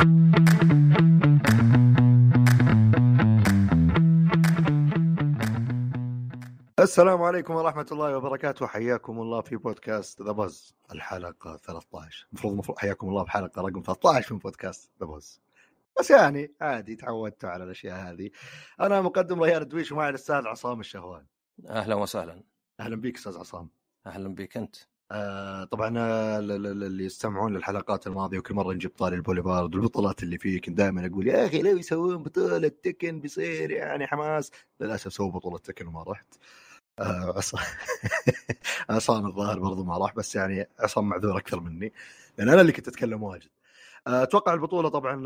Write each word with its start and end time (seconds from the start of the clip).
السلام 0.00 0.32
عليكم 7.22 7.54
ورحمة 7.54 7.86
الله 7.92 8.16
وبركاته. 8.16 8.66
حياكم 8.66 9.20
الله 9.20 9.40
في 9.40 9.56
بودكاست 9.56 10.22
ذا 10.22 10.32
بز 10.32 10.74
الحلقة 10.92 11.56
13 11.56 12.26
المفروض 12.32 12.52
المفروض 12.52 12.78
حياكم 12.78 13.08
الله 13.08 13.24
بحلقة 13.24 13.62
رقم 13.62 13.82
13 13.82 14.34
من 14.34 14.38
بودكاست 14.38 14.90
ذا 15.00 15.06
بز 15.06 15.40
بس 15.98 16.10
يعني 16.10 16.52
عادي 16.60 16.96
تعودت 16.96 17.44
على 17.44 17.64
الأشياء 17.64 17.96
هذه. 17.96 18.30
أنا 18.80 19.00
مقدم 19.00 19.42
ريان 19.42 19.62
الدويش 19.62 19.92
ومعي 19.92 20.08
الأستاذ 20.08 20.46
عصام 20.46 20.80
الشهوان. 20.80 21.26
أهلا 21.68 21.94
وسهلا. 21.94 22.42
أهلا 22.80 22.96
بك 22.96 23.16
أستاذ 23.16 23.38
عصام. 23.38 23.70
أهلا 24.06 24.34
بك 24.34 24.56
أنت. 24.56 24.76
آه 25.10 25.64
طبعا 25.64 25.98
آه، 25.98 26.38
اللي 26.38 27.04
يستمعون 27.04 27.54
للحلقات 27.54 28.06
الماضية 28.06 28.38
وكل 28.38 28.54
مرة 28.54 28.72
نجيب 28.72 28.90
طاري 28.98 29.16
البوليفارد 29.16 29.74
والبطولات 29.74 30.22
اللي 30.22 30.38
فيه 30.38 30.60
كنت 30.60 30.76
دائما 30.76 31.06
أقول 31.06 31.26
يا 31.28 31.46
أخي 31.46 31.62
لو 31.62 31.76
يسوون 31.76 32.22
بطولة 32.22 32.68
تكن 32.68 33.20
بيصير 33.20 33.70
يعني 33.70 34.06
حماس. 34.06 34.50
للأسف 34.80 35.12
سووا 35.12 35.30
بطولة 35.32 35.58
تكن 35.58 35.86
وما 35.86 36.02
رحت. 36.02 36.34
آه 36.98 37.34
عصام 37.36 37.60
عصام 38.90 39.26
الظاهر 39.26 39.58
برضو 39.58 39.84
ما 39.84 39.98
راح 39.98 40.14
بس 40.14 40.36
يعني 40.36 40.68
عصام 40.80 41.08
معذور 41.08 41.38
أكثر 41.38 41.60
مني 41.60 41.92
لأن 42.38 42.48
أنا 42.48 42.60
اللي 42.60 42.72
كنت 42.72 42.88
أتكلم 42.88 43.22
واجد. 43.22 43.50
أتوقع 44.06 44.54
البطولة 44.54 44.88
طبعا 44.88 45.22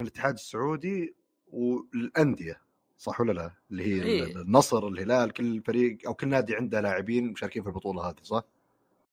الاتحاد 0.00 0.34
السعودي 0.34 1.16
والأندية. 1.48 2.60
صح 2.96 3.20
ولا 3.20 3.32
لا؟ 3.32 3.54
اللي 3.70 3.84
هي 3.84 4.02
إيه؟ 4.02 4.36
النصر 4.36 4.88
الهلال 4.88 5.32
كل 5.32 5.62
فريق 5.62 5.98
أو 6.06 6.14
كل 6.14 6.28
نادي 6.28 6.56
عنده 6.56 6.80
لاعبين 6.80 7.32
مشاركين 7.32 7.62
في 7.62 7.68
البطولة 7.68 8.08
هذه 8.08 8.22
صح؟ 8.22 8.42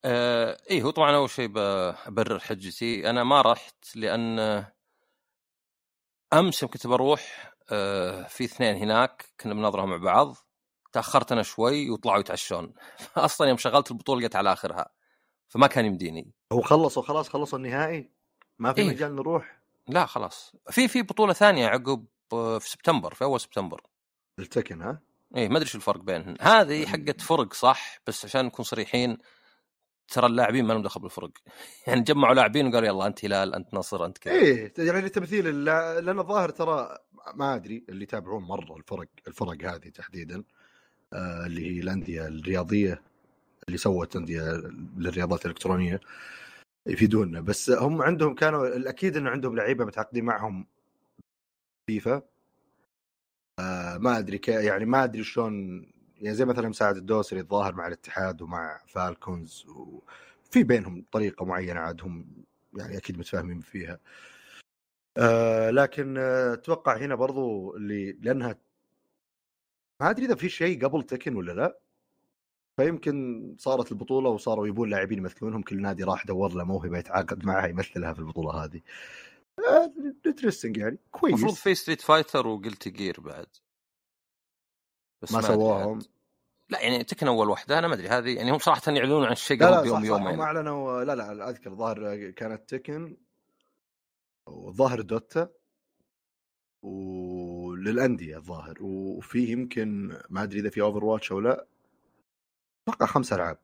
آه 0.06 0.58
إيه 0.70 0.84
هو 0.84 0.90
طبعا 0.90 1.16
أول 1.16 1.30
شيء 1.30 1.48
ببرر 1.48 2.40
حجتي 2.40 3.10
أنا 3.10 3.24
ما 3.24 3.42
رحت 3.42 3.96
لأن 3.96 4.66
أمس 6.34 6.66
كنت 6.66 6.88
بروح 6.88 7.54
آه 7.70 8.24
في 8.24 8.44
اثنين 8.44 8.76
هناك 8.76 9.26
كنا 9.42 9.54
بنظرهم 9.54 9.90
مع 9.90 9.98
بعض 9.98 10.36
تأخرت 10.92 11.32
أنا 11.32 11.44
شوي 11.44 11.90
وطلعوا 11.90 12.20
يتعشون 12.20 12.74
أصلا 13.18 13.48
يوم 13.48 13.58
شغلت 13.58 13.92
البطولة 13.92 14.28
جت 14.28 14.36
على 14.36 14.54
آخرها 14.54 14.90
فما 15.48 15.68
كان 15.68 15.86
يمديني 15.86 16.32
هو 16.54 16.62
خلصوا 16.62 17.04
خلاص 17.04 17.30
خلصوا 17.30 17.58
النهائي 17.58 18.12
ما 18.60 18.74
في 18.74 18.82
إيه؟ 18.82 18.88
مجال 18.88 19.16
نروح 19.16 19.62
لا 19.88 20.06
خلاص 20.06 20.56
في 20.70 20.88
في 20.88 21.02
بطولة 21.02 21.34
ثانية 21.34 21.68
عقب 21.68 22.06
في 22.60 22.70
سبتمبر 22.70 23.14
في 23.14 23.24
أول 23.24 23.40
سبتمبر. 23.40 23.82
التكن 24.40 24.82
ها؟ 24.82 25.02
إيه 25.36 25.50
ما 25.50 25.58
أدري 25.58 25.70
شو 25.70 25.78
الفرق 25.78 26.02
بينهم 26.02 26.36
هذه 26.42 26.86
حقت 26.86 27.22
فرق 27.22 27.54
صح 27.54 28.00
بس 28.08 28.26
عشان 28.26 28.46
نكون 28.46 28.66
صريحين 28.66 29.18
ترى 30.08 30.26
اللاعبين 30.26 30.66
ما 30.66 30.74
لهم 30.74 30.82
دخل 30.82 31.02
بالفرق. 31.02 31.32
يعني 31.88 32.02
جمعوا 32.02 32.36
لاعبين 32.36 32.68
وقالوا 32.68 32.88
يلا 32.88 33.08
أنت 33.08 33.26
هلال 33.26 33.56
أنت 33.56 33.74
نصر 33.74 34.06
أنت 34.06 34.18
كذا. 34.18 34.34
إيه 34.34 34.74
يعني 34.78 35.10
تمثيل 35.10 35.66
لأن 35.66 36.20
الظاهر 36.20 36.50
ترى 36.50 36.98
ما 37.36 37.56
أدري 37.56 37.86
اللي 37.90 38.04
يتابعون 38.04 38.44
مرة 38.44 38.78
الفرق 38.78 39.08
الفرق 39.28 39.66
هذه 39.66 39.90
تحديدا 39.90 40.44
آه 41.14 41.46
اللي 41.46 41.76
هي 41.76 41.82
الأندية 41.82 42.28
الرياضية 42.28 43.02
اللي 43.68 43.78
سوت 43.78 44.16
أندية 44.16 44.42
للرياضات 44.98 45.46
الإلكترونية 45.46 46.00
يفيدونا. 46.88 47.42
بس 47.42 47.70
هم 47.70 48.02
عندهم 48.02 48.36
كانوا 48.36 48.68
الأكيد 48.68 49.18
انه 49.18 49.30
عندهم 49.30 49.56
لعيبة 49.56 49.86
متعاقدين 49.86 50.26
معهم 50.26 50.68
فيفا 51.88 52.22
آه 53.60 53.98
ما 53.98 54.18
أدري 54.20 54.38
كي 54.38 54.52
يعني 54.52 54.86
ما 54.86 55.04
أدري 55.04 55.24
شلون 55.24 55.86
يعني 56.18 56.36
زي 56.36 56.46
مثلا 56.46 56.70
مساعد 56.70 56.98
الدوسري 56.98 57.40
الظاهر 57.40 57.76
مع 57.76 57.88
الاتحاد 57.88 58.42
ومع 58.42 58.82
فالكونز 58.88 59.66
وفي 59.68 60.64
بينهم 60.64 61.06
طريقة 61.12 61.46
معينة 61.46 61.80
عاد 61.80 62.02
هم 62.02 62.28
يعني 62.78 62.98
أكيد 62.98 63.20
متفاهمين 63.20 63.60
فيها. 63.62 64.00
آه 65.18 65.70
لكن 65.70 66.18
آه، 66.18 66.54
أتوقع 66.54 66.98
هنا 66.98 67.16
برضو 67.16 67.76
اللي 67.78 68.12
لأنها 68.22 68.56
ما 70.02 70.10
أدري 70.10 70.26
إذا 70.26 70.36
في 70.36 70.50
شيء 70.50 70.86
قبل 70.86 71.04
تكن 71.04 71.36
ولا 71.36 71.52
لا. 71.52 71.80
فيمكن 72.78 73.56
صارت 73.60 73.92
البطولة 73.92 74.30
وصاروا 74.30 74.68
يبون 74.68 74.90
لاعبين 74.90 75.18
يمثلونهم 75.18 75.62
كل 75.62 75.82
نادي 75.82 76.04
راح 76.04 76.26
دور 76.26 76.54
له 76.54 76.64
موهبة 76.64 76.98
يتعاقد 76.98 77.46
معها 77.46 77.68
يمثلها 77.68 78.14
في 78.14 78.20
البطولة 78.20 78.64
هذه. 78.66 78.82
انترستنج 80.26 80.78
يعني 80.78 80.98
كويس. 81.12 81.34
المفروض 81.34 81.54
في 81.54 81.76
ستريت 81.76 82.02
فايتر 82.02 82.48
وقلت 82.48 82.88
جير 82.88 83.22
بعد 83.22 83.48
بس 85.22 85.32
ما, 85.32 85.42
سواهم. 85.42 86.00
لا 86.70 86.82
يعني 86.82 87.04
تكن 87.04 87.28
أول 87.28 87.50
واحدة 87.50 87.80
أنا 87.80 87.88
ما 87.88 87.94
أدري 87.94 88.08
هذه 88.08 88.36
يعني 88.36 88.52
هم 88.52 88.58
صراحة 88.58 88.92
يعلنون 88.92 89.26
عن 89.26 89.32
الشيء 89.32 89.66
قبل 89.66 89.88
يوم 89.88 90.06
يومين 90.06 90.28
هم 90.28 90.42
أعلنوا 90.42 91.04
لا 91.04 91.16
لا 91.16 91.50
أذكر 91.50 91.72
الظاهر 91.72 92.30
كانت 92.32 92.70
تكن 92.70 93.18
وظاهر 94.48 95.02
دوتا 95.02 95.50
وللأندية 96.84 98.38
الظاهر 98.38 98.84
وفي 98.84 99.40
يمكن 99.52 100.18
ما 100.30 100.44
أدري 100.44 100.60
إذا 100.60 100.70
في 100.70 100.82
اوفر 100.82 101.06
واتش 101.06 101.32
أو 101.32 101.40
لا 101.40 101.68
أتوقع 102.88 103.06
خمس 103.06 103.34
ألعاب 103.34 103.58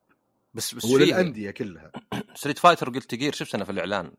بس 0.54 0.74
بس 0.74 0.86
وللانديه 0.86 1.52
كلها. 1.52 1.92
Street 2.36 2.60
Fighter 2.60 2.90
Guilty 2.90 3.16
Gear 3.16 3.34
شفت 3.34 3.56
أنا 3.56 3.66
في 3.66 3.72
الإعلان؟ 3.72 4.12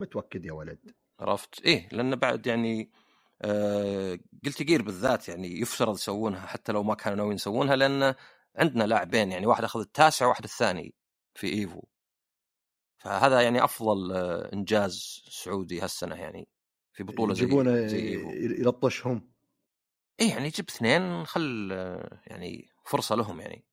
متوكد 0.00 0.44
يا 0.44 0.52
ولد. 0.52 0.94
عرفت؟ 1.20 1.62
إيه 1.64 1.88
لأن 1.92 2.16
بعد 2.16 2.46
يعني 2.46 2.90
آه 3.42 4.18
Guilty 4.44 4.62
Gear 4.62 4.82
بالذات 4.82 5.28
يعني 5.28 5.60
يفترض 5.60 5.94
يسوونها 5.94 6.46
حتى 6.46 6.72
لو 6.72 6.82
ما 6.82 6.94
كانوا 6.94 7.16
ناويين 7.16 7.34
يسوونها 7.34 7.76
لأن 7.76 8.14
عندنا 8.56 8.84
لاعبين 8.84 9.32
يعني 9.32 9.46
واحد 9.46 9.64
أخذ 9.64 9.80
التاسع 9.80 10.26
وواحد 10.26 10.44
الثاني 10.44 10.94
في 11.34 11.46
Evo. 11.46 11.82
فهذا 12.98 13.40
يعني 13.40 13.64
أفضل 13.64 14.12
آه 14.12 14.52
إنجاز 14.52 15.22
سعودي 15.28 15.80
هالسنة 15.80 16.14
يعني 16.16 16.48
في 16.92 17.04
بطولة 17.04 17.34
زي 17.34 17.42
يجيبونه 17.42 17.86
زي 17.86 18.08
Evo. 18.08 18.30
يلطشهم. 18.30 19.30
إيه 20.20 20.30
يعني 20.30 20.48
جيب 20.48 20.68
اثنين 20.68 21.24
خل 21.24 21.68
آه، 21.72 22.20
يعني 22.26 22.68
فرصة 22.84 23.14
لهم 23.14 23.40
يعني. 23.40 23.64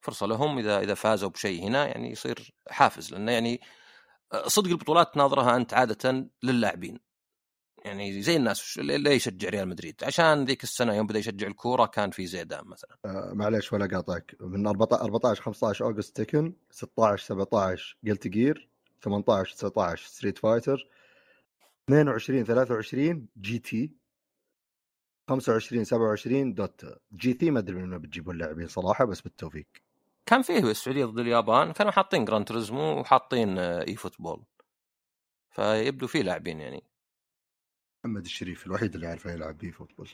فرصة 0.00 0.26
لهم 0.26 0.58
إذا 0.58 0.80
إذا 0.80 0.94
فازوا 0.94 1.28
بشيء 1.28 1.62
هنا 1.62 1.86
يعني 1.86 2.10
يصير 2.10 2.54
حافز 2.70 3.12
لأنه 3.12 3.32
يعني 3.32 3.60
صدق 4.46 4.70
البطولات 4.70 5.14
تناظرها 5.14 5.56
أنت 5.56 5.74
عادة 5.74 6.30
للاعبين. 6.42 6.98
يعني 7.84 8.22
زي 8.22 8.36
الناس 8.36 8.78
اللي 8.78 9.10
يشجع 9.10 9.48
ريال 9.48 9.68
مدريد؟ 9.68 10.04
عشان 10.04 10.44
ذيك 10.44 10.62
السنة 10.62 10.94
يوم 10.94 11.06
بدأ 11.06 11.18
يشجع 11.18 11.46
الكورة 11.46 11.86
كان 11.86 12.10
في 12.10 12.26
زيدان 12.26 12.64
مثلا. 12.64 12.98
آه 13.04 13.32
معليش 13.34 13.72
ولا 13.72 13.86
قاطعك 13.86 14.36
من 14.40 14.66
14 14.66 15.42
15 15.42 15.84
August 15.84 16.16
Tekken 16.16 16.52
16 16.70 17.24
17 17.24 17.98
Guilty 18.06 18.28
Gear 18.28 18.68
18 19.02 19.54
19 19.56 20.06
Street 20.06 20.38
Fighter 20.38 20.88
22 21.88 22.44
23 22.44 23.26
GT 23.40 23.92
25 25.30 25.84
27 25.84 26.54
Dota 26.54 26.84
GT 27.12 27.50
ما 27.50 27.58
أدري 27.58 27.76
من 27.76 27.92
وين 27.92 27.98
بتجيبون 27.98 28.34
اللاعبين 28.34 28.68
صراحة 28.68 29.04
بس 29.04 29.20
بالتوفيق. 29.20 29.66
كان 30.26 30.42
فيه 30.42 30.58
السعودية 30.58 31.04
ضد 31.04 31.18
اليابان 31.18 31.72
كانوا 31.72 31.92
حاطين 31.92 32.24
Gran 32.24 32.44
Turismo 32.44 33.00
وحاطين 33.00 33.58
آه، 33.58 33.86
eFootball 33.88 34.44
فيبدو 35.50 36.06
فيه 36.06 36.22
لاعبين 36.22 36.60
يعني. 36.60 36.84
محمد 38.04 38.24
الشريف 38.24 38.66
الوحيد 38.66 38.94
اللي 38.94 39.06
يعرف 39.06 39.26
يلعب 39.26 39.62
eFootball 39.64 40.08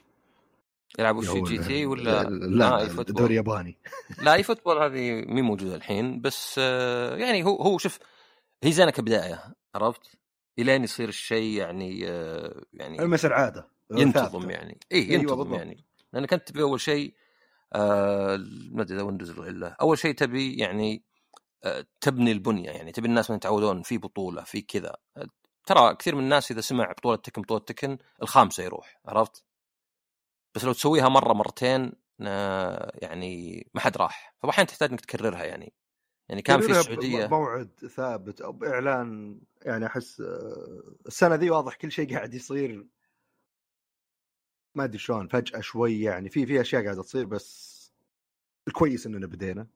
يلعبوا 0.99 1.23
في 1.23 1.41
GT 1.43 1.87
ولا؟ 1.87 2.23
لا 2.31 2.81
eFootball 2.81 3.17
دوري 3.17 3.35
ياباني. 3.35 3.79
لا 4.23 4.35
eFootball 4.39 4.79
هذه 4.79 5.25
مي 5.27 5.43
موجودة 5.43 5.75
الحين 5.75 6.21
بس 6.21 6.55
آه، 6.59 7.17
يعني 7.17 7.45
هو 7.45 7.57
هو 7.57 7.79
شوف 7.79 7.99
هي 8.65 8.73
زينة 8.73 8.91
كبداية 8.91 9.55
عرفت؟ 9.75 10.19
إلين 10.59 10.85
يصير 10.85 11.09
الشيء 11.09 11.59
يعني 11.59 12.09
آه، 12.09 12.63
يعني 12.73 13.03
المسر 13.03 13.33
عادة 13.33 13.69
ينتظم 13.91 14.51
يعني. 14.51 14.79
اي 14.93 14.99
أيوة 14.99 15.13
ينتظم 15.13 15.55
يعني. 15.55 15.85
لأنك 16.13 16.33
أنت 16.33 16.49
تبي 16.49 16.63
اول 16.63 16.81
شيء 16.81 17.15
آه 17.15 17.28
ما 17.75 18.83
أدري 18.83 18.97
إذا 18.97 19.03
ويندوز 19.03 19.39
ولا 19.39 19.77
أول 19.81 19.99
شيء 19.99 20.15
تبي 20.15 20.55
يعني 20.57 21.05
آه 21.65 21.87
تبني 22.01 22.33
البنية. 22.33 22.71
يعني 22.71 22.93
تبي 22.93 23.09
الناس 23.09 23.31
ما 23.31 23.37
يتعودون 23.37 23.83
في 23.83 23.99
بطولة 23.99 24.43
في 24.43 24.63
كذا. 24.63 24.97
ترى 25.67 25.95
كثير 25.95 26.15
من 26.15 26.25
الناس 26.25 26.51
إذا 26.51 26.61
سمع 26.61 26.93
بطولة 26.93 27.17
تكن 27.17 27.43
بطولة 27.43 27.61
تكن 27.61 27.99
الخامسة 28.23 28.63
يروح 28.63 29.01
عرفت؟ 29.07 29.45
بس 30.55 30.65
لو 30.65 30.73
تسويها 30.73 31.09
مرة 31.09 31.33
مرتين 31.33 31.93
آه 32.21 32.93
يعني 32.95 33.67
ما 33.75 33.81
حد 33.81 33.97
راح. 33.97 34.35
فاحيانا 34.43 34.69
تحتاج 34.69 34.91
إنك 34.91 35.01
تكررها 35.01 35.45
يعني. 35.45 35.75
يعني 36.29 36.43
كان 36.43 36.61
في 36.61 36.71
السعودية 36.71 37.27
موعد 37.27 37.71
ثابت 37.97 38.41
أو 38.41 38.53
باعلان 38.53 39.41
يعني 39.63 39.87
أحس 39.87 40.21
آه، 40.21 40.95
السنة 41.07 41.35
ذي 41.35 41.51
واضح 41.51 41.75
كل 41.75 41.93
شيء 41.93 42.15
قاعد 42.15 42.35
يصير 42.35 42.87
ما 44.75 44.85
أدري 44.85 44.99
شلون 44.99 45.29
فجأة 45.29 45.61
شوي 45.61 46.01
يعني 46.01 46.31
في 46.31 46.47
في 46.47 46.61
أشياء 46.61 46.85
قاعدة 46.85 47.03
تصير 47.03 47.25
بس 47.25 47.79
الكويس 48.69 49.07
اننا 49.07 49.27
بدينا. 49.27 49.67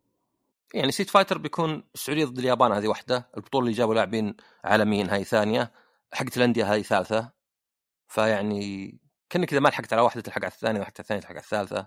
يعني 0.74 0.92
Street 0.92 1.10
Fighter 1.10 1.38
بيكون 1.38 1.84
السعودية 1.94 2.24
ضد 2.24 2.38
اليابان 2.38 2.72
هذه 2.72 2.88
واحدة 2.88 3.28
البطولة 3.36 3.66
اللي 3.66 3.76
جابوا 3.76 3.94
لاعبين 3.94 4.34
عالميين 4.64 5.10
هاي 5.10 5.24
ثانية. 5.24 5.72
حقت 6.12 6.36
الأندية 6.36 6.74
هذه 6.74 6.82
ثالثة. 6.82 7.32
فيعني 8.08 8.98
كأنك 9.30 9.52
إذا 9.52 9.60
ما 9.60 9.68
لحقت 9.68 9.92
على 9.92 10.02
واحدة 10.02 10.20
تلحق 10.20 10.44
على 10.44 10.52
الثانية 10.52 10.80
واحدة 10.80 10.94
الثانية 10.98 11.20
تلحق 11.20 11.32
على 11.32 11.40
الثالثة. 11.40 11.86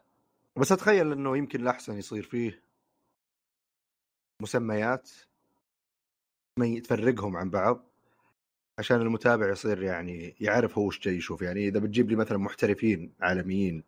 بس 0.56 0.72
أتخيل 0.72 1.12
إنه 1.12 1.38
يمكن 1.38 1.62
الأحسن 1.62 1.98
يصير 1.98 2.24
فيه 2.24 2.64
مسميات 4.42 5.10
تفرقهم 6.84 7.38
عن 7.38 7.50
بعض. 7.50 7.95
عشان 8.80 9.02
المتابع 9.02 9.50
يصير 9.50 9.84
يعني 9.84 10.36
يعرف 10.42 10.78
هو 10.78 10.86
إيش 10.92 11.00
جاي 11.00 11.16
يشوف. 11.16 11.42
يعني 11.42 11.68
إذا 11.68 11.80
بتجيب 11.80 12.10
لي 12.10 12.16
مثلا 12.16 12.38
محترفين 12.38 13.14
عالميين 13.22 13.84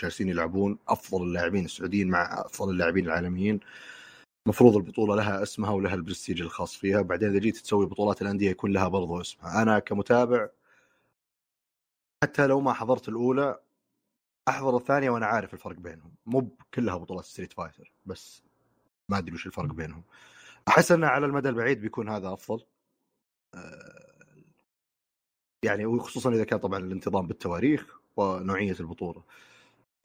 جالسين 0.00 0.28
يلعبون 0.28 0.78
أفضل 0.88 1.22
اللاعبين 1.22 1.64
السعوديين 1.64 2.08
مع 2.08 2.40
أفضل 2.46 2.70
اللاعبين 2.70 3.06
العالميين 3.06 3.60
المفروض 4.46 4.76
البطولة 4.76 5.16
لها 5.16 5.42
اسمها 5.42 5.70
ولها 5.70 5.94
البرستيج 5.94 6.42
الخاص 6.42 6.76
فيها. 6.76 7.00
وبعدين 7.00 7.30
إذا 7.30 7.38
جيت 7.38 7.56
تسوي 7.56 7.86
بطولات 7.86 8.22
الأندية 8.22 8.50
يكون 8.50 8.72
لها 8.72 8.88
برضو 8.88 9.20
اسمها. 9.20 9.62
أنا 9.62 9.78
كمتابع 9.78 10.48
حتى 12.24 12.46
لو 12.46 12.60
ما 12.60 12.72
حضرت 12.72 13.08
الأولى 13.08 13.60
أحضر 14.48 14.76
الثانية 14.76 15.10
وأنا 15.10 15.26
عارف 15.26 15.54
الفرق 15.54 15.76
بينهم. 15.76 16.12
مو 16.26 16.48
كلها 16.74 16.96
بطولات 16.96 17.24
Street 17.24 17.52
Fighter 17.52 17.92
بس 18.06 18.42
ما 19.08 19.18
أدري 19.18 19.34
وش 19.34 19.46
الفرق 19.46 19.72
بينهم. 19.72 20.02
أحس 20.68 20.92
إنه 20.92 21.06
على 21.06 21.26
المدى 21.26 21.48
البعيد 21.48 21.80
بيكون 21.80 22.08
هذا 22.08 22.32
أفضل. 22.32 22.64
آه، 23.54 24.01
يعني 25.62 25.86
وخصوصا 25.86 26.30
إذا 26.30 26.44
كان 26.44 26.58
طبعا 26.58 26.78
الانتظام 26.78 27.26
بالتواريخ 27.26 27.98
ونوعية 28.16 28.76
البطولة. 28.80 29.22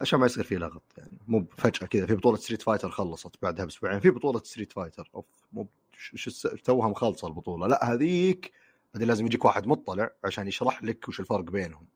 عشان 0.00 0.18
ما 0.20 0.26
يصير 0.26 0.44
في 0.44 0.56
لغط 0.56 0.82
يعني. 0.98 1.18
مو 1.28 1.46
فجأة 1.58 1.86
كذا. 1.86 2.06
في 2.06 2.14
بطولة 2.14 2.36
Street 2.36 2.62
Fighter 2.62 2.90
خلصت 2.90 3.42
بعدها 3.42 3.64
بأسبوعين. 3.64 4.00
في 4.00 4.10
بطولة 4.10 4.38
Street 4.38 4.72
Fighter 4.72 5.10
أوف 5.14 5.26
مو 5.52 5.68
توها 6.64 6.88
مخلصة 6.88 7.28
البطولة. 7.28 7.66
لا 7.66 7.92
هذيك 7.92 8.52
بعدين 8.94 9.08
لازم 9.08 9.26
يجيك 9.26 9.44
واحد 9.44 9.66
مطلع 9.66 10.10
عشان 10.24 10.48
يشرح 10.48 10.84
لك 10.84 11.08
وش 11.08 11.20
الفرق 11.20 11.44
بينهم. 11.44 11.86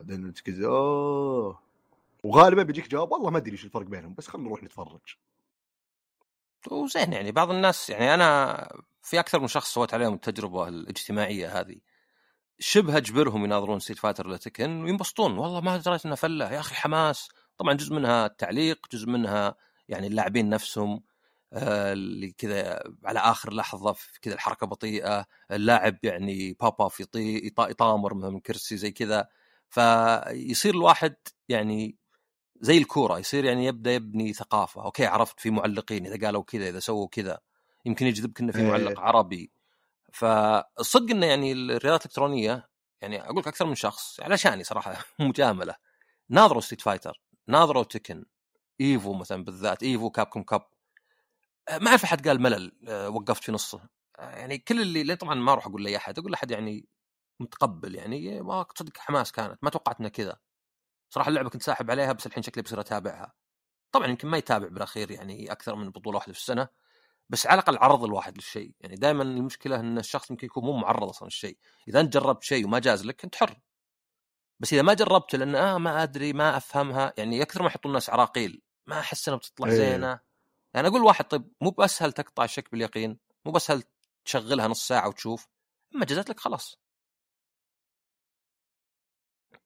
بعدين 0.00 0.26
أنت 0.26 0.40
كذا 0.40 0.66
اوه 0.66 1.58
وغالبا 2.22 2.62
بيجيك 2.62 2.88
جواب 2.88 3.12
والله 3.12 3.30
ما 3.30 3.38
أدري 3.38 3.52
إيش 3.52 3.64
الفرق 3.64 3.86
بينهم 3.86 4.14
بس 4.14 4.28
خلينا 4.28 4.48
نروح 4.48 4.62
نتفرج. 4.62 5.16
وزين 6.70 7.12
يعني 7.12 7.32
بعض 7.32 7.50
الناس 7.50 7.90
يعني 7.90 8.14
أنا 8.14 8.68
في 9.02 9.20
أكثر 9.20 9.40
من 9.40 9.46
شخص 9.46 9.74
سويت 9.74 9.94
عليهم 9.94 10.14
التجربة 10.14 10.68
الاجتماعية 10.68 11.60
هذه. 11.60 11.76
شبه 12.58 12.96
أجبرهم 12.96 13.44
يناظرون 13.44 13.80
Street 13.80 13.98
Fighter 13.98 14.30
ولا 14.30 14.43
Tekken 14.43 14.82
وينبسطون. 14.84 15.38
والله 15.38 15.60
ما 15.60 15.76
دريت 15.76 16.06
انه 16.06 16.14
فلة. 16.14 16.52
يا 16.52 16.60
أخي 16.60 16.74
حماس. 16.74 17.28
طبعا 17.58 17.74
جزء 17.74 17.94
منها 17.94 18.26
التعليق 18.26 18.86
جزء 18.92 19.08
منها 19.08 19.54
يعني 19.88 20.06
اللاعبين 20.06 20.48
نفسهم 20.48 21.02
آه، 21.52 21.92
اللي 21.92 22.32
كذا 22.32 22.82
على 23.04 23.18
آخر 23.18 23.52
لحظة 23.52 23.92
في 23.92 24.20
كذا 24.20 24.34
الحركة 24.34 24.66
بطيئة 24.66 25.26
اللاعب 25.50 25.98
يعني 26.02 26.56
بابا 26.60 26.88
في 26.88 27.06
يطامر 27.58 28.14
من 28.14 28.40
كرسي 28.40 28.76
زي 28.76 28.90
كذا. 28.90 29.28
فيصير 29.70 30.74
الواحد 30.74 31.16
يعني 31.48 31.96
زي 32.60 32.78
الكورة 32.78 33.18
يصير 33.18 33.44
يعني 33.44 33.66
يبدأ 33.66 33.92
يبني 33.92 34.32
ثقافة. 34.32 34.84
okay 34.84 35.06
عرفت 35.06 35.40
في 35.40 35.50
معلقين 35.50 36.06
إذا 36.06 36.26
قالوا 36.26 36.42
كذا 36.42 36.68
إذا 36.68 36.78
سووا 36.80 37.08
كذا. 37.08 37.38
يمكن 37.86 38.06
يجذبك 38.06 38.40
إنه 38.40 38.52
في 38.52 38.58
إيه. 38.58 38.64
معلق 38.70 39.00
عربي. 39.00 39.50
فالصدق 40.12 41.10
انه 41.10 41.26
يعني 41.26 41.52
الرياضات 41.52 42.00
الإلكترونية 42.00 42.68
يعني 43.02 43.22
أقول 43.24 43.38
لك 43.38 43.48
أكثر 43.48 43.66
من 43.66 43.74
شخص 43.74 44.20
علشاني 44.20 44.64
صراحة 44.64 44.96
مجاملة. 45.20 45.74
ناظروا 46.30 46.60
Street 46.60 46.80
Fighter 46.80 47.20
ناظروا 47.48 47.84
Tekken 47.84 48.24
Evo 48.80 49.12
مثلا 49.14 49.44
بالذات 49.44 49.82
Evo 49.82 50.10
Capcom 50.10 50.42
Cup 50.42 50.62
ما 51.80 51.88
أعرف 51.90 52.04
أحد 52.04 52.28
قال 52.28 52.42
ملل 52.42 52.72
آه، 52.88 53.08
وقفت 53.08 53.44
في 53.44 53.52
نصه. 53.52 53.80
آه، 54.18 54.30
يعني 54.36 54.58
كل 54.58 54.80
اللي 54.82 55.16
طبعا 55.16 55.34
ما 55.34 55.52
أروح 55.52 55.66
أقول 55.66 55.84
لأي 55.84 55.96
أحد 55.96 56.18
أقول 56.18 56.32
لأحد 56.32 56.50
يعني 56.50 56.88
متقبل 57.40 57.94
يعني 57.94 58.42
ما 58.42 58.62
تصدق 58.62 58.98
حماس 58.98 59.32
كانت 59.32 59.58
ما 59.64 59.70
توقعت 59.70 59.98
إنها 60.00 60.10
كذا. 60.10 60.36
صراحة 61.10 61.28
اللعبة 61.28 61.50
كنت 61.50 61.62
ساحب 61.62 61.90
عليها 61.90 62.12
بس 62.12 62.26
الحين 62.26 62.42
شكلي 62.42 62.62
بصير 62.62 62.80
أتابعها. 62.80 63.34
طبعا 63.92 64.06
يمكن 64.06 64.28
ما 64.28 64.38
يتابع 64.38 64.68
بالأخير 64.68 65.10
يعني 65.10 65.52
أكثر 65.52 65.76
من 65.76 65.90
بطولة 65.90 66.16
واحدة 66.16 66.32
في 66.32 66.38
السنة. 66.38 66.68
بس 67.28 67.46
على 67.46 67.60
الأقل 67.60 67.78
عرض 67.78 68.04
الواحد 68.04 68.36
للشيء. 68.36 68.72
يعني 68.80 68.96
دائما 68.96 69.22
المشكلة 69.22 69.80
إن 69.80 69.98
الشخص 69.98 70.30
يمكن 70.30 70.46
يكون 70.46 70.64
مو 70.64 70.72
معرض 70.72 71.08
أصلا 71.08 71.26
للشيء. 71.26 71.58
إذا 71.88 72.00
أنت 72.00 72.12
جربت 72.14 72.42
شيء 72.42 72.64
وما 72.66 72.78
جاز 72.78 73.06
لك 73.06 73.24
أنت 73.24 73.34
حر. 73.34 73.60
بس 74.60 74.72
إذا 74.72 74.82
ما 74.82 74.94
جربت 74.94 75.36
لأن 75.36 75.54
آه 75.54 75.78
ما 75.78 76.02
أدري 76.02 76.32
ما 76.32 76.56
أفهمها 76.56 77.12
يعني 77.18 77.42
أكثر 77.42 77.62
ما 77.62 77.66
يحطون 77.66 77.90
الناس 77.90 78.10
عراقيل. 78.10 78.62
ما 78.86 79.00
أحس 79.00 79.28
إنها 79.28 79.38
بتطلع 79.38 79.68
أيه. 79.68 79.76
زينة. 79.76 80.20
يعني 80.74 80.88
أقول 80.88 81.02
واحد 81.02 81.24
طيب 81.24 81.52
مو 81.60 81.70
بأسهل 81.70 82.12
تقطع 82.12 82.44
الشك 82.44 82.70
باليقين؟ 82.70 83.18
مو 83.46 83.52
بأسهل 83.52 83.82
تشغلها 84.24 84.68
نص 84.68 84.88
ساعة 84.88 85.08
وتشوف؟ 85.08 85.48
أما 85.94 86.04
جازت 86.04 86.30
لك 86.30 86.40
خلاص. 86.40 86.78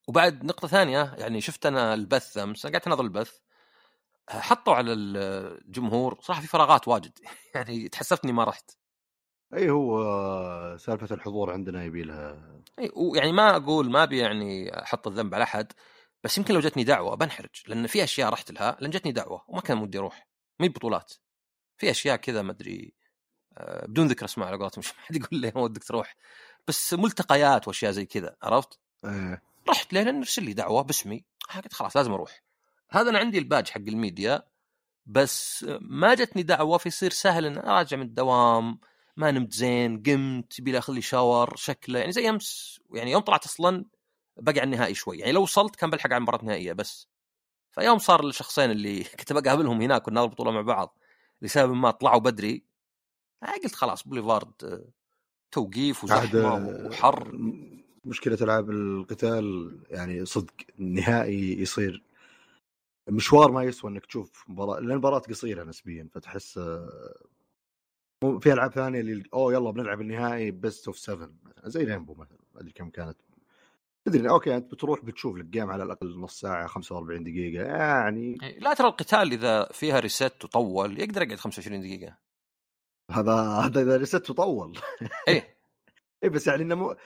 وبعد 0.08 0.44
نقطة 0.44 0.68
ثانية 0.68 1.14
يعني 1.18 1.40
شفت 1.40 1.66
أنا 1.66 1.94
البث 1.94 2.38
أمس 2.38 2.66
قعدت 2.66 2.86
أناظر 2.86 3.04
البث. 3.04 3.38
حطوا 4.30 4.74
على 4.74 4.92
الجمهور 4.92 6.18
صراحة 6.20 6.40
في 6.40 6.46
فراغات 6.46 6.88
واجد. 6.88 7.18
يعني 7.54 7.88
تحسفتني 7.88 8.32
ما 8.32 8.44
رحت. 8.44 8.70
أي 9.54 9.70
هو 9.70 10.76
سالفة 10.76 11.14
الحضور 11.14 11.52
عندنا 11.52 11.84
يبي 11.84 12.02
لها 12.02 12.60
أي 12.78 12.90
ويعني 12.96 13.32
ما 13.32 13.56
أقول 13.56 13.90
ما 13.90 14.02
أبي 14.02 14.18
يعني 14.18 14.82
أحط 14.82 15.06
الذنب 15.06 15.34
على 15.34 15.44
أحد 15.44 15.72
بس 16.24 16.38
يمكن 16.38 16.54
لو 16.54 16.60
جتني 16.60 16.84
دعوة 16.84 17.14
بنحرج 17.14 17.62
لأن 17.66 17.86
في 17.86 18.04
أشياء 18.04 18.32
رحت 18.32 18.50
لها 18.50 18.76
لأن 18.80 18.90
جتني 18.90 19.12
دعوة 19.12 19.44
وما 19.48 19.60
كان 19.60 19.78
ودي 19.78 19.98
أروح. 19.98 20.28
مي 20.60 20.68
بطولات. 20.68 21.12
في 21.76 21.90
أشياء 21.90 22.16
كذا 22.16 22.42
ما 22.42 22.52
أدري 22.52 22.94
آه، 23.58 23.86
بدون 23.86 24.06
ذكر 24.06 24.24
أسماء 24.24 24.48
على 24.48 24.56
قولتهم 24.56 24.80
مش 24.84 24.92
حد 24.92 25.16
يقول 25.16 25.40
لي 25.40 25.52
ودك 25.54 25.84
تروح. 25.84 26.16
بس 26.68 26.94
ملتقيات 26.94 27.68
وأشياء 27.68 27.92
زي 27.92 28.06
كذا 28.06 28.36
عرفت؟ 28.42 28.78
إيه. 29.04 29.42
رحت 29.68 29.92
لين 29.92 30.16
ارسل 30.16 30.44
لي 30.44 30.52
دعوة 30.52 30.82
باسمي. 30.82 31.24
قلت 31.54 31.72
خلاص 31.72 31.96
لازم 31.96 32.12
أروح. 32.12 32.42
هذا 32.90 33.10
أنا 33.10 33.18
عندي 33.18 33.38
الباج 33.38 33.68
حق 33.68 33.80
الميديا 33.80 34.42
بس 35.06 35.66
ما 35.80 36.14
جتني 36.14 36.42
دعوة 36.42 36.78
فيصير 36.78 37.10
سهل 37.10 37.46
إن 37.46 37.58
اراجع 37.58 37.96
من 37.96 38.02
الدوام 38.02 38.78
ما 39.16 39.30
نمت 39.30 39.52
زين 39.52 40.02
قمت 40.02 40.58
يبي 40.58 40.78
أخذ 40.78 40.92
لي 40.92 41.02
شاور 41.02 41.56
شكله 41.56 41.98
يعني 41.98 42.12
زي 42.12 42.28
أمس 42.28 42.80
يعني 42.94 43.10
يوم 43.10 43.22
طلعت 43.22 43.44
أصلا 43.44 43.84
بقى 44.36 44.60
على 44.60 44.62
النهائي 44.62 44.94
شوي 44.94 45.18
يعني 45.18 45.32
لو 45.32 45.42
وصلت 45.42 45.76
كان 45.76 45.90
بلحق 45.90 46.06
على 46.06 46.16
المباراه 46.16 46.40
النهائيه 46.40 46.72
بس. 46.72 47.08
فيوم 47.70 47.98
صار 47.98 48.26
الشخصين 48.26 48.70
اللي 48.70 49.04
كنت 49.18 49.32
بقابلهم 49.32 49.82
هناك 49.82 50.08
ونناظر 50.08 50.26
البطولة 50.26 50.50
مع 50.50 50.60
بعض 50.60 50.98
لسبب 51.42 51.72
ما 51.72 51.90
طلعوا 51.90 52.20
بدري 52.20 52.64
قلت 53.64 53.74
خلاص 53.74 54.08
بوليفارد 54.08 54.84
توقيف 55.52 56.04
وزحمة 56.04 56.54
وحر. 56.86 57.32
مشكلة 58.04 58.38
ألعاب 58.40 58.70
القتال 58.70 59.78
يعني 59.90 60.24
صدق 60.24 60.54
النهائي 60.78 61.60
يصير 61.60 62.02
مشوار 63.10 63.52
ما 63.52 63.62
يسوى 63.62 63.90
إنك 63.90 64.06
تشوف 64.06 64.44
مباراة 64.48 64.80
لأن 64.80 64.90
المباراة 64.90 65.18
قصيرة 65.18 65.64
نسبيا 65.64 66.08
فتحس 66.12 66.58
في 68.40 68.52
ألعاب 68.52 68.72
ثانية 68.72 69.00
اللي 69.00 69.22
أوه 69.34 69.52
يلا 69.52 69.70
بنلعب 69.70 70.00
النهائي 70.00 70.50
best 70.50 70.86
of 70.86 70.98
7 70.98 71.30
زي 71.64 71.84
Rainbow 71.84 72.14
مثلا 72.14 72.38
ما 72.54 72.60
ادري 72.60 72.72
كم 72.72 72.90
كانت. 72.90 73.16
تدري 74.04 74.28
okay 74.28 74.56
أنت 74.56 74.72
بتروح 74.72 75.04
بتشوف 75.04 75.36
لك 75.36 75.44
game 75.44 75.70
على 75.70 75.82
الأقل 75.82 76.20
نص 76.20 76.40
ساعة 76.40 76.66
45 76.66 77.24
دقيقة 77.24 77.64
يعني 77.64 78.38
لا 78.58 78.74
ترى 78.74 78.88
القتال 78.88 79.32
إذا 79.32 79.68
فيها 79.72 80.00
reset 80.00 80.44
وطول 80.44 81.00
يقدر 81.00 81.22
يقعد 81.22 81.38
25 81.38 81.80
دقيقة. 81.80 82.16
هذا 83.10 83.32
هذا 83.32 83.82
إذا 83.82 83.96
reset 83.96 84.30
وطول. 84.30 84.78
إيه 85.28 85.56
إيه 86.22 86.28
بس 86.28 86.46
يعني 86.46 86.62
إنه 86.62 86.74
مو 86.74 86.96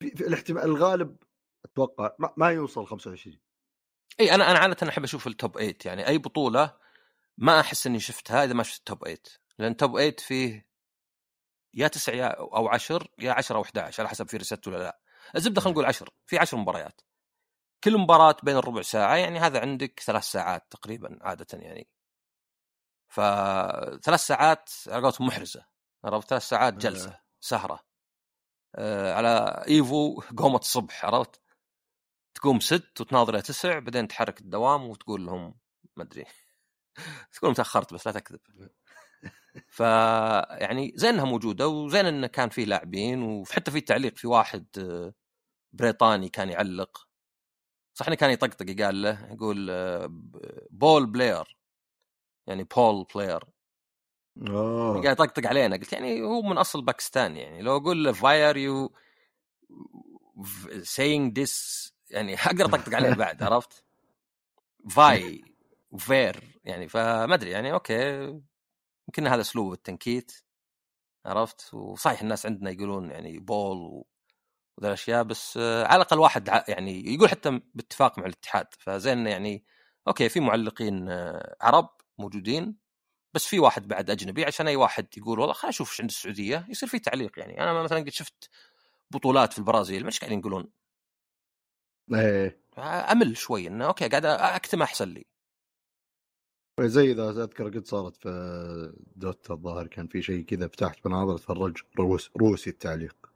في 0.00 0.26
الاحتمال 0.26 0.62
الغالب 0.62 1.16
أتوقع 1.64 2.16
ما, 2.18 2.34
ما 2.36 2.48
يوصل 2.48 2.86
25 2.86 3.38
إي 4.20 4.34
أنا 4.34 4.50
أنا 4.50 4.58
عادة 4.58 4.88
أحب 4.88 5.04
أشوف 5.04 5.26
ال 5.26 5.33
top 5.33 5.52
8 5.58 5.74
يعني 5.84 6.06
أي 6.08 6.18
بطولة 6.18 6.76
ما 7.38 7.60
أحس 7.60 7.86
إني 7.86 8.00
شفتها 8.00 8.44
إذا 8.44 8.54
ما 8.54 8.62
شفت 8.62 8.78
ال 8.78 8.85
top 8.85 9.04
8 9.04 9.18
لأن 9.58 9.76
top 9.76 9.90
8 9.90 10.16
فيه 10.18 10.66
يا 11.74 11.88
تسع 11.88 12.34
أو 12.38 12.68
10 12.68 13.06
يا 13.18 13.32
10 13.32 13.56
أو 13.56 13.62
11 13.62 14.02
على 14.02 14.08
حسب 14.08 14.28
في 14.28 14.36
reset 14.36 14.68
ولا 14.68 14.76
لا. 14.78 15.00
الزبدة 15.36 15.60
خلينا 15.60 15.74
نقول 15.74 15.86
10 15.86 16.08
في 16.26 16.38
10 16.38 16.58
مباريات. 16.58 17.00
كل 17.84 17.98
مباراة 17.98 18.36
بين 18.42 18.56
الربع 18.56 18.82
ساعة 18.82 19.16
يعني 19.16 19.38
هذا 19.38 19.60
عندك 19.60 20.00
ثلاث 20.00 20.24
ساعات 20.24 20.66
تقريبا 20.70 21.18
عادة 21.22 21.46
يعني. 21.52 21.88
فثلاث 23.08 24.20
ساعات 24.20 24.70
على 24.88 25.02
قولتهم 25.02 25.26
محرزة 25.26 25.66
عرفت؟ 26.04 26.28
ثلاث 26.28 26.42
ساعات 26.42 26.74
جلسة 26.74 27.20
سهرة. 27.40 27.80
آه 28.76 29.14
على 29.14 29.64
Evo 29.68 30.22
قومة 30.36 30.58
الصبح 30.58 31.04
عرفت؟ 31.04 31.40
تقوم 32.34 32.60
ست 32.60 33.00
وتناظر 33.00 33.40
تسع 33.40 33.78
بعدين 33.78 34.08
تحرك 34.08 34.40
الدوام 34.40 34.84
وتقول 34.84 35.26
لهم 35.26 35.54
ما 35.96 36.02
أدري. 36.04 36.24
تقول 37.32 37.54
تأخرت 37.54 37.94
بس 37.94 38.06
لا 38.06 38.12
تكذب. 38.12 38.40
ف 39.68 39.80
يعني 40.50 40.92
زين 40.96 41.14
انها 41.14 41.24
موجودة 41.24 41.68
وزين 41.68 42.06
انه 42.06 42.26
كان 42.26 42.48
فيه 42.48 42.64
لاعبين 42.64 43.22
وحتى 43.22 43.70
في 43.70 43.80
تعليق 43.80 44.16
في 44.16 44.26
واحد 44.26 44.66
بريطاني 45.72 46.28
كان 46.28 46.48
يعلق. 46.50 47.08
صح 47.94 48.06
إنه 48.06 48.16
كان 48.16 48.30
يطقطق 48.30 48.82
قال 48.84 49.02
له 49.02 49.32
يقول 49.32 49.70
بول 50.70 51.06
بلاير 51.06 51.58
يعني 52.46 52.64
بول 52.64 53.06
بلاير 53.14 53.44
قاعد 55.02 55.06
يطقطق 55.16 55.46
علينا. 55.46 55.76
قلت 55.76 55.92
يعني 55.92 56.22
هو 56.22 56.42
من 56.42 56.58
أصل 56.58 56.82
باكستان 56.82 57.36
يعني. 57.36 57.62
لو 57.62 57.76
أقول 57.76 58.04
له 58.04 58.12
فاير 58.12 58.56
يو 58.56 58.94
saying 60.82 61.32
this 61.38 61.93
يعني 62.14 62.34
أقدر 62.34 62.64
أطقطق 62.64 62.94
عليه 62.94 63.14
بعد 63.24 63.42
عرفت؟ 63.42 63.84
فاي 64.90 65.44
وفير 65.90 66.60
يعني 66.64 66.88
فما 66.88 67.34
أدري 67.34 67.50
يعني 67.50 67.72
أوكي 67.72 68.18
يمكن 69.08 69.26
هذا 69.26 69.40
أسلوب 69.40 69.72
التنكيت 69.72 70.32
عرفت؟ 71.26 71.74
وصحيح 71.74 72.20
الناس 72.20 72.46
عندنا 72.46 72.70
يقولون 72.70 73.10
يعني 73.10 73.38
بول 73.38 73.76
و... 73.76 74.06
وذا 74.78 74.88
الأشياء 74.88 75.22
بس 75.22 75.56
على 75.56 75.96
الأقل 75.96 76.18
واحد 76.18 76.48
يعني 76.68 77.14
يقول 77.14 77.28
حتى 77.28 77.60
باتفاق 77.74 78.18
مع 78.18 78.26
الاتحاد 78.26 78.66
فزين 78.78 79.26
يعني 79.26 79.64
أوكي 80.08 80.28
في 80.28 80.40
معلقين 80.40 81.08
آه، 81.08 81.56
عرب 81.60 81.88
موجودين 82.18 82.76
بس 83.34 83.46
في 83.46 83.58
واحد 83.58 83.88
بعد 83.88 84.10
أجنبي 84.10 84.44
عشان 84.44 84.68
أي 84.68 84.76
واحد 84.76 85.06
يقول 85.16 85.38
والله 85.38 85.54
خلينا 85.54 85.68
نشوف 85.70 85.90
إيش 85.90 86.00
عند 86.00 86.10
السعودية 86.10 86.66
يصير 86.68 86.88
في 86.88 86.98
تعليق 86.98 87.38
يعني. 87.38 87.60
أنا 87.62 87.82
مثلا 87.82 87.98
قد 87.98 88.08
شفت 88.08 88.50
بطولات 89.10 89.52
في 89.52 89.58
البرازيل 89.58 90.06
مش 90.06 90.20
قاعدين 90.20 90.38
يقولون. 90.38 90.70
إيه. 92.12 92.58
أمل 93.12 93.36
شوي 93.36 93.66
إنه 93.66 93.86
okay 93.86 94.08
قاعد 94.08 94.24
أكتم 94.26 94.82
أحسن 94.82 95.08
لي. 95.08 95.24
زي 96.80 97.10
إذا 97.12 97.30
اذكر 97.30 97.68
قد 97.68 97.86
صارت 97.86 98.16
في 98.16 98.92
Dota 99.16 99.54
الظاهر 99.54 99.86
كان 99.86 100.06
في 100.06 100.22
شيء 100.22 100.44
كذا 100.44 100.68
فتحت 100.68 101.04
بناظر 101.04 101.38
تفرج 101.38 101.82
روس 101.98 102.30
روسي 102.36 102.70
التعليق. 102.70 103.32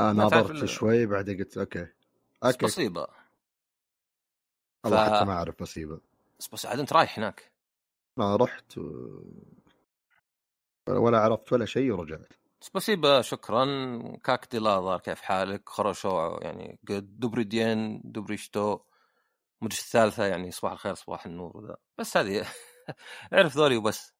أنا 0.00 0.12
ناظرت 0.12 0.64
شوي 0.64 1.06
بعدين 1.06 1.38
قلت 1.38 1.58
okay. 1.58 1.86
okay. 2.44 2.66
بسيطة. 2.66 3.14
والله 4.84 5.08
ف... 5.08 5.12
حتى 5.12 5.24
ما 5.24 5.32
أعرف 5.32 5.62
بسيطة. 5.62 6.00
بس 6.38 6.48
بس 6.48 6.66
عاد 6.66 6.78
أنت 6.78 6.92
رايح 6.92 7.18
هناك. 7.18 7.52
ما 8.18 8.36
رحت 8.36 8.78
و... 8.78 9.22
ولا 10.88 11.18
عرفت 11.18 11.52
ولا 11.52 11.66
شيء 11.66 11.92
ورجعت. 11.92 12.32
спасибо 12.60 13.22
شكرا. 13.22 13.66
как 14.24 14.48
дела 14.52 14.98
كيف 14.98 15.20
حالك؟ 15.20 15.68
хорошо 15.68 16.38
يعني 16.42 16.78
good 16.88 17.20
добрый 17.20 17.68
день 17.68 18.00
доброе 18.04 18.48
утро 18.48 18.78
مدري 19.62 19.78
الثالثة 19.78 20.24
يعني 20.26 20.50
صباح 20.50 20.72
الخير 20.72 20.94
صباح 20.94 21.26
النور 21.26 21.56
وذا. 21.56 21.76
بس 21.98 22.16
هذه. 22.16 22.46
اعرف 23.32 23.56
ذولي 23.56 23.76
وبس. 23.76 24.14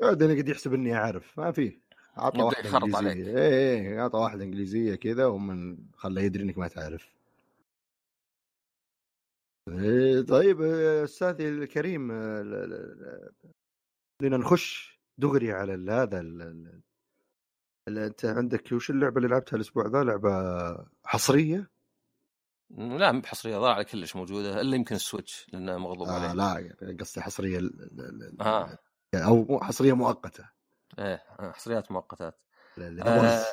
بعدين 0.00 0.38
قد 0.38 0.48
يحسب 0.48 0.74
إني 0.74 0.94
أعرف. 0.94 1.38
ما 1.38 1.52
في. 1.52 1.80
عطى 2.16 2.42
واحدة 2.42 2.78
إنجليزية. 2.78 3.38
اي 3.38 3.88
اي 3.88 3.98
عطى 3.98 4.18
واحدة 4.18 4.44
إنجليزية 4.44 4.94
كذا 4.94 5.26
ومن 5.26 5.78
خلاه 5.96 6.22
يدري 6.22 6.42
إنك 6.42 6.58
ما 6.58 6.68
تعرف. 6.68 7.14
إيه 9.68 10.20
طيب 10.22 10.62
أستاذي 10.62 11.48
الكريم 11.48 12.12
لنا 14.22 14.36
نخش. 14.36 14.91
دغري 15.22 15.52
على 15.52 15.92
هذا 15.92 16.20
انت 17.88 18.24
عندك 18.24 18.72
وش 18.72 18.90
اللعبة 18.90 19.16
اللي 19.16 19.28
لعبتها 19.28 19.56
الأسبوع 19.56 19.86
ذا؟ 19.86 20.04
لعبة 20.04 20.30
حصرية؟ 21.04 21.70
لا 22.70 23.12
مو 23.12 23.20
بحصرية 23.20 23.58
طالعة 23.58 23.74
على 23.74 23.84
كلش 23.84 24.16
موجودة 24.16 24.60
إلا 24.60 24.76
يمكن 24.76 24.94
ال 24.94 25.01
Switch 25.01 25.46
لأنه 25.52 25.78
مغضوب 25.78 26.08
آه 26.08 26.12
عليه 26.12 26.32
لا 26.32 26.76
قصدي 27.00 27.20
حصرية 27.22 27.60
آه. 28.40 28.78
أو 29.14 29.60
حصرية 29.62 29.92
مؤقتة. 29.92 30.44
إيه 30.98 31.22
آه، 31.40 31.52
حصريات 31.52 31.92
مؤقتات. 31.92 32.40
آه 32.78 33.44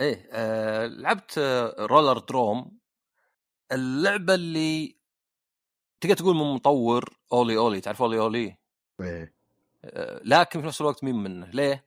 إيه 0.00 0.28
آه 0.32 0.86
لعبت 0.86 1.38
Rollerdrome. 1.78 2.78
اللعبة 3.72 4.34
اللي 4.34 4.96
تقدر 6.00 6.16
تقول 6.16 6.36
من 6.36 6.54
مطور 6.54 7.18
OlliOlli 7.32 7.80
تعرف 7.80 8.02
OlliOlli؟ 8.02 8.56
إيه. 9.00 9.22
آه 9.22 9.35
لكن 10.24 10.60
في 10.60 10.66
نفس 10.66 10.80
الوقت 10.80 11.04
مين 11.04 11.14
منه 11.14 11.46
ليه؟ 11.46 11.84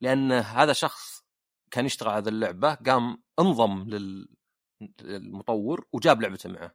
لأن 0.00 0.32
هذا 0.32 0.72
شخص 0.72 1.24
كان 1.70 1.86
يشتغل 1.86 2.08
على 2.08 2.18
هذه 2.22 2.28
اللعبة 2.28 2.74
قام 2.74 3.22
انضم 3.38 3.84
لل 3.88 4.28
المطور 5.00 5.86
وجاب 5.92 6.22
لعبته 6.22 6.50
معه 6.50 6.74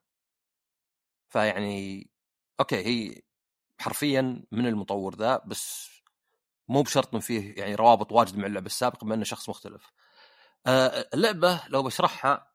فيعني 1.30 2.10
okay 2.60 2.75
هي 2.86 3.22
حرفيا 3.80 4.44
من 4.51 4.68
المطور 4.68 5.16
ذا 5.16 5.38
بس 5.46 5.92
مو 6.68 6.82
بشرط 6.82 7.10
انه 7.13 7.22
فيه 7.22 7.54
يعني 7.58 7.75
روابط 7.75 8.12
واجد 8.12 8.38
مع 8.38 8.48
اللعبة 8.48 8.66
السابقة 8.66 9.06
بما 9.06 9.16
إنه 9.16 9.24
شخص 9.24 9.50
مختلف. 9.50 9.92
آه 10.68 11.10
اللعبة 11.13 11.63
لو 11.68 11.84
بشرحها 11.84 12.51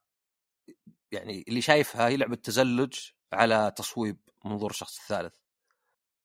يعني 1.12 1.44
اللي 1.48 1.60
شايفها 1.60 2.08
هي 2.08 2.16
لعبة 2.16 2.36
تزلج 2.36 2.94
على 3.32 3.72
تصويب 3.76 4.18
منظور 4.44 4.70
الشخص 4.70 4.98
الثالث. 5.00 5.34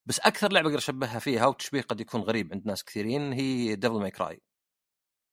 بس 0.06 0.20
أكثر 0.20 0.52
لعبة 0.52 0.66
أقدر 0.68 0.78
أشبهها 0.78 1.18
فيها 1.18 1.46
وتشبيه 1.46 1.82
قد 1.82 2.00
يكون 2.00 2.20
غريب 2.20 2.52
عند 2.52 2.66
ناس 2.66 2.84
كثيرين 2.84 3.32
هي 3.32 3.74
Devil 3.76 4.00
May 4.00 4.10
Cry. 4.10 4.42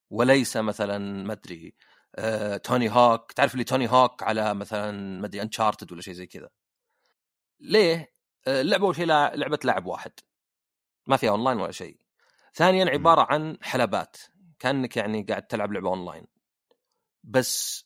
وليس 0.09 0.57
مثلا 0.57 1.23
ما 1.23 1.33
أدري 1.33 1.75
آه، 2.15 2.57
Tony 2.57 2.89
Hawk 2.89 3.31
تعرف 3.31 3.53
اللي 3.53 3.63
Tony 3.63 3.89
Hawk 3.91 4.23
على 4.23 4.53
مثلا 4.53 5.19
ما 5.19 5.25
أدري 5.25 5.41
Uncharted 5.41 5.91
ولا 5.91 6.01
شيء 6.01 6.13
زي 6.13 6.27
كذا. 6.27 6.49
ليه؟ 7.59 8.13
آه، 8.47 8.61
اللعبة 8.61 8.85
أول 8.85 8.95
شيء 8.95 9.05
لعبة 9.05 9.59
لاعب 9.63 9.85
واحد. 9.85 10.11
ما 11.07 11.17
فيها 11.17 11.29
اونلاين 11.29 11.59
ولا 11.59 11.71
شيء. 11.71 11.99
ثانيا 12.53 12.85
عبارة 12.85 13.27
عن 13.33 13.57
حلبات. 13.61 14.17
كأنك 14.59 14.97
يعني 14.97 15.23
قاعد 15.23 15.47
تلعب 15.47 15.73
لعبة 15.73 15.89
اونلاين 15.89 16.27
بس 17.23 17.85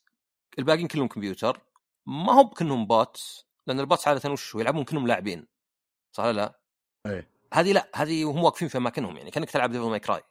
الباقيين 0.59 0.87
كلهم 0.87 1.07
كمبيوتر 1.07 1.61
ما 2.05 2.33
هو 2.33 2.49
كلهم 2.49 2.87
bots 2.87 3.45
لأن 3.67 3.79
ال 3.79 3.85
bots 3.85 4.07
عادة 4.07 4.31
وش 4.31 4.55
يلعبون 4.55 4.83
كلهم 4.83 5.07
لاعبين. 5.07 5.47
صح 6.11 6.23
لا؟ 6.25 6.62
إيه. 7.05 7.29
هذه 7.53 7.73
لا 7.73 7.89
هذه 7.95 8.31
هم 8.31 8.43
واقفين 8.43 8.67
في 8.67 8.77
اماكنهم 8.77 9.17
يعني 9.17 9.31
كأنك 9.31 9.49
تلعب 9.49 9.71
Devil 9.71 9.89
May 9.89 9.99
Cry 9.99 10.21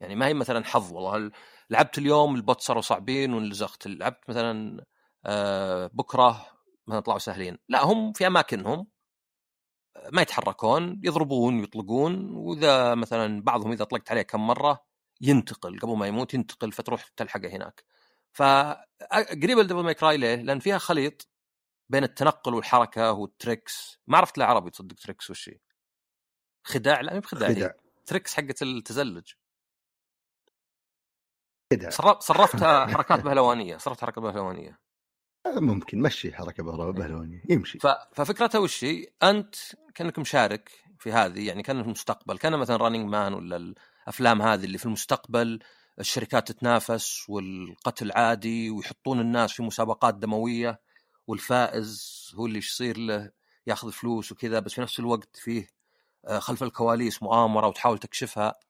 يعني 0.00 0.14
ما 0.14 0.26
هي 0.26 0.34
مثلا 0.34 0.64
حظ 0.64 0.92
والله. 0.92 1.30
لعبت 1.70 1.98
اليوم 1.98 2.36
ال 2.36 2.42
bot 2.42 2.60
صاروا 2.60 2.82
صعبين 2.82 3.34
ونلزقت. 3.34 3.86
لعبت 3.86 4.30
مثلا 4.30 4.84
آه 5.26 5.90
بكرة 5.94 6.46
مثلا 6.86 7.00
طلعوا 7.00 7.18
سهلين. 7.18 7.58
لا 7.68 7.84
هم 7.84 8.12
في 8.12 8.26
أماكنهم. 8.26 8.86
ما 10.12 10.22
يتحركون 10.22 11.00
يضربون 11.04 11.64
يطلقون. 11.64 12.34
وإذا 12.34 12.94
مثلا 12.94 13.42
بعضهم 13.42 13.72
إذا 13.72 13.84
طلقت 13.84 14.10
عليه 14.10 14.22
كم 14.22 14.46
مرة 14.46 14.84
ينتقل. 15.20 15.78
قبل 15.78 15.96
ما 15.96 16.06
يموت 16.06 16.34
ينتقل 16.34 16.72
فتروح 16.72 17.08
تلحقه 17.08 17.48
هناك. 17.48 17.84
فقريبة 18.32 19.62
ل 19.62 19.66
Devil 19.66 19.84
May 19.84 19.94
Cry 19.94 20.16
ليه؟ 20.16 20.36
لأن 20.36 20.58
فيها 20.58 20.78
خليط 20.78 21.28
بين 21.90 22.04
التنقل 22.04 22.54
والحركة 22.54 23.12
وال 23.12 23.33
tricks 23.33 23.98
ما 24.06 24.18
عرفت 24.18 24.38
لا 24.38 24.46
عربي 24.46 24.70
تصدق 24.70 24.96
tricks 24.96 25.30
وش 25.30 25.50
خداع 26.64 27.00
لا 27.00 27.14
مو 27.14 27.20
بخداع 27.20 27.48
خداع. 27.48 27.74
tricks 28.06 28.34
حقت 28.34 28.62
التزلج. 28.62 29.32
كذا 31.70 31.90
صرفتها 32.20 32.86
حركات 32.94 33.20
بهلوانية 33.20 33.76
صرفت 33.76 34.00
حركة 34.00 34.20
بهلوانية. 34.20 34.78
آه، 35.46 35.60
ممكن 35.60 36.02
مشي 36.02 36.34
حركة 36.34 36.62
بهلوانية 36.92 37.42
يمشي. 37.50 37.78
ففكرتها 38.12 38.58
وش 38.58 38.84
هي؟ 38.84 39.06
أنت 39.22 39.54
كأنك 39.94 40.18
مشارك 40.18 40.70
في 40.98 41.12
هذه 41.12 41.46
يعني 41.46 41.62
كان 41.62 41.82
في 41.82 41.86
المستقبل 41.86 42.38
كان 42.38 42.58
مثلا 42.58 42.76
رانينج 42.76 43.08
مان 43.08 43.34
ولا 43.34 43.56
الأفلام 43.56 44.42
هذه 44.42 44.64
اللي 44.64 44.78
في 44.78 44.86
المستقبل 44.86 45.58
الشركات 46.00 46.48
تتنافس 46.48 47.30
والقتل 47.30 48.12
عادي 48.12 48.70
ويحطون 48.70 49.20
الناس 49.20 49.52
في 49.52 49.62
مسابقات 49.62 50.14
دموية 50.14 50.80
والفائز 51.26 52.32
هو 52.34 52.46
اللي 52.46 52.58
يصير 52.58 52.98
له 52.98 53.30
ياخذ 53.66 53.92
فلوس 53.92 54.32
وكذا 54.32 54.60
بس 54.60 54.72
في 54.72 54.80
نفس 54.80 55.00
الوقت 55.00 55.36
فيه 55.36 55.68
خلف 56.38 56.62
الكواليس 56.62 57.22
مؤامرة 57.22 57.66
وتحاول 57.66 57.98
تكشفها. 57.98 58.60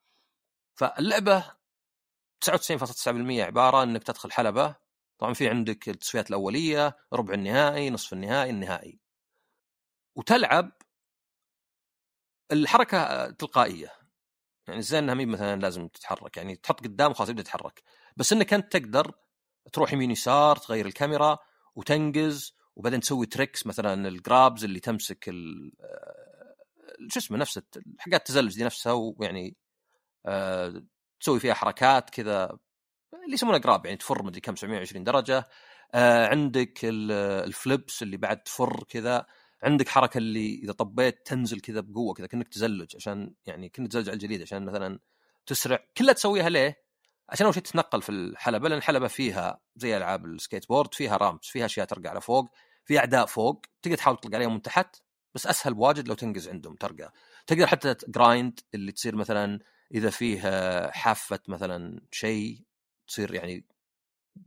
فاللعبة 0.74 1.44
99.9% 2.40 3.40
عبارة 3.40 3.82
إنك 3.82 4.02
تدخل 4.02 4.32
حلبة. 4.32 4.76
طبعا 5.18 5.34
في 5.34 5.48
عندك 5.48 5.88
التصفيات 5.88 6.30
الأولية 6.30 6.96
ربع 7.12 7.34
النهائي 7.34 7.90
نصف 7.90 8.12
النهائي 8.12 8.50
النهائي. 8.50 9.00
وتلعب 10.16 10.72
الحركة 12.52 13.30
تلقائية. 13.30 13.92
يعني 14.68 14.82
زي 14.82 14.98
إنها 14.98 15.14
مي 15.14 15.26
مثلا 15.26 15.60
لازم 15.60 15.88
تتحرك. 15.88 16.36
يعني 16.36 16.56
تحط 16.56 16.80
قدام 16.80 17.10
وخلاص 17.10 17.28
يبدأ 17.28 17.40
يتحرك. 17.40 17.82
بس 18.16 18.32
إنك 18.32 18.54
أنت 18.54 18.72
تقدر 18.76 19.12
تروح 19.72 19.92
يمين 19.92 20.10
يسار 20.10 20.56
تغير 20.56 20.86
الكاميرا 20.86 21.38
وتنقز 21.74 22.54
وبعدين 22.76 23.00
تسوي 23.00 23.26
tricks 23.26 23.66
مثلا 23.66 24.08
ال 24.08 24.17
grabs 24.17 24.64
اللي 24.64 24.80
تمسك 24.80 25.30
شو 27.08 27.20
اسمه 27.20 27.38
نفس 27.38 27.60
حقات 27.98 28.20
التزلج 28.20 28.56
دي 28.56 28.64
نفسها 28.64 28.92
ويعني 28.92 29.56
آه، 30.26 30.84
تسوي 31.20 31.40
فيها 31.40 31.54
حركات 31.54 32.10
كذا 32.10 32.58
اللي 33.24 33.34
يسمونها 33.34 33.58
grab 33.58 33.86
يعني 33.86 33.98
تفر 33.98 34.22
مدري 34.22 34.40
كم 34.40 34.56
720 34.56 35.04
درجة. 35.04 35.48
آه 35.94 36.26
عندك 36.26 36.80
ال 36.84 37.04
flips 37.04 38.02
اللي 38.02 38.16
بعد 38.16 38.42
تفر 38.42 38.84
كذا 38.88 39.26
عندك 39.62 39.88
حركة 39.88 40.18
اللي 40.18 40.60
إذا 40.64 40.72
طبيت 40.72 41.26
تنزل 41.26 41.60
كذا 41.60 41.80
بقوة 41.80 42.14
كذا 42.14 42.26
كأنك 42.26 42.48
تزلج 42.48 42.96
عشان 42.96 43.34
يعني 43.46 43.68
كأنك 43.68 43.88
تزلج 43.88 44.08
على 44.08 44.14
الجليد 44.14 44.42
عشان 44.42 44.64
مثلا 44.66 45.00
تسرع. 45.46 45.78
كلها 45.98 46.12
تسويها 46.12 46.48
ليه؟ 46.48 46.84
عشان 47.28 47.44
أول 47.46 47.54
شيء 47.54 47.62
تتنقل 47.62 48.02
في 48.02 48.08
الحلبة 48.12 48.68
لأن 48.68 48.78
الحلبة 48.78 49.08
فيها 49.08 49.60
زي 49.76 49.96
ألعاب 49.96 50.26
السكيت 50.26 50.68
بورد 50.68 50.94
فيها 50.94 51.16
ramps 51.16 51.48
فيها 51.48 51.64
أشياء 51.66 51.86
ترقى 51.86 52.08
على 52.08 52.20
فوق 52.20 52.50
في 52.84 52.98
أعداء 52.98 53.26
فوق 53.26 53.66
تقدر 53.82 53.96
تحاول 53.96 54.16
تطلق 54.16 54.34
عليهم 54.34 54.52
من 54.54 54.62
تحت. 54.62 54.96
بس 55.34 55.46
أسهل 55.46 55.74
بواجد 55.74 56.08
لو 56.08 56.14
تنقز 56.14 56.48
عندهم 56.48 56.74
ترقى. 56.76 57.12
تقدر 57.46 57.66
حتى 57.66 57.96
grind 58.08 58.60
اللي 58.74 58.92
تصير 58.92 59.16
مثلا 59.16 59.60
إذا 59.94 60.10
فيه 60.10 60.40
حافة 60.90 61.40
مثلا 61.48 62.00
شيء 62.10 62.64
تصير 63.06 63.34
يعني 63.34 63.66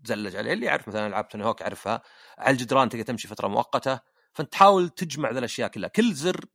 تزلج 0.03 0.35
عليه 0.35 0.53
اللي 0.53 0.65
يعرف 0.65 0.87
مثلا 0.87 1.07
ألعاب 1.07 1.27
Tony 1.27 1.45
Hawk 1.45 1.61
يعرفها. 1.61 2.01
على 2.37 2.53
الجدران 2.53 2.89
تقدر 2.89 3.03
تمشي 3.03 3.27
فترة 3.27 3.47
مؤقتة. 3.47 3.99
فأنت 4.33 4.51
تحاول 4.51 4.89
تجمع 4.89 5.31
ذا 5.31 5.39
الأشياء 5.39 5.69
كلها. 5.69 5.89
كل 5.89 6.13
زر 6.13 6.45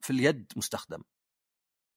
في 0.00 0.10
اليد 0.10 0.52
مستخدم. 0.56 1.02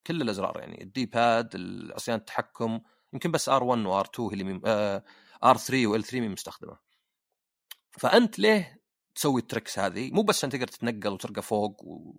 كل 0.08 0.22
الأزرار 0.22 0.60
يعني. 0.60 0.84
ال 0.84 1.06
D-pad 1.06 1.56
عصيان 1.96 2.18
التحكم. 2.20 2.82
يمكن 3.13 3.32
بس 3.32 3.50
R 3.50 3.63
1 3.63 3.86
و 3.86 3.96
R 3.96 4.06
2 4.06 4.30
هي 4.30 4.42
اللي 4.42 5.02
R 5.44 5.58
3 5.58 5.88
و 5.88 5.96
L 5.96 6.04
3 6.04 6.22
مي 6.22 6.30
مستخدمة. 6.30 6.78
فأنت 7.92 8.40
ليه 8.40 8.83
تسوي 9.15 9.41
ال 9.42 9.47
tricks 9.47 9.80
هذه 9.79 10.12
مو 10.12 10.22
بس 10.22 10.38
عشان 10.38 10.50
تقدر 10.50 10.67
تتنقل 10.67 11.13
وترقى 11.13 11.41
فوق 11.41 11.84
و... 11.84 12.15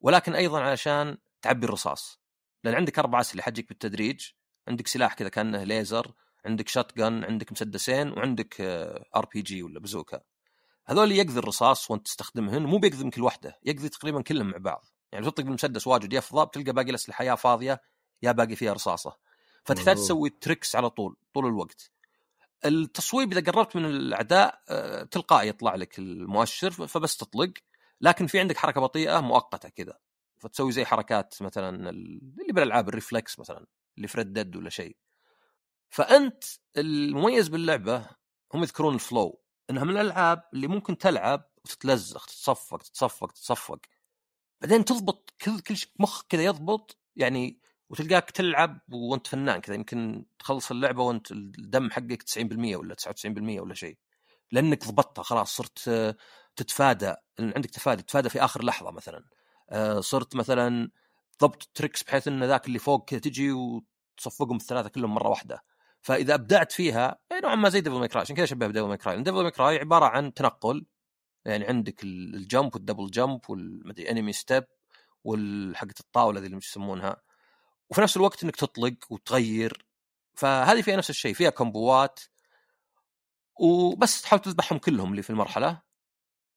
ولكن 0.00 0.34
أيضا 0.34 0.60
علشان 0.60 1.18
تعبي 1.42 1.66
الرصاص. 1.66 2.20
لأن 2.64 2.74
عندك 2.74 2.98
أربع 2.98 3.20
أسلحة 3.20 3.44
تجيك 3.44 3.68
بالتدريج 3.68 4.26
عندك 4.68 4.86
سلاح 4.86 5.14
كذا 5.14 5.28
كأنه 5.28 5.64
ليزر 5.64 6.12
عندك 6.46 6.68
shotgun 6.68 7.24
عندك 7.24 7.52
مسدسين 7.52 8.12
وعندك 8.12 8.60
RPG 9.16 9.62
ولا 9.62 9.80
بزوكا. 9.80 10.20
هذول 10.86 11.12
يقضي 11.12 11.38
الرصاص 11.38 11.90
وأنت 11.90 12.06
تستخدمهن 12.06 12.62
مو 12.62 12.78
بيقضي 12.78 13.04
من 13.04 13.10
كل 13.10 13.22
واحدة 13.22 13.58
يقضي 13.64 13.88
تقريبا 13.88 14.22
كلهم 14.22 14.46
مع 14.46 14.58
بعض. 14.58 14.84
يعني 15.12 15.26
تطلق 15.26 15.44
بالمسدس 15.44 15.86
واجد 15.86 16.12
يفضى 16.12 16.46
بتلقى 16.46 16.72
باقي 16.72 16.90
الأسلحة 16.90 17.24
يا 17.24 17.34
فاضية 17.34 17.82
يا 18.22 18.32
باقي 18.32 18.56
فيها 18.56 18.72
رصاصة. 18.72 19.16
فتحتاج 19.64 19.96
تسوي 19.96 20.30
tricks 20.30 20.76
على 20.76 20.90
طول 20.90 21.16
طول 21.34 21.46
الوقت. 21.46 21.93
التصويب 22.64 23.32
إذا 23.32 23.52
قربت 23.52 23.76
من 23.76 23.84
الأعداء 23.84 24.62
آه، 24.68 25.02
تلقائي 25.02 25.48
يطلع 25.48 25.74
لك 25.74 25.98
المؤشر 25.98 26.70
فبس 26.70 27.16
تطلق. 27.16 27.52
لكن 28.00 28.26
في 28.26 28.40
عندك 28.40 28.56
حركة 28.56 28.80
بطيئة 28.80 29.20
مؤقتة 29.20 29.68
كذا 29.68 29.98
فتسوي 30.38 30.72
زي 30.72 30.84
حركات 30.84 31.42
مثلا 31.42 31.90
اللي 31.90 32.52
بالألعاب 32.52 32.88
ال 32.88 32.95
reflex 32.95 33.38
مثلا 33.38 33.66
اللي 33.96 34.08
ف 34.08 34.14
Red 34.14 34.32
Dead 34.32 34.56
ولا 34.56 34.70
شيء. 34.70 34.96
فأنت 35.90 36.44
المميز 36.76 37.48
باللعبة 37.48 38.06
هم 38.54 38.62
يذكرون 38.62 38.94
ال 38.94 39.03
flow 39.03 39.40
إنها 39.70 39.84
من 39.84 39.90
الألعاب 39.90 40.42
اللي 40.54 40.66
ممكن 40.66 40.98
تلعب 40.98 41.50
وتتلزق 41.64 42.26
تتصفق 42.26 42.78
تتصفق 42.78 43.32
تتصفق. 43.32 43.80
بعدين 44.60 44.84
تضبط 44.84 45.34
كل 45.40 45.60
كل 45.60 45.76
شيء 45.76 45.90
مخك 45.98 46.26
كذا 46.28 46.42
يضبط 46.42 46.98
يعني 47.16 47.60
وتلقاك 47.94 48.30
تلعب 48.30 48.80
وانت 48.92 49.26
فنان 49.26 49.60
كذا 49.60 49.74
يمكن 49.74 50.24
تخلص 50.38 50.70
اللعبة 50.70 51.02
وانت 51.02 51.32
الدم 51.32 51.90
حقك 51.90 52.22
90% 52.22 52.76
ولا 52.76 52.94
99% 52.94 53.60
ولا 53.60 53.74
شيء. 53.74 53.98
لأنك 54.52 54.86
ضبطتها 54.86 55.22
خلاص 55.22 55.56
صرت 55.56 55.90
تتفادى 56.56 57.14
عندك 57.40 57.70
تفادي 57.70 58.02
تتفادى 58.02 58.28
في 58.28 58.44
آخر 58.44 58.64
لحظة 58.64 58.90
مثلا. 58.90 59.24
آه، 59.70 60.00
صرت 60.00 60.36
مثلا 60.36 60.90
ضبط 61.42 61.70
tricks 61.74 62.02
بحيث 62.02 62.28
إن 62.28 62.44
ذاك 62.44 62.66
اللي 62.66 62.78
فوق 62.78 63.08
كذا 63.08 63.20
تجي 63.20 63.52
وتصفقهم 63.52 64.56
الثلاثة 64.56 64.88
كلهم 64.88 65.14
مرة 65.14 65.28
واحدة. 65.28 65.64
فإذا 66.02 66.34
أبدعت 66.34 66.72
فيها 66.72 67.18
نوعا 67.42 67.54
ما 67.54 67.68
زي 67.68 67.80
ديفل 67.80 67.96
ماي 67.98 68.08
كراي 68.08 68.20
عشان 68.20 68.36
كذا 68.36 68.46
شبه 68.46 68.66
بديفل 68.66 68.88
ماي 68.88 68.96
كراي 68.96 69.22
ديفل 69.22 69.42
ماي 69.42 69.50
كراي 69.50 69.78
عبارة 69.78 70.04
عن 70.06 70.34
تنقل 70.34 70.86
يعني 71.44 71.64
عندك 71.66 72.04
ال 72.04 72.18
jump 72.18 72.74
وال 72.74 72.83
double 72.83 73.10
jump 73.10 73.40
والمدري 73.48 74.10
enemy 74.10 74.32
step 74.32 74.64
والحقة 75.24 75.94
الطاولة 76.00 76.40
ذي 76.40 76.46
اللي 76.46 76.56
يسمونها. 76.56 77.16
وفي 77.90 78.00
نفس 78.00 78.16
الوقت 78.16 78.44
إنك 78.44 78.56
تطلق 78.56 78.94
وتغير 79.10 79.86
فهذه 80.34 80.82
فيها 80.82 80.96
نفس 80.96 81.10
الشيء 81.10 81.34
فيها 81.34 81.50
كومبوات 81.50 82.20
وبس 83.60 84.22
تحاول 84.22 84.42
تذبحهم 84.42 84.78
كلهم 84.78 85.10
اللي 85.10 85.22
في 85.22 85.30
المرحلة 85.30 85.82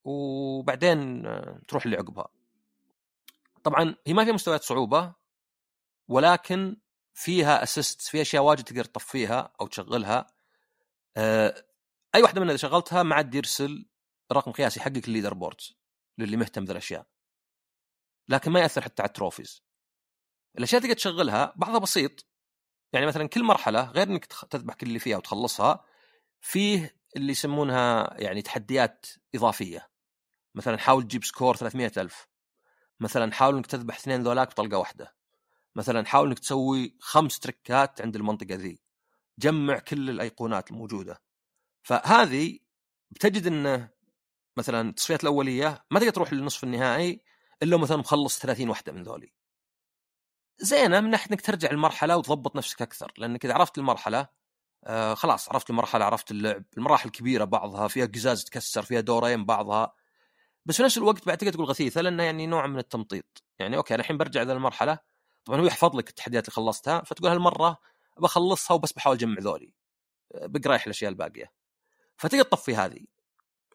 وبعدين 0.03 1.23
تروح 1.67 1.85
اللي 1.85 1.97
عقبها 1.97 2.27
طبعا 3.63 3.95
هي 4.07 4.13
ما 4.13 4.23
فيها 4.23 4.33
مستويات 4.33 4.63
صعوبة 4.63 5.13
ولكن 6.07 6.77
فيها 7.13 7.63
assist 7.63 8.01
في 8.01 8.21
أشياء 8.21 8.43
واجد 8.43 8.63
تقدر 8.63 8.83
تطفيها 8.83 9.53
أو 9.61 9.67
تشغلها. 9.67 10.27
آه، 11.17 11.65
أي 12.15 12.21
واحدة 12.21 12.41
منها 12.41 12.51
إذا 12.51 12.57
شغلتها 12.57 13.03
ما 13.03 13.15
عاد 13.15 13.35
يرسل 13.35 13.85
رقم 14.31 14.51
قياسي 14.51 14.79
حقك 14.79 15.07
ال 15.07 15.33
leaderboard 15.33 15.61
للي 16.17 16.37
مهتم 16.37 16.63
ذا 16.63 16.71
الاشياء 16.71 17.05
لكن 18.29 18.51
ما 18.51 18.59
يأثر 18.59 18.81
حتى 18.81 19.01
على 19.01 19.07
ال 19.07 19.13
trophies 19.13 19.63
الأشياء 20.57 20.81
تقدر 20.81 20.93
تشغلها 20.93 21.53
بعضها 21.55 21.79
بسيط. 21.79 22.25
يعني 22.93 23.05
مثلا 23.05 23.27
كل 23.27 23.43
مرحلة 23.43 23.91
غير 23.91 24.07
إنك 24.07 24.25
تذبح 24.25 24.73
كل 24.73 24.87
اللي 24.87 24.99
فيها 24.99 25.17
وتخلصها 25.17 25.85
فيه 26.41 26.97
اللي 27.15 27.31
يسمونها 27.31 28.13
يعني 28.19 28.41
تحديات 28.41 29.05
إضافية. 29.35 29.89
مثلا 30.55 30.77
حاول 30.77 31.03
تجيب 31.03 31.23
سكور 31.23 31.55
300 31.55 31.91
ألف. 31.97 32.27
مثلا 32.99 33.31
حاول 33.31 33.55
إنك 33.55 33.65
تذبح 33.65 33.95
اثنين 33.95 34.23
ذولاك 34.23 34.47
بطلقة 34.47 34.77
واحدة. 34.77 35.15
مثلا 35.75 36.05
حاول 36.05 36.27
إنك 36.27 36.39
تسوي 36.39 36.97
خمس 36.99 37.39
تركات 37.39 38.01
عند 38.01 38.15
المنطقة 38.15 38.55
ذي. 38.55 38.79
جمع 39.39 39.79
كل 39.79 40.09
الأيقونات 40.09 40.71
الموجودة. 40.71 41.21
فهذه 41.83 42.59
بتجد 43.11 43.47
انه 43.47 43.89
مثلا 44.57 44.89
التصفيات 44.89 45.23
الأولية 45.23 45.85
ما 45.91 45.99
تقدر 45.99 46.11
تروح 46.11 46.33
للنصف 46.33 46.63
النهائي 46.63 47.21
إلا 47.63 47.77
مثلا 47.77 47.97
مخلص 47.97 48.39
30 48.39 48.69
واحدة 48.69 48.91
من 48.91 49.03
ذولي. 49.03 49.33
زينه 50.59 50.99
من 50.99 51.09
ناحية 51.09 51.31
إنك 51.31 51.41
ترجع 51.41 51.69
المرحله 51.71 52.17
وتضبط 52.17 52.55
نفسك 52.55 52.81
أكثر 52.81 53.11
لأنك 53.17 53.45
إذا 53.45 53.53
عرفت 53.53 53.77
المرحلة 53.77 54.27
آه 54.83 55.13
خلاص 55.13 55.49
عرفت 55.49 55.69
المرحلة 55.69 56.05
عرفت 56.05 56.31
اللعب 56.31 56.63
المراحل 56.77 57.09
كبيرة 57.09 57.43
بعضها 57.43 57.87
فيها 57.87 58.05
قزاز 58.05 58.43
تكسر 58.43 58.81
فيها 58.81 58.99
دورين 59.01 59.45
بعضها. 59.45 59.93
بس 60.65 60.77
في 60.77 60.83
نفس 60.83 60.97
الوقت 60.97 61.25
بعد 61.25 61.37
تقدر 61.37 61.53
تقول 61.53 61.65
غثيثة 61.65 62.01
لأنه 62.01 62.23
يعني 62.23 62.47
نوع 62.47 62.67
من 62.67 62.79
التمطيط. 62.79 63.43
يعني 63.59 63.77
أوكي 63.77 63.93
أنا 63.93 64.01
الحين 64.01 64.17
برجع 64.17 64.41
ذا 64.41 64.53
المرحلة 64.53 64.99
طبعا 65.45 65.61
هو 65.61 65.65
يحفظ 65.65 65.95
لك 65.95 66.09
التحديات 66.09 66.45
اللي 66.45 66.53
خلصتها 66.55 67.01
فتقول 67.01 67.31
هالمرة 67.31 67.77
بخلصها 68.19 68.75
وبس 68.75 68.93
بحاول 68.93 69.15
أجمع 69.15 69.39
ذولي 69.39 69.73
بقى 70.35 70.69
رايح 70.69 70.83
الأشياء 70.83 71.11
الباقية. 71.11 71.51
فتقدر 72.17 72.43
تطفي 72.43 72.75
هذه. 72.75 73.05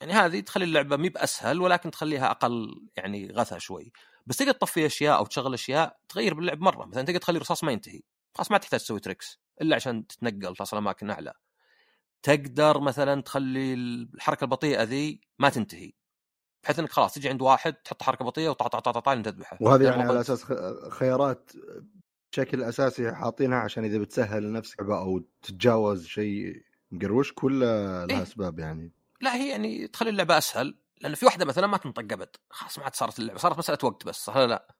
يعني 0.00 0.12
هذه 0.12 0.40
تخلي 0.40 0.64
اللعبة 0.64 0.96
مي 0.96 1.08
بأسهل 1.08 1.60
ولكن 1.60 1.90
تخليها 1.90 2.30
أقل 2.30 2.88
يعني 2.96 3.32
غثى 3.32 3.60
شوي. 3.60 3.92
بس 4.26 4.36
تقدر 4.36 4.52
تطفي 4.52 4.86
أشياء 4.86 5.18
أو 5.18 5.26
تشغل 5.26 5.54
أشياء 5.54 5.98
تغير 6.08 6.34
باللعب 6.34 6.60
مرة. 6.60 6.86
مثلا 6.86 7.02
تقدر 7.02 7.18
تخلي 7.18 7.36
الرصاص 7.36 7.64
ما 7.64 7.72
ينتهي. 7.72 8.00
خلاص 8.34 8.50
ما 8.50 8.58
تحتاج 8.58 8.80
تسوي 8.80 9.00
تريكس 9.00 9.40
إلا 9.60 9.76
عشان 9.76 10.06
تتنقل 10.06 10.56
تصل 10.56 10.76
اماكن 10.76 11.10
أعلى. 11.10 11.32
تقدر 12.22 12.80
مثلا 12.80 13.22
تخلي 13.22 13.74
الحركة 13.74 14.44
البطيئة 14.44 14.82
ذي 14.82 15.20
ما 15.38 15.48
تنتهي. 15.48 15.92
بحيث 16.64 16.78
إنك 16.78 16.92
خلاص 16.92 17.14
تجي 17.14 17.28
عند 17.28 17.42
واحد 17.42 17.72
تحط 17.72 18.02
حركة 18.02 18.24
بطيئة 18.24 18.48
وطع 18.48 18.66
طع 18.66 18.78
طع 18.78 19.00
طع 19.00 19.14
تذبحه 19.14 19.58
وهذه 19.60 19.84
يعني 19.84 20.02
على 20.02 20.20
أساس 20.20 20.44
خيارات 20.90 21.50
بشكل 22.32 22.62
أساسي 22.62 23.12
حاطينها 23.12 23.58
عشان 23.58 23.84
إذا 23.84 23.98
بتسهل 23.98 24.42
لنفسك 24.42 24.80
أو 24.80 25.22
تتجاوز 25.42 26.06
شيء 26.06 26.62
مقروشك 26.90 27.44
ولا 27.44 28.06
لها 28.06 28.16
إيه؟ 28.16 28.22
أسباب 28.22 28.58
يعني؟ 28.58 28.92
لا 29.20 29.34
هي 29.34 29.48
يعني 29.48 29.88
تخلي 29.88 30.10
اللعبة 30.10 30.38
أسهل. 30.38 30.78
لأن 31.02 31.14
في 31.14 31.26
واحدة 31.26 31.44
مثلا 31.44 31.66
ما 31.66 31.76
تنطق 31.76 32.12
ابد 32.12 32.36
خلاص 32.50 32.78
ما 32.78 32.84
عاد 32.84 32.94
صارت 32.94 33.18
اللعبة. 33.18 33.38
صارت 33.38 33.58
مسألة 33.58 33.78
وقت 33.82 34.06
بس 34.06 34.16
صح 34.16 34.36
لا؟ 34.36 34.74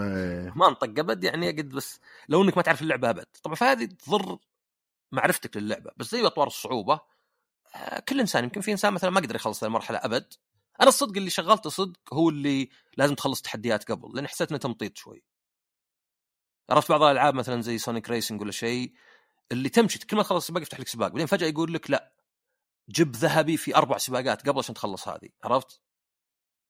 أيه. 0.00 0.52
ما 0.56 0.68
انطق 0.68 0.98
ابد 0.98 1.24
يعني 1.24 1.50
قد 1.50 1.68
بس 1.68 2.00
لو 2.28 2.42
إنك 2.42 2.56
ما 2.56 2.62
تعرف 2.62 2.82
اللعبة 2.82 3.10
أبد. 3.10 3.26
طبعا 3.42 3.54
فهذه 3.56 3.84
تضر 3.84 4.38
معرفتك 5.12 5.56
للعبة. 5.56 5.90
بس 5.96 6.10
زي 6.10 6.26
أطوار 6.26 6.46
الصعوبة 6.46 7.00
آه، 7.74 8.00
كل 8.00 8.20
إنسان 8.20 8.44
يمكن 8.44 8.60
في 8.60 8.72
إنسان 8.72 8.92
مثلا 8.92 9.10
ما 9.10 9.20
قدر 9.20 9.34
يخلص 9.34 9.64
المرحلة 9.64 9.98
أبد. 9.98 10.34
أنا 10.80 10.88
الصدق 10.88 11.16
اللي 11.16 11.30
شغلته 11.30 11.70
صدق 11.70 12.14
هو 12.14 12.28
اللي 12.28 12.68
لازم 12.96 13.14
تخلص 13.14 13.42
تحديات 13.42 13.92
قبل 13.92 14.16
لأن 14.16 14.28
حسيت 14.28 14.50
إنه 14.50 14.58
تمطيط 14.58 14.96
شوي. 14.96 15.24
عرفت 16.70 16.90
بعض 16.90 17.02
الألعاب 17.02 17.34
مثلا 17.34 17.62
زي 17.62 17.78
سونيك 17.78 18.10
ريسنج 18.10 18.40
ولا 18.40 18.52
شيء 18.52 18.92
اللي 19.52 19.68
تمشي 19.68 19.98
كل 19.98 20.16
ما 20.16 20.22
تخلص 20.22 20.46
سباق 20.46 20.62
يفتح 20.62 20.80
لك 20.80 20.88
سباق. 20.88 21.08
بعدين 21.08 21.26
فجأة 21.26 21.46
يقول 21.48 21.74
لك 21.74 21.90
لا 21.90 22.12
جب 22.88 23.16
ذهبي 23.16 23.56
في 23.56 23.76
أربع 23.76 23.98
سباقات 23.98 24.48
قبل 24.48 24.58
عشان 24.58 24.74
تخلص 24.74 25.08
هذه 25.08 25.28
عرفت؟ 25.44 25.80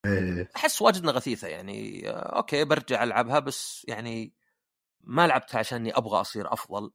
إيه. 0.04 0.50
أحس 0.56 0.82
واجد 0.82 1.06
غثيثة 1.06 1.48
يعني 1.48 2.08
آه، 2.10 2.36
okay 2.36 2.64
برجع 2.64 3.02
ألعبها 3.02 3.38
بس 3.38 3.84
يعني 3.88 4.32
ما 5.00 5.26
لعبتها 5.26 5.58
عشاني 5.58 5.96
أبغى 5.96 6.20
أصير 6.20 6.52
أفضل 6.52 6.90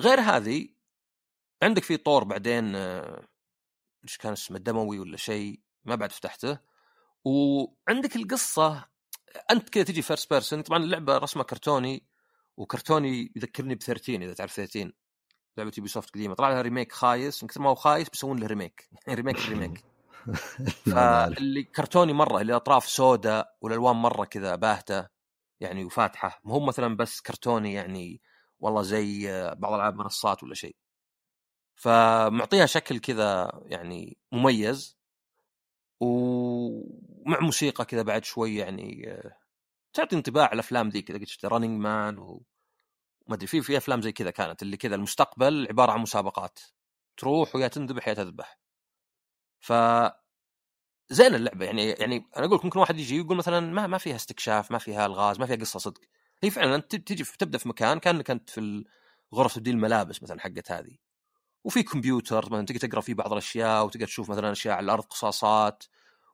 غير 0.00 0.20
هذه 0.20 0.68
عندك 1.62 1.82
في 1.82 1.96
طور 1.96 2.24
بعدين 2.24 2.76
آه، 2.76 3.28
إيش 4.04 4.16
كان 4.16 4.32
اسمه 4.32 4.58
دموي 4.58 4.98
ولا 4.98 5.16
شيء 5.16 5.60
ما 5.84 5.94
بعد 5.94 6.12
فتحته 6.12 6.58
وعندك 7.24 8.16
القصة 8.16 8.88
أنت 9.50 9.68
كذا 9.68 9.84
تجي 9.84 10.02
first 10.02 10.30
person 10.30 10.62
طبعا 10.62 10.78
اللعبة 10.78 11.18
رسمه 11.18 11.42
كرتوني 11.42 12.06
وكرتوني 12.56 13.32
يذكرني 13.36 13.74
ب 13.74 13.82
13 13.82 14.22
إذا 14.22 14.34
تعرف 14.34 14.52
13 14.52 14.92
لعبة 15.58 15.72
يوبي 15.78 15.88
سوفت 15.88 16.14
قديمه 16.14 16.34
طلع 16.34 16.48
لها 16.48 16.62
remake 16.62 16.92
خايس. 16.92 17.42
من 17.42 17.48
كثر 17.48 17.60
ما 17.60 17.70
هو 17.70 17.74
خايس 17.74 18.08
بيسوون 18.08 18.38
له 18.38 18.46
remake 18.46 18.90
remake 19.08 19.38
ال 19.38 19.45
remake 19.45 19.84
فاللي 20.84 21.62
كرتوني 21.62 22.12
مرة 22.12 22.40
اللي 22.40 22.56
أطراف 22.56 22.88
سوداء 22.88 23.56
والألوان 23.60 23.96
مرة 23.96 24.24
كذا 24.24 24.54
باهتة 24.54 25.08
يعني 25.60 25.84
وفاتحة. 25.84 26.40
مو 26.44 26.60
مثلا 26.60 26.96
بس 26.96 27.20
كرتوني 27.20 27.72
يعني 27.72 28.20
والله 28.60 28.82
زي 28.82 29.26
بعض 29.56 29.72
ألعاب 29.72 29.96
منصات 29.96 30.42
ولا 30.42 30.54
شيء. 30.54 30.76
فمعطيها 31.74 32.66
شكل 32.66 32.98
كذا 32.98 33.60
يعني 33.66 34.18
مميز. 34.32 34.96
ومع 36.00 37.40
موسيقى 37.40 37.84
كذا 37.84 38.02
بعد 38.02 38.24
شوي 38.24 38.56
يعني 38.56 39.20
تعطي 39.92 40.16
انطباع 40.16 40.52
الأفلام 40.52 40.88
ذيك 40.88 41.10
اذا 41.10 41.18
قلت 41.18 41.44
رننج 41.44 41.80
مان 41.80 42.18
و... 42.18 42.42
ما 43.28 43.34
أدري 43.34 43.46
في 43.46 43.62
في 43.62 43.76
أفلام 43.76 44.02
زي 44.02 44.12
كذا 44.12 44.30
كانت 44.30 44.62
اللي 44.62 44.76
كذا 44.76 44.94
المستقبل 44.94 45.66
عبارة 45.70 45.92
عن 45.92 46.00
مسابقات 46.00 46.58
تروح 47.16 47.56
ويا 47.56 47.68
تنذبح 47.68 48.08
يا 48.08 48.14
تذبح. 48.14 48.58
ف 49.60 49.72
زين 51.10 51.34
اللعبة 51.34 51.64
يعني 51.64 51.90
يعني 51.90 52.26
أنا 52.36 52.46
أقول 52.46 52.60
ممكن 52.64 52.78
واحد 52.80 52.98
يجي 52.98 53.16
يقول 53.16 53.36
مثلا 53.36 53.60
ما 53.60 53.86
ما 53.86 53.98
فيها 53.98 54.16
استكشاف 54.16 54.70
ما 54.72 54.78
فيها 54.78 55.06
ألغاز 55.06 55.40
ما 55.40 55.46
فيها 55.46 55.56
قصة 55.56 55.78
صدق. 55.78 56.00
هي 56.42 56.50
فعلا 56.50 56.74
أنت 56.74 56.96
تجي 56.96 57.24
تبدأ 57.24 57.58
في 57.58 57.68
مكان 57.68 57.98
كأنك 57.98 58.30
أنت 58.30 58.50
في 58.50 58.84
غرف 59.34 59.54
تبديل 59.54 59.74
الملابس 59.74 60.22
مثلا 60.22 60.40
حقت 60.40 60.70
هذه. 60.72 60.96
وفي 61.64 61.82
كمبيوتر 61.82 62.46
مثلا 62.52 62.66
تقدر 62.66 62.80
تقرأ 62.80 63.00
فيه 63.00 63.14
بعض 63.14 63.32
الأشياء 63.32 63.86
وتقدر 63.86 64.06
تشوف 64.06 64.30
مثلا 64.30 64.52
أشياء 64.52 64.76
على 64.76 64.84
الأرض 64.84 65.04
قصاصات 65.04 65.84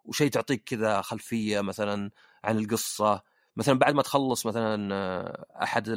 وشيء 0.05 0.31
تعطيك 0.31 0.65
كذا 0.65 1.01
خلفية 1.03 1.61
مثلا 1.61 2.11
عن 2.45 2.59
القصة. 2.59 3.23
مثلا 3.57 3.79
بعد 3.79 3.95
ما 3.95 4.03
تخلص 4.03 4.47
مثلا 4.47 4.95
آه، 4.95 5.47
أحد 5.63 5.89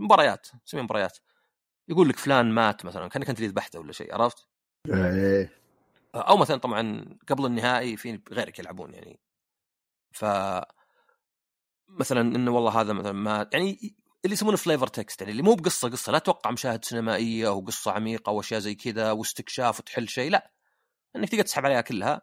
المباريات 0.00 0.46
نسميها 0.66 0.84
مباريات. 0.84 1.18
يقول 1.88 2.08
لك 2.08 2.18
فلان 2.18 2.50
مات 2.50 2.84
مثلا 2.84 3.08
كأنك 3.08 3.28
أنت 3.28 3.38
اللي 3.38 3.50
ذبحته 3.50 3.78
ولا 3.78 3.92
شيء 3.92 4.14
عرفت؟ 4.14 4.46
إيه. 4.88 5.50
أو 6.14 6.36
مثلا 6.36 6.56
طبعا 6.56 7.04
قبل 7.28 7.46
النهائي 7.46 7.96
في 7.96 8.20
غيرك 8.32 8.58
يلعبون 8.58 8.94
يعني. 8.94 9.20
ف 10.12 10.24
مثلا 11.88 12.20
إنه 12.20 12.50
والله 12.50 12.80
هذا 12.80 12.92
مثلا 12.92 13.12
ما 13.12 13.50
يعني 13.52 13.96
اللي 14.24 14.32
يسمونه 14.32 14.56
flavor 14.56 14.86
text 14.86 15.20
يعني 15.20 15.32
اللي 15.32 15.42
مو 15.42 15.54
بقصة 15.54 15.88
قصة 15.88 16.12
لا 16.12 16.18
توقع 16.18 16.50
مشاهد 16.50 16.84
سينمائية 16.84 17.48
وقصة 17.48 17.92
عميقة 17.92 18.32
وأشياء 18.32 18.60
زي 18.60 18.74
كذا 18.74 19.12
واستكشاف 19.12 19.80
وتحل 19.80 20.08
شيء 20.08 20.30
لا. 20.30 20.52
إنك 21.16 21.28
تقدر 21.28 21.42
تسحب 21.42 21.66
عليها 21.66 21.80
كلها 21.80 22.20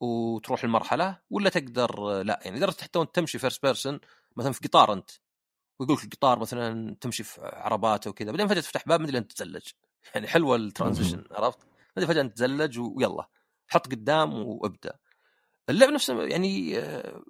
وتروح 0.00 0.64
المرحله 0.64 1.20
ولا 1.30 1.50
تقدر 1.50 2.22
لا. 2.22 2.40
يعني 2.44 2.56
لدرجه 2.56 2.82
حتى 2.82 2.98
وأنت 2.98 3.14
تمشي 3.14 3.38
first 3.38 3.62
person 3.62 4.00
مثلا 4.36 4.52
في 4.52 4.68
قطار 4.68 4.92
أنت. 4.92 5.10
ويقول 5.80 5.96
لك 5.96 6.04
القطار 6.04 6.38
مثلا 6.38 6.96
تمشي 7.00 7.22
في 7.22 7.40
عربات 7.42 8.06
وكذا. 8.06 8.30
بعدين 8.30 8.48
فجأة 8.48 8.60
تفتح 8.60 8.82
باب 8.86 9.00
مدري 9.00 9.18
أنت 9.18 9.32
تتزلج 9.32 9.62
يعني 10.14 10.26
حلوة 10.26 10.56
ال 10.56 10.62
transition 10.62 11.24
عرفت؟ 11.30 11.58
مدري 11.96 12.08
فجأة 12.08 12.20
أنت 12.20 12.32
تتزلج 12.32 12.78
ويلا 12.78 13.28
حط 13.68 13.86
قدام 13.86 14.32
وابدأ. 14.32 14.98
اللعب 15.68 15.88
نفسه 15.88 16.22
يعني 16.22 16.78
آه، 16.78 17.22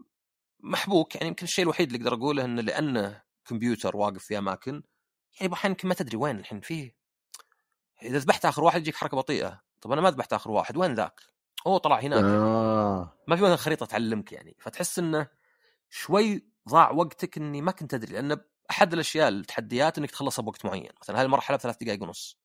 محبوك. 0.61 1.15
يعني 1.15 1.29
يمكن 1.29 1.45
الشيء 1.45 1.63
الوحيد 1.63 1.93
اللي 1.93 2.05
أقدر 2.05 2.15
أقوله 2.17 2.45
إنه 2.45 2.63
لأنه 2.63 3.23
كمبيوتر 3.45 3.97
واقف 3.97 4.25
في 4.25 4.39
أماكن 4.39 4.83
يعني 5.41 5.53
أحيانا 5.53 5.75
يمكن 5.75 5.89
ما 5.89 5.95
تدري 5.95 6.17
وين 6.17 6.39
الحين 6.39 6.61
فيه. 6.61 6.97
إذا 8.03 8.19
ذبحت 8.19 8.45
آخر 8.45 8.65
واحد 8.65 8.81
يجيك 8.81 8.97
حركة 8.97 9.17
بطيئة. 9.17 9.63
طب 9.81 9.93
أنا 9.93 10.01
ما 10.01 10.11
ذبحت 10.11 10.33
آخر 10.33 10.51
واحد 10.51 10.77
وين 10.77 10.95
ذاك؟ 10.95 11.21
أوه 11.67 11.79
طلع 11.79 12.01
هناك. 12.01 12.25
آه. 12.25 13.19
ما 13.29 13.37
في 13.37 13.43
مثلا 13.43 13.57
خريطه 13.57 13.87
تعلمك 13.87 14.33
يعني. 14.33 14.57
فتحس 14.61 14.99
إنه 14.99 15.29
شوي 15.91 16.50
ضاع 16.71 16.91
وقتك 16.91 17.39
إني 17.39 17.63
ما 17.63 17.73
كنت 17.73 17.95
أدري 17.95 18.13
لأن 18.13 18.41
أحد 18.71 18.93
الأشياء 18.93 19.29
التحديات 19.29 19.99
إنك 19.99 20.11
تخلصها 20.11 20.43
بوقت 20.43 20.67
معين. 20.67 20.91
مثلا 21.03 21.17
هذه 21.21 21.25
المرحلة 21.25 21.57
بثلاث 21.57 21.77
دقائق 21.83 22.03
ونص. 22.03 22.39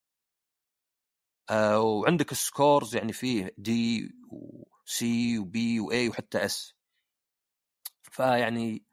آه 1.49 1.79
وعندك 1.79 2.31
السكورز 2.31 2.95
يعني 2.95 3.13
فيه 3.13 3.55
دي 3.57 4.11
وسي 4.85 5.39
وبي 5.39 5.79
واي 5.79 6.09
وحتى 6.09 6.45
اس 6.45 6.75
فيعني 8.03 8.85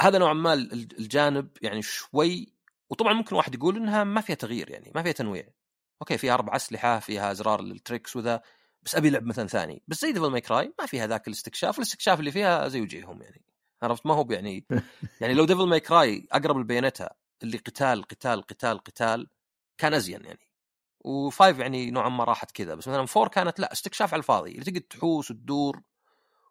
هذا 0.00 0.18
نوعا 0.18 0.32
ما 0.32 0.52
الجانب 0.52 1.48
يعني 1.62 1.82
شوي 1.82 2.54
وطبعا 2.90 3.12
ممكن 3.12 3.36
واحد 3.36 3.54
يقول 3.54 3.76
إنها 3.76 4.04
ما 4.04 4.20
فيها 4.20 4.36
تغيير 4.36 4.70
يعني 4.70 4.92
ما 4.94 5.02
فيها 5.02 5.12
تنويع. 5.12 5.48
أوكي 6.02 6.18
فيها 6.18 6.34
أربع 6.34 6.56
أسلحة 6.56 6.98
فيها 6.98 7.32
أزرار 7.32 7.62
للتريكس 7.62 8.16
وذا 8.16 8.42
بس 8.82 8.94
أبي 8.94 9.10
لعب 9.10 9.24
مثلا 9.26 9.46
ثاني. 9.46 9.82
بس 9.88 10.00
زي 10.02 10.12
ديفل 10.12 10.30
ماي 10.30 10.40
كراي 10.40 10.74
ما 10.80 10.86
فيها 10.86 11.06
ذاك 11.06 11.28
الاستكشاف 11.28 11.78
الاستكشاف 11.78 12.20
اللي 12.20 12.32
فيها 12.32 12.68
زي 12.68 12.80
وجيههم 12.80 13.22
يعني. 13.22 13.44
عرفت؟ 13.82 14.06
ما 14.06 14.14
هو 14.14 14.26
يعني 14.30 14.66
يعني 15.20 15.34
لو 15.34 15.44
ديفل 15.44 15.66
ماي 15.68 15.80
كراي 15.80 16.28
أقرب 16.32 16.56
البيانتا 16.56 17.10
اللي 17.42 17.58
قتال 17.58 18.02
قتال 18.02 18.42
قتال 18.42 18.78
قتال 18.78 19.28
كان 19.78 19.94
أزين 19.94 20.24
يعني. 20.24 20.48
و 21.04 21.15
five 21.15 21.58
يعني 21.58 21.90
نوعا 21.90 22.08
ما 22.08 22.24
راحت 22.24 22.50
كذا. 22.50 22.74
بس 22.74 22.88
مثلا 22.88 23.06
four 23.06 23.28
كانت 23.28 23.60
لا 23.60 23.72
استكشاف 23.72 24.14
على 24.14 24.20
الفاضي. 24.20 24.50
اللي 24.52 24.64
تقعد 24.64 24.82
تحوس 24.82 25.30
وتدور 25.30 25.82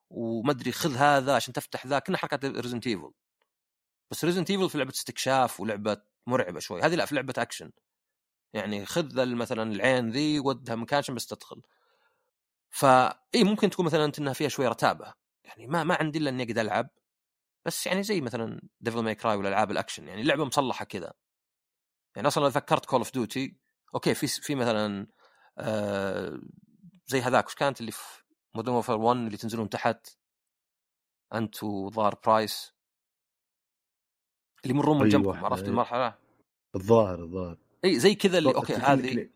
وما 0.10 0.52
أدري 0.52 0.72
خذ 0.72 0.96
هذا 0.96 1.36
عشان 1.36 1.54
تفتح 1.54 1.88
ذا. 1.88 2.00
كنا 2.00 2.18
حركات 2.18 2.46
ريزنت 2.46 2.88
ايفل 2.88 3.12
بس 4.12 4.26
ريزنت 4.26 4.52
ايفل 4.52 4.70
في 4.70 4.78
لعبة 4.78 4.92
استكشاف 4.92 5.60
ولعبة 5.60 5.98
مرعبة 6.28 6.60
شوي. 6.60 6.82
هذه 6.82 6.96
لا 6.96 7.06
في 7.06 7.16
لعبة 7.16 7.34
اكشن 7.38 7.72
يعني 8.54 8.86
خذ 8.86 9.36
مثلا 9.36 9.72
العين 9.72 10.10
ذي 10.10 10.40
ودها 10.40 10.76
مكان 10.76 10.98
عشان 10.98 11.16
بس 11.16 11.26
تدخل. 11.28 11.62
فا 12.70 13.20
اي 13.36 13.44
ممكن 13.44 13.70
تكون 13.70 13.86
مثلا 13.86 14.12
إنها 14.20 14.34
فيها 14.34 14.50
شوي 14.50 14.68
رتابة. 14.68 15.14
يعني 15.46 15.68
ما 15.68 15.84
ما 15.84 15.96
عندي 15.96 16.20
إلا 16.20 16.30
إني 16.30 16.44
اقعد 16.44 16.58
ألعب. 16.58 16.90
بس 17.66 17.88
يعني 17.88 18.04
زي 18.04 18.22
مثلا 18.22 18.62
ديفل 18.82 19.00
ماي 19.00 19.16
كراي 19.16 19.38
ولا 19.38 19.50
العاب 19.50 19.72
الأكشن 19.72 20.08
يعني 20.08 20.24
لعبه 20.24 20.46
مصلحة 20.46 20.86
كذا 20.86 21.14
يعني 22.16 22.28
أصلا 22.28 22.44
لو 22.44 22.52
فكرت 22.52 22.86
كول 22.86 23.00
اوف 23.00 23.14
ديوتي 23.14 23.58
أوكي 23.96 24.14
في 24.14 24.28
في 24.28 24.56
مثلا 24.56 25.08
آه 25.58 26.42
زي 27.08 27.22
هذاك 27.22 27.46
وش 27.46 27.56
كانت 27.56 27.80
اللي 27.82 27.92
في 27.92 28.24
مودرن 28.56 28.74
وورفير 28.74 28.96
1 28.96 29.18
اللي 29.20 29.38
تنزلون 29.38 29.70
تحت؟ 29.70 30.08
أنت 31.34 31.64
وظاهر 31.64 32.16
برايس 32.26 32.74
اللي 34.64 34.76
يمرون 34.76 35.00
من 35.00 35.10
جنبكم 35.10 35.34
أيوة. 35.34 35.46
عرفت 35.46 35.68
المرحلة؟ 35.68 36.18
الظاهر 36.76 37.24
الظاهر. 37.24 37.58
إي 37.86 38.00
زي 38.00 38.16
كذا 38.16 38.38
اللي 38.38 38.56
أوكي 38.56 38.74
هذه. 38.74 39.30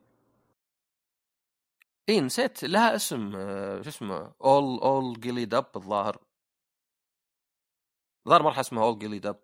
إي 2.10 2.22
نسيت 2.22 2.64
لها 2.64 2.96
اسم 2.96 3.36
آه، 3.36 3.82
شو 3.82 3.90
اسمه؟ 3.90 4.34
اول 4.44 4.80
اول 4.80 5.20
جيلي 5.20 5.46
دب 5.46 5.66
الظاهر. 5.76 6.25
ظهر 8.28 8.44
مرحلة 8.44 8.62
اسمها 8.62 8.84
all 8.84 9.00
ghillied 9.00 9.20
up 9.20 9.40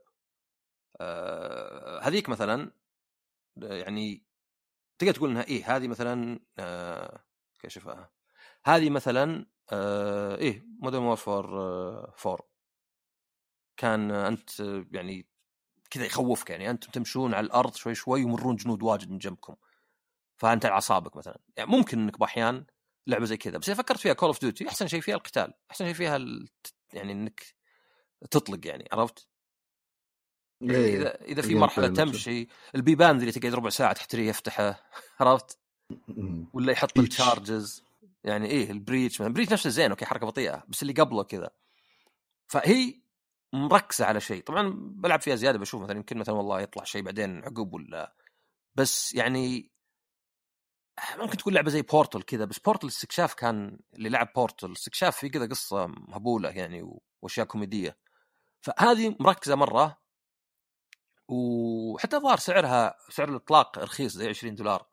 هذيك 2.02 2.30
مثلا 2.30 2.72
يعني 3.58 4.26
تقدر 5.00 5.14
تقول 5.14 5.30
إنها 5.30 5.44
إيه 5.44 5.76
هذه 5.76 5.88
مثلا 5.88 6.40
آه 6.60 7.24
كيف 7.54 7.66
أشوفها؟ 7.66 8.12
هذه 8.66 8.90
مثلا 8.90 9.46
آه 9.72 10.36
إيه 10.36 10.66
مودرن 10.80 11.04
وورفير 11.04 11.46
4 12.26 12.38
كان 13.78 14.12
أنت 14.12 14.60
يعني 14.92 15.28
كذا 15.90 16.06
يخوفك 16.06 16.50
يعني 16.50 16.70
أنتم 16.70 16.92
تمشون 16.92 17.34
على 17.34 17.46
الأرض 17.46 17.76
شوي 17.76 17.96
شوي 17.96 18.26
ويمرون 18.26 18.56
جنود 18.56 18.84
واجد 18.84 19.10
من 19.12 19.18
جنبكم. 19.18 19.56
فأنت 20.38 20.66
على 20.66 20.74
أعصابك 20.74 21.18
مثلا. 21.18 21.40
يعني 21.58 21.70
ممكن 21.70 22.00
إنك 22.00 22.20
بأحيان 22.20 22.66
لعبة 23.08 23.26
زي 23.26 23.38
كذا 23.38 23.58
بس 23.58 23.70
إذا 23.70 23.78
فكرت 23.78 24.00
فيها 24.00 24.14
كول 24.14 24.28
اوف 24.28 24.42
ديوتي 24.42 24.68
أحسن 24.68 24.88
شيء 24.88 25.02
فيها 25.02 25.16
القتال 25.16 25.54
أحسن 25.72 25.86
شيء 25.86 25.94
فيها. 25.94 26.20
يعني 26.94 27.12
إنك 27.12 27.56
تطلق 28.32 28.68
يعني 28.68 28.88
عرفت؟ 28.92 29.28
إيه 30.62 30.98
إذا 30.98 31.22
إذا 31.22 31.42
في 31.42 31.56
مرحلة 31.56 31.88
تمشي 31.88 32.48
البيبان 32.76 33.20
اللي 33.20 33.32
تقعد 33.32 33.54
ربع 33.54 33.70
ساعة 33.70 33.94
تحتريه 33.94 34.30
يفتحه 34.30 34.84
عرفت؟ 35.20 35.60
ولا 36.54 36.72
يحط 36.72 37.00
ال 37.00 37.10
charges 37.10 37.84
يعني 38.24 38.48
إيه 38.48 38.72
ال 38.72 38.79
breach 38.79 39.22
مثلا 39.22 39.34
breach 39.34 39.54
نفسه 39.54 39.70
زين 39.70 39.92
okay 39.92 40.06
حركة 40.06 40.26
بطيئة 40.26 40.64
بس 40.68 40.82
اللي 40.82 40.94
قبله 40.94 41.24
كذا. 41.24 41.50
فهي 42.48 43.02
مركزة 43.54 44.06
على 44.06 44.20
شيء. 44.20 44.44
طبعا 44.44 44.74
بلعب 44.76 45.22
فيها 45.22 45.36
زيادة 45.36 45.60
بشوف 45.60 45.82
مثلا 45.82 45.98
يمكن 45.98 46.18
مثلا 46.18 46.36
والله 46.36 46.62
يطلع 46.62 46.84
شيء 46.84 47.02
بعدين 47.02 47.44
عقب 47.44 47.74
ولا. 47.74 48.16
بس 48.76 49.14
يعني 49.14 49.72
ممكن 51.18 51.38
تكون 51.38 51.54
لعبة 51.54 51.70
زي 51.70 51.82
بورتل 51.82 52.22
كذا 52.22 52.46
بس 52.46 52.60
بورتل 52.60 52.88
الاستكشاف 52.88 53.34
كان 53.34 53.80
اللي 53.94 54.10
لعب 54.10 54.34
بورتل 54.36 54.68
الاستكشاف 54.68 55.18
في 55.18 55.30
كذا 55.30 55.46
قصة 55.46 55.88
مهبولة 55.88 56.50
يعني 56.50 57.00
وأشياء 57.22 57.46
كوميدية. 57.46 57.98
فهذه 58.62 59.16
مركزة 59.20 59.56
مرة 59.56 59.98
وحتى 61.28 62.16
الظاهر 62.16 62.38
سعرها 62.38 62.96
سعر 63.10 63.30
الإطلاق 63.30 63.80
رخيص 63.80 64.14
زي 64.14 64.30
20 64.30 64.56
دولار. 64.56 64.88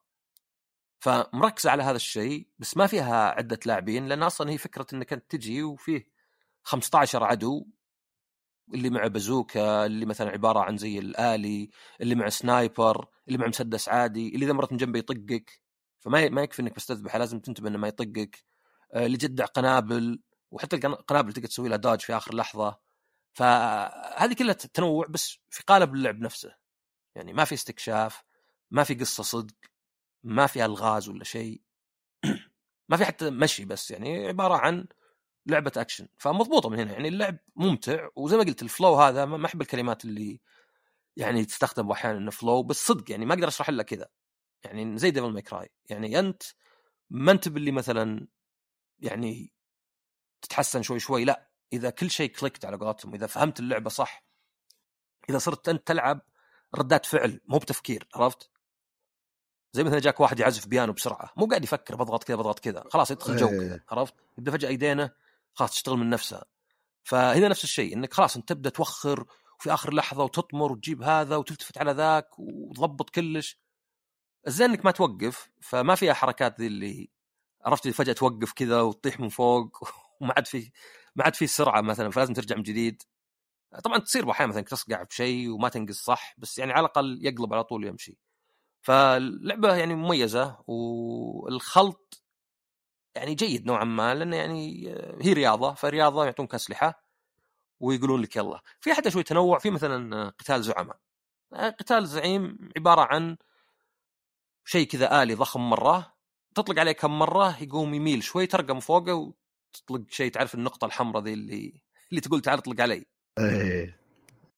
فمركزة 1.01 1.71
على 1.71 1.83
هذا 1.83 1.97
الشيء 1.97 2.49
بس 2.59 2.77
ما 2.77 2.87
فيها 2.87 3.31
عدة 3.31 3.61
لاعبين 3.67 4.09
لأن 4.09 4.23
أصلا 4.23 4.51
هي 4.51 4.59
فكرة 4.59 4.87
إنك 4.93 5.13
أنت 5.13 5.31
تجي 5.31 5.63
وفيه 5.63 6.09
15 6.63 7.25
عدو 7.25 7.67
اللي 8.75 8.91
مع 8.91 9.07
بازوكا 9.07 9.87
اللي 9.87 10.07
مثلا 10.07 10.31
عبارة 10.31 10.61
عن 10.61 10.77
زي 10.77 10.99
الآلي 10.99 11.71
اللي 12.01 12.15
مع 12.15 12.29
سنايبر 12.29 13.07
اللي 13.29 13.39
مع 13.39 13.47
مسدس 13.47 13.89
عادي 13.89 14.35
اللي 14.35 14.45
إذا 14.47 14.53
مرت 14.53 14.73
من 14.73 14.79
جنبه 14.79 14.99
يطقك. 14.99 15.63
فما 16.01 16.29
ما 16.29 16.43
يكفي 16.43 16.63
إنك 16.63 16.77
بس 16.77 16.87
تذبحه 16.87 17.19
لازم 17.19 17.41
تنتبه 17.41 17.69
إنه 17.69 17.79
ما 17.79 17.89
يطقك. 17.89 18.45
آه، 18.95 19.07
اللي 19.07 19.17
جدع 19.17 19.45
قنابل 19.45 20.23
وحتى 20.51 20.77
القنابل 20.77 21.33
تقدر 21.33 21.49
تسوي 21.49 21.69
لها 21.69 21.77
داج 21.77 22.01
في 22.01 22.17
آخر 22.17 22.35
لحظة. 22.35 22.79
فهذه 23.39 24.35
كلها 24.35 24.53
تنوع 24.55 25.07
بس 25.07 25.39
في 25.51 25.63
قالب 25.63 25.95
اللعب 25.95 26.21
نفسه. 26.21 26.55
يعني 27.15 27.33
ما 27.33 27.45
في 27.45 27.55
استكشاف 27.55 28.25
ما 28.71 28.85
في 28.85 28.95
قصة 28.95 29.23
صدق 29.23 29.55
ما 30.25 30.47
في 30.47 30.65
ألغاز 30.65 31.09
ولا 31.09 31.25
شيء. 31.25 31.63
ما 32.91 32.97
في 32.97 33.05
حتى 33.05 33.31
مشي 33.31 33.65
بس 33.65 33.91
يعني 33.91 34.29
عبارة 34.29 34.55
عن 34.55 34.87
لعبة 35.47 35.73
أكشن. 35.77 36.09
فمضبوطة 36.19 36.69
من 36.71 36.79
هنا 36.79 36.93
يعني 36.93 37.09
اللعب 37.09 37.39
ممتع 37.57 38.09
وزي 38.17 38.37
ما 38.37 38.43
قلت 38.45 38.63
الفلو 38.63 38.95
هذا 38.95 39.25
ما 39.25 39.47
أحب 39.47 39.63
الكلمات 39.63 40.05
اللي 40.05 40.41
يعني 41.17 41.45
تستخدم 41.45 41.91
أحيانا 41.91 42.19
إنه 42.19 42.31
فلو 42.31 42.63
بس 42.63 42.87
صدق 42.87 43.11
يعني 43.11 43.27
ما 43.27 43.35
أقدر 43.35 43.49
أشرح 43.49 43.71
لك 43.71 43.85
كذا. 43.87 44.09
يعني 44.65 44.99
زي 44.99 45.11
ديفل 45.11 45.33
ماي 45.33 45.43
كراي 45.43 45.71
يعني 45.91 46.19
أنت 46.19 46.43
ما 47.11 47.33
أنت 47.33 47.49
باللي 47.49 47.73
مثلا 47.73 48.29
يعني 49.01 49.53
تتحسن 50.43 50.83
شوي 50.83 51.01
شوي 51.01 51.25
لا. 51.25 51.48
إذا 51.73 51.91
كل 51.91 52.11
شيء 52.11 52.31
clicked 52.31 52.65
على 52.65 52.77
قولتهم 52.77 53.15
إذا 53.15 53.27
فهمت 53.27 53.61
اللعبة 53.61 53.91
صح 53.91 54.25
إذا 55.31 55.39
صرت 55.39 55.69
أنت 55.69 55.87
تلعب 55.87 56.21
ردات 56.75 57.07
فعل 57.07 57.41
مو 57.49 57.59
بتفكير 57.59 58.09
عرفت؟ 58.15 58.51
زي 59.73 59.85
مثلا 59.85 59.99
جاك 59.99 60.21
واحد 60.21 60.41
يعزف 60.41 60.67
بيانو 60.67 60.93
بسرعة 60.93 61.33
مو 61.37 61.47
قاعد 61.47 61.65
يفكر 61.65 61.97
بضغط 61.97 62.25
كذا 62.25 62.37
بضغط 62.37 62.59
كذا 62.59 62.85
خلاص 62.91 63.11
يدخل 63.11 63.37
جو 63.37 63.49
كذا 63.49 63.75
إيه. 63.75 63.85
عرفت 63.91 64.15
يبدا 64.39 64.53
فجأة 64.53 64.69
أيدينه 64.69 65.11
خلاص 65.55 65.71
تشتغل 65.71 65.97
من 65.97 66.11
نفسها 66.11 66.45
فهنا 67.03 67.49
نفس 67.49 67.65
الشيء 67.65 67.95
إنك 67.95 68.15
خلاص 68.15 68.37
أنت 68.37 68.49
تبدأ 68.49 68.71
توخر 68.71 69.25
وفي 69.61 69.75
آخر 69.75 69.95
لحظة 69.95 70.25
وتطمر 70.25 70.73
وتجيب 70.73 71.03
هذا 71.03 71.37
وتلتفت 71.37 71.79
على 71.79 71.93
ذاك 71.93 72.39
وتضبط 72.39 73.11
كلش 73.11 73.59
الزين 74.47 74.71
إنك 74.71 74.85
ما 74.85 74.91
توقف 74.91 75.51
فما 75.61 75.95
فيها 75.95 76.15
حركات 76.15 76.61
ذي 76.61 76.67
اللي 76.67 77.11
عرفت 77.65 77.87
اللي 77.87 77.95
فجأة 77.95 78.13
توقف 78.13 78.53
كذا 78.53 78.81
وتطيح 78.81 79.21
من 79.21 79.29
فوق 79.29 79.83
وما 80.21 80.33
عاد 80.37 80.47
في 80.47 80.71
ما 81.17 81.25
عاد 81.25 81.35
في 81.35 81.47
سرعة 81.47 81.81
مثلا 81.81 82.11
فلازم 82.11 82.35
ترجع 82.35 82.57
من 82.57 82.63
جديد. 82.63 83.03
طبعا 83.85 83.99
تصير 83.99 84.31
أحيانا 84.31 84.53
مثلا 84.53 84.63
تصقع 84.63 85.03
بشيء 85.03 85.51
وما 85.51 85.69
تنقص 85.69 86.05
صح 86.05 86.35
بس 86.39 86.59
يعني 86.59 86.73
على 86.73 86.81
الأقل 86.81 87.19
يقلب 87.23 87.55
على 87.55 87.65
طول 87.65 87.85
ويمشي. 87.85 88.19
فاللعبة 88.83 89.77
يعني 89.77 89.95
مميزة 89.95 90.59
والخلط 90.67 92.23
يعني 93.15 93.35
جيد 93.35 93.67
نوعا 93.67 93.85
ما 93.85 94.15
لأنه 94.15 94.37
يعني 94.37 94.89
هي 95.21 95.33
رياضة 95.33 95.75
فرياضة 95.75 96.25
يعطونك 96.25 96.55
أسلحة 96.55 97.05
ويقولون 97.81 98.23
لك 98.23 98.37
يلا. 98.37 98.63
في 98.81 98.95
حتى 98.95 99.11
شوي 99.11 99.23
تنوع 99.23 99.59
في 99.59 99.71
مثلا 99.71 100.29
قتال 100.29 100.63
زعماء. 100.63 100.99
قتال 101.55 102.07
زعيم 102.07 102.59
عبارة 102.77 103.01
عن 103.01 103.37
شيء 104.65 104.87
كذا 104.87 105.23
آلي 105.23 105.35
ضخم 105.35 105.71
مرة 105.71 106.15
تطلق 106.55 106.79
عليه 106.81 106.93
كم 106.93 107.19
مرة 107.19 107.63
يقوم 107.63 107.95
يميل 107.95 108.23
شوي 108.23 108.47
ترقم 108.47 108.81
فوقه 108.81 109.35
وتطلق 109.75 110.11
شيء 110.11 110.31
تعرف 110.31 110.55
النقطة 110.55 110.85
الحمراء 110.85 111.23
ذي 111.23 111.33
اللي 111.33 111.83
اللي 112.11 112.21
تقول 112.21 112.41
تعال 112.41 112.59
اطلق 112.59 112.81
علي. 112.81 113.07
إيه. 113.39 113.99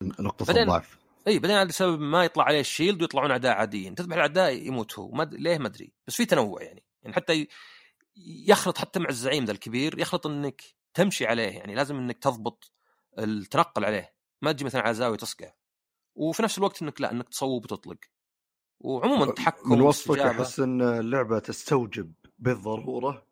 نقطة 0.03 0.61
الضعف. 0.63 0.99
اي 1.29 1.39
بعدين 1.39 1.57
عاد 1.57 1.71
سبب 1.71 2.01
ما 2.01 2.25
يطلع 2.25 2.45
عليه 2.45 2.61
الشيلد 2.61 3.03
ويطلعون 3.03 3.31
أعداء 3.31 3.57
عاديين. 3.57 3.95
تذبح 3.95 4.15
الأعداء 4.15 4.67
يموت 4.67 4.99
هو. 4.99 5.11
ما 5.11 5.25
أد- 5.25 5.33
ليه؟ 5.33 5.59
ما 5.59 5.67
أدري. 5.67 5.93
بس 6.07 6.15
في 6.15 6.25
تنوع 6.25 6.63
يعني. 6.63 6.85
يعني 7.03 7.15
حتى 7.15 7.47
يخلط 8.47 8.79
حتى 8.79 9.01
مع 9.01 9.09
الزعيم 9.09 9.45
ذا 9.45 9.53
الكبير 9.53 9.99
يخلط 9.99 10.27
إنك 10.27 10.63
تمشي 10.95 11.27
عليه 11.27 11.49
يعني. 11.49 11.75
لازم 11.75 11.97
إنك 11.97 12.19
تضبط 12.19 12.73
التنقل 13.19 13.85
عليه. 13.85 14.15
ما 14.43 14.53
تجي 14.53 14.65
مثلا 14.65 14.83
على 14.83 14.95
زاوية 14.95 15.19
تصقع. 15.19 15.53
وفي 16.15 16.43
نفس 16.43 16.59
الوقت 16.59 16.83
إنك 16.83 17.01
لا 17.01 17.13
إنك 17.13 17.29
تصوب 17.29 17.65
وتطلق. 17.65 17.99
وعموما 18.81 19.25
التحكم 19.25 19.71
من 19.71 19.81
وصفك 19.81 20.19
أحس 20.19 20.61
إن 20.61 20.83
اللعبة 20.83 21.39
تستوجب 21.39 22.13
بالضرورة 22.39 23.27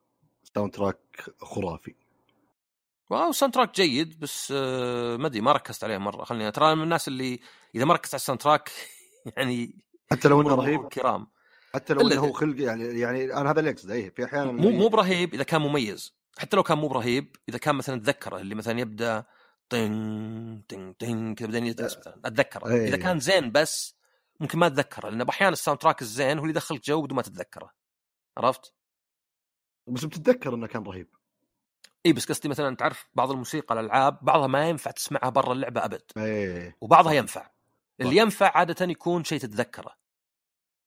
soundtrack 0.54 0.98
خرافي. 1.38 1.94
واو 3.10 3.32
soundtrack 3.32 3.74
جيد 3.74 4.20
بس 4.20 4.52
آه، 4.56 5.16
ما 5.16 5.26
أدري 5.26 5.40
ما 5.40 5.52
ركزت 5.52 5.84
عليه 5.84 5.98
مرة. 5.98 6.24
خليني 6.24 6.50
ترى 6.50 6.74
من 6.74 6.82
الناس 6.82 7.08
اللي 7.08 7.40
إذا 7.74 7.84
ما 7.84 7.94
ركزت 7.94 8.14
على 8.14 8.20
ال 8.20 8.40
soundtrack 8.40 8.70
يعني 9.36 9.74
حتى 10.10 10.28
لو 10.28 10.40
إنه 10.40 10.54
رهيب. 10.54 10.88
كرام 10.88 11.26
حتى 11.74 11.94
لو 11.94 12.00
إنه 12.00 12.20
هو 12.20 12.32
خلق 12.32 12.60
يعني 12.60 13.00
يعني 13.00 13.34
أنا 13.34 13.50
هذا 13.50 13.60
اللي 13.60 13.70
أقصده. 13.70 13.94
إيه 13.94 14.10
في 14.10 14.24
أحيانا 14.24 14.52
مو 14.52 14.70
مو 14.70 14.88
برهيب 14.88 15.34
إذا 15.34 15.42
كان 15.42 15.60
مميز. 15.60 16.14
حتى 16.38 16.56
لو 16.56 16.62
كان 16.62 16.78
مو 16.78 16.88
برهيب 16.88 17.36
إذا 17.48 17.58
كان 17.58 17.74
مثلا 17.74 18.00
تذكره 18.00 18.36
اللي 18.36 18.54
مثلا 18.54 18.80
يبدأ 18.80 19.24
طين 19.68 20.62
طين 20.68 20.92
طين 20.92 21.34
كذا 21.34 21.46
بعدين 21.46 21.66
يدرس 21.66 21.98
مثلا 21.98 22.20
أتذكره. 22.24 22.68
إيه. 22.68 22.88
إذا 22.88 22.96
كان 22.96 23.20
زين 23.20 23.52
بس 23.52 23.94
ممكن 24.40 24.58
ما 24.58 24.66
أتذكره 24.66 25.08
لأن 25.08 25.28
أحيانا 25.28 25.52
ال 25.52 25.80
soundtrack 25.80 26.02
الزين 26.02 26.38
هو 26.38 26.44
اللي 26.44 26.50
يدخلك 26.50 26.84
جو 26.84 27.02
بدون 27.02 27.16
ما 27.16 27.22
تتذكره. 27.22 27.70
عرفت؟ 28.36 28.77
بس 29.88 30.04
بتتذكر 30.04 30.54
إنه 30.54 30.66
كان 30.66 30.82
رهيب. 30.82 31.08
اي 32.06 32.12
بس 32.12 32.28
قصدي 32.28 32.48
مثلا 32.48 32.76
تعرف 32.76 33.08
بعض 33.14 33.30
الموسيقى 33.30 33.74
الألعاب 33.74 34.18
بعضها 34.22 34.46
ما 34.46 34.68
ينفع 34.68 34.90
تسمعها 34.90 35.28
برا 35.28 35.52
اللعبة 35.52 35.84
أبد. 35.84 36.02
إيه. 36.16 36.76
وبعضها 36.80 37.12
ينفع. 37.12 37.50
اللي. 38.00 38.16
ينفع 38.16 38.58
عادة 38.58 38.86
يكون 38.86 39.24
شيء 39.24 39.38
تتذكره. 39.38 39.94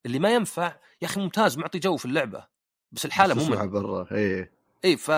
اللي 0.05 0.19
ما 0.19 0.33
ينفع 0.33 0.75
يا 1.01 1.07
أخي 1.07 1.21
ممتاز 1.21 1.57
معطي 1.57 1.79
جو 1.79 1.97
في 1.97 2.05
اللعبة. 2.05 2.47
بس 2.91 3.05
الحالة 3.05 3.33
مو 3.33 3.41
تسمعها 3.41 3.65
برا. 3.65 4.07
إيه. 4.11 4.51
اي 4.85 4.97
ف 4.97 5.11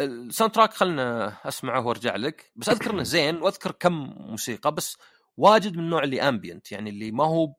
ال 0.00 0.54
soundtrack 0.54 0.72
خلنا 0.72 1.36
أسمعه 1.44 1.86
وأرجع 1.86 2.16
لك. 2.16 2.52
بس 2.56 2.68
أذكر 2.68 2.90
إنه 2.90 3.02
زين 3.02 3.36
وأذكر 3.36 3.72
كم 3.72 3.92
موسيقى 4.16 4.74
بس 4.74 4.96
واجد 5.36 5.76
من 5.76 5.84
النوع 5.84 6.02
اللي 6.02 6.28
ambient 6.28 6.72
يعني 6.72 6.90
اللي 6.90 7.10
ما 7.10 7.24
هو 7.24 7.54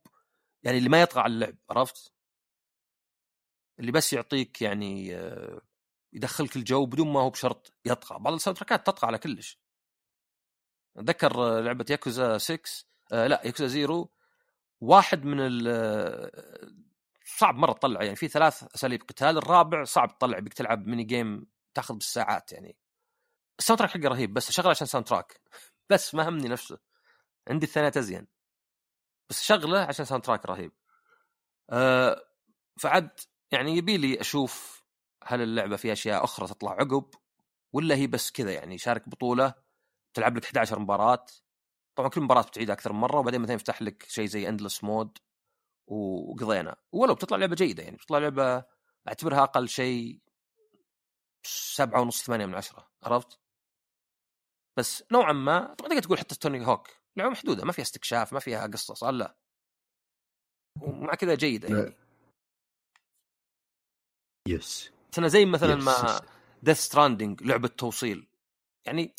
يعني 0.63 0.77
اللي 0.77 0.89
ما 0.89 1.01
يطغى 1.01 1.21
على 1.21 1.34
اللعب 1.34 1.55
عرفت؟ 1.69 2.12
اللي 3.79 3.91
بس 3.91 4.13
يعطيك 4.13 4.61
يعني 4.61 5.15
آه، 5.15 5.61
يدخلك 6.13 6.55
الجو 6.55 6.85
بدون 6.85 7.07
ما 7.13 7.19
هو 7.19 7.29
بشرط 7.29 7.73
يطغى. 7.85 8.19
بعض 8.19 8.33
ال 8.33 8.57
soundtrack 8.57 8.85
ات 8.85 8.88
تطغى 8.87 9.07
على 9.07 9.17
كلش. 9.17 9.59
أتذكر 10.97 11.57
آه، 11.57 11.61
لعبة 11.61 11.85
ياكوزا 11.89 12.37
6 12.37 12.85
آه 13.11 13.27
لا 13.27 13.41
ياكوزا 13.45 13.67
زيرو. 13.67 14.11
واحد 14.81 15.25
من 15.25 15.39
ال 15.39 15.67
آه، 15.67 16.71
صعب 17.25 17.55
مرة 17.55 17.73
تطلع 17.73 18.03
يعني 18.03 18.15
في 18.15 18.27
ثلاث 18.27 18.63
أساليب. 18.75 19.01
قتال 19.03 19.37
الرابع 19.37 19.83
صعب 19.83 20.17
تطلع 20.17 20.39
بك 20.39 20.53
تلعب 20.53 20.87
mini 20.88 21.03
game 21.03 21.47
تاخذ 21.73 21.93
بالساعات 21.95 22.51
يعني. 22.51 22.77
ال 23.59 23.79
soundtrack 23.79 23.91
حقه 23.91 24.07
رهيب 24.09 24.33
بس 24.33 24.51
شغله 24.51 24.69
عشان 24.69 24.87
soundtrack 24.88 25.41
بس 25.91 26.15
ما 26.15 26.29
همني 26.29 26.47
نفسه. 26.47 26.79
عندي 27.49 27.65
الثانية 27.65 27.91
أزين. 27.97 28.27
بس 29.29 29.43
شغله 29.43 29.79
عشان 29.79 30.05
soundtrack 30.05 30.45
رهيب. 30.45 30.71
أه 31.69 32.21
فعد 32.79 33.19
يعني 33.51 33.77
يبي 33.77 33.97
لي 33.97 34.21
أشوف 34.21 34.83
هل 35.23 35.41
اللعبة 35.41 35.75
في 35.75 35.93
أشياء 35.93 36.23
أخرى 36.23 36.47
تطلع 36.47 36.71
عقب 36.71 37.05
ولا 37.73 37.95
هي 37.95 38.07
بس 38.07 38.31
كذا 38.31 38.51
يعني 38.53 38.77
شارك 38.77 39.09
بطولة 39.09 39.53
تلعب 40.13 40.38
لك 40.38 40.45
11 40.45 40.79
مباراة. 40.79 41.25
طبعا 41.95 42.09
كل 42.09 42.21
مباراة 42.21 42.41
بتعيدها 42.41 42.73
أكثر 42.73 42.93
من 42.93 42.99
مرة 42.99 43.19
وبعدين 43.19 43.41
مثلا 43.41 43.55
يفتح 43.55 43.81
لك 43.81 44.03
شيء 44.03 44.25
زي 44.25 44.49
endless 44.49 44.83
mode 44.83 45.17
وقضينا. 45.88 46.75
ولو 46.91 47.15
بتطلع 47.15 47.38
لعبة 47.38 47.55
جيدة 47.55 47.83
يعني 47.83 47.95
بتطلع 47.95 48.17
لعبة 48.17 48.65
أعتبرها 49.07 49.43
أقل 49.43 49.69
شيء 49.69 50.19
سبعة 51.43 52.01
ونص 52.01 52.23
ثمانية 52.23 52.45
من 52.45 52.55
عشرة 52.55 52.89
عرفت؟ 53.03 53.39
بس 54.77 55.03
نوعا 55.12 55.33
ما 55.33 55.73
طبعا 55.73 55.89
تقدر 55.89 56.01
تقول 56.01 56.19
حتى 56.19 56.35
توني 56.35 56.67
هوك 56.67 56.89
لعبة 57.15 57.29
محدودة 57.29 57.65
ما 57.65 57.71
فيها 57.71 57.83
استكشاف 57.83 58.33
ما 58.33 58.39
فيها 58.39 58.67
قصص 58.67 59.03
لا؟ 59.03 59.38
ومع 60.81 61.15
كذا 61.15 61.35
جيدة 61.35 61.67
يعني. 61.77 61.98
yes. 64.49 64.91
أنا 65.17 65.27
زي 65.27 65.45
مثلا 65.45 65.77
yes، 65.77 65.83
ما. 65.83 66.21
ديث 66.63 66.79
ستراندنج 66.79 67.43
لعبة 67.43 67.67
توصيل. 67.67 68.27
يعني 68.85 69.15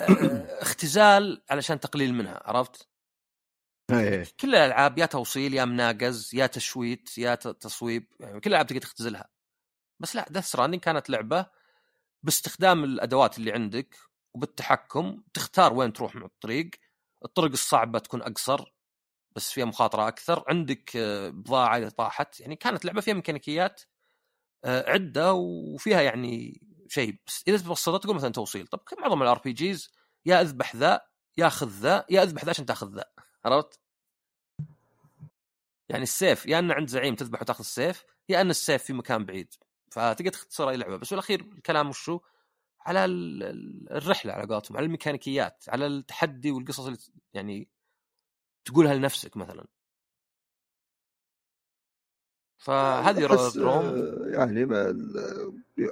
آه، 0.00 0.62
اختزال 0.62 1.42
علشان 1.50 1.80
تقليل 1.80 2.14
منها 2.14 2.42
عرفت؟ 2.44 2.88
إيه. 3.90 4.24
كل 4.40 4.48
الألعاب 4.48 4.98
يا 4.98 5.06
توصيل 5.06 5.54
يا 5.54 5.64
مناقز 5.64 6.34
يا 6.34 6.46
تشويت 6.46 7.18
يا 7.18 7.34
تصويب 7.34 8.06
يعني 8.20 8.40
كل 8.40 8.50
الألعاب 8.50 8.66
تقدر 8.66 8.80
تختزلها. 8.80 9.28
بس 10.00 10.16
لا 10.16 10.26
ديث 10.30 10.44
ستراندنج 10.44 10.80
كانت 10.80 11.10
لعبة 11.10 11.46
باستخدام 12.22 12.84
الأدوات 12.84 13.38
اللي 13.38 13.52
عندك 13.52 13.96
وبالتحكم 14.34 15.22
تختار 15.34 15.72
وين 15.72 15.92
تروح 15.92 16.14
من 16.16 16.22
الطريق. 16.22 16.70
الطرق 17.24 17.50
الصعبة 17.50 17.98
تكون 17.98 18.22
أقصر 18.22 18.72
بس 19.36 19.52
فيها 19.52 19.64
مخاطرة 19.64 20.08
أكثر. 20.08 20.44
عندك 20.48 20.96
آه، 20.96 21.28
بضاعة 21.28 21.78
إذا 21.78 21.88
طاحت. 21.88 22.40
يعني 22.40 22.56
كانت 22.56 22.84
لعبة 22.84 23.00
فيها 23.00 23.14
ميكانيكيات 23.14 23.82
آه، 23.82 23.95
عدة 24.66 25.32
وفيها 25.34 26.00
يعني 26.00 26.60
شيء. 26.88 27.18
بس 27.26 27.44
إذا 27.48 27.56
تبسطها 27.58 27.98
تقول 27.98 28.16
مثلا 28.16 28.32
توصيل. 28.32 28.66
طب 28.66 28.80
معظم 28.98 29.22
ال 29.22 29.38
RPGs 29.38 29.90
يا 30.26 30.40
أذبح 30.40 30.76
ذا 30.76 31.00
يا 31.38 31.48
خذ 31.48 31.68
ذا 31.68 32.06
يا 32.10 32.22
أذبح 32.22 32.44
ذا 32.44 32.50
عشان 32.50 32.66
تأخذ 32.66 32.94
ذا. 32.94 33.04
عرفت؟ 33.44 33.80
يعني 35.88 36.02
السيف 36.02 36.46
يا 36.46 36.58
أن 36.58 36.70
عند 36.72 36.88
زعيم 36.88 37.14
تذبح 37.14 37.42
وتأخذ 37.42 37.60
السيف 37.60 38.04
يا 38.28 38.40
أن 38.40 38.50
السيف 38.50 38.82
في 38.82 38.92
مكان 38.92 39.24
بعيد. 39.24 39.54
فتقدر 39.92 40.30
تختصر 40.30 40.70
أي 40.70 40.76
لعبة. 40.76 40.96
بس 40.96 41.10
بالاخير 41.10 41.40
الكلام 41.40 41.88
وشو؟ 41.88 42.20
على 42.80 43.04
ال- 43.04 43.42
ال- 43.42 43.92
الرحلة 43.92 44.32
على 44.32 44.46
قولتهم 44.46 44.76
على 44.76 44.86
الميكانيكيات 44.86 45.64
على 45.68 45.86
التحدي 45.86 46.50
والقصص 46.50 46.86
اللي 46.86 46.98
يعني 47.34 47.68
تقولها 48.64 48.94
لنفسك 48.94 49.36
مثلا. 49.36 49.66
فهذه 52.66 53.26
room. 53.26 53.38
آه، 53.68 54.26
يعني 54.26 54.64
ما 54.64 54.96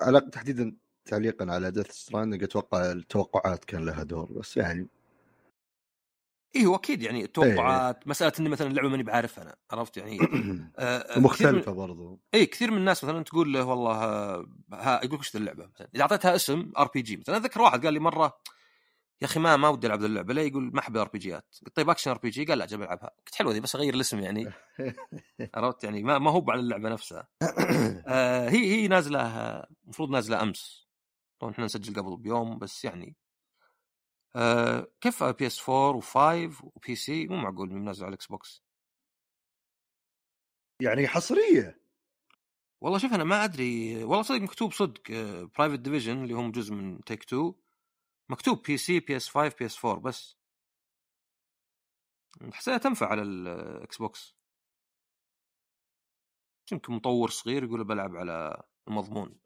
على 0.02 0.20
تحديدا 0.20 0.76
تعليقا 1.04 1.52
على 1.52 1.70
ديث 1.70 1.90
ستراندنج 1.90 2.42
أتوقع 2.42 2.92
التوقعات 2.92 3.64
كان 3.64 3.84
لها 3.86 4.02
دور 4.02 4.32
بس 4.32 4.56
يعني. 4.56 4.88
اي 6.56 6.66
هو 6.66 6.74
أكيد 6.74 7.02
يعني 7.02 7.24
التوقعات 7.24 8.08
مسألة 8.08 8.32
اني 8.40 8.48
مثلا 8.48 8.66
اللعبة 8.68 8.88
ماني 8.88 9.02
بعارفها 9.02 9.44
أنا 9.44 9.54
عرفت 9.72 9.96
يعني؟ 9.96 10.18
آه، 10.78 10.98
كثير 11.02 11.16
من- 11.18 11.22
مختلفه 11.24 11.72
برضو. 11.72 12.20
اي 12.34 12.46
كثير 12.46 12.70
من 12.70 12.76
الناس 12.76 13.04
مثلا 13.04 13.22
تقول 13.24 13.52
له 13.52 13.64
والله 13.64 13.94
ها, 14.72 15.00
يقول 15.04 15.18
لك 15.18 15.34
ذا 15.34 15.40
اللعبة 15.40 15.66
مثلا؟ 15.74 15.88
إذا 15.94 16.02
أعطيتها 16.02 16.34
اسم 16.34 16.72
RPG 16.78 17.16
مثلا 17.16 17.36
اذكر 17.36 17.62
واحد 17.62 17.84
قال 17.84 17.94
لي 17.94 18.00
مرة 18.00 18.36
يا 19.24 19.28
أخي 19.28 19.40
ما 19.40 19.56
ما 19.56 19.68
ودي 19.68 19.86
ألعب 19.86 20.04
اللعبة. 20.04 20.34
ليه 20.34 20.42
يقول 20.42 20.70
ما 20.74 20.80
أحب 20.80 20.96
RPG 20.96 21.18
ات 21.18 21.56
قلت 21.66 21.76
طيب 21.76 21.90
action 21.90 22.10
RPG 22.10 22.44
قال 22.44 22.58
لا 22.58 22.66
جاب 22.66 22.82
ألعبها. 22.82 23.10
قلت 23.26 23.34
حلوة 23.34 23.52
ذي 23.52 23.60
بس 23.60 23.76
أغير 23.76 23.94
الاسم 23.94 24.18
يعني. 24.18 24.52
عرفت 25.54 25.84
يعني؟ 25.84 26.02
ما 26.02 26.18
ما 26.18 26.30
هو 26.30 26.50
على 26.50 26.60
اللعبة 26.60 26.88
نفسها. 26.88 27.28
آه 28.08 28.48
هي 28.48 28.72
هي 28.72 28.88
نازلة 28.88 29.20
المفروض 29.84 30.10
نازلة 30.10 30.42
أمس. 30.42 30.88
طبعا 31.40 31.52
إحنا 31.52 31.64
نسجل 31.64 32.02
قبل 32.02 32.16
بيوم 32.16 32.58
بس 32.58 32.84
يعني. 32.84 33.16
آه 34.36 34.86
كيف 35.00 35.24
PS 35.24 35.68
4 35.68 36.00
و5 36.00 36.62
و 36.62 36.96
PC 36.96 37.26
مو 37.26 37.36
معقول 37.36 37.70
إنه 37.70 37.80
نازل 37.80 38.04
على 38.04 38.08
الاكس 38.08 38.26
بوكس 38.26 38.62
يعني 40.80 41.08
حصرية. 41.08 41.80
والله 42.80 42.98
شوف 42.98 43.12
أنا 43.12 43.24
ما 43.24 43.44
أدري. 43.44 44.04
والله 44.04 44.22
صدق 44.22 44.40
مكتوب 44.40 44.72
صدق 44.72 45.02
برايفت 45.58 45.80
ديفيجن 45.80 46.22
اللي 46.22 46.34
هم 46.34 46.50
جزء 46.50 46.74
من 46.74 47.04
تيك 47.04 47.22
2 47.22 47.54
مكتوب 48.28 48.62
PC 48.62 49.00
PS 49.00 49.28
5 49.28 49.56
PS 49.58 49.84
4 49.84 50.00
بس. 50.00 50.36
حسيتها 52.52 52.78
تنفع 52.78 53.06
على 53.06 53.22
الاكس 53.22 53.98
بوكس 53.98 54.34
يمكن 56.72 56.92
مطور 56.92 57.30
صغير 57.30 57.64
يقول 57.64 57.84
بلعب 57.84 58.16
على 58.16 58.62
المضمون. 58.88 59.38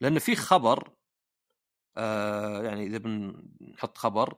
لأن 0.00 0.18
في 0.18 0.36
خبر 0.36 0.92
آه 1.96 2.62
يعني 2.62 2.86
إذا 2.86 2.98
بنحط 2.98 3.98
خبر 3.98 4.36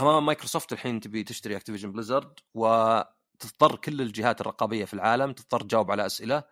أمام 0.00 0.26
مايكروسوفت 0.26 0.72
الحين 0.72 1.00
تبي 1.00 1.24
تشتري 1.24 1.56
اكتيفيجن 1.56 1.92
بليزرد 1.92 2.40
وتضطر 2.54 3.76
كل 3.76 4.00
الجهات 4.00 4.40
الرقابية 4.40 4.84
في 4.84 4.94
العالم 4.94 5.32
تضطر 5.32 5.60
تجاوب 5.60 5.90
على 5.90 6.06
أسئلة. 6.06 6.44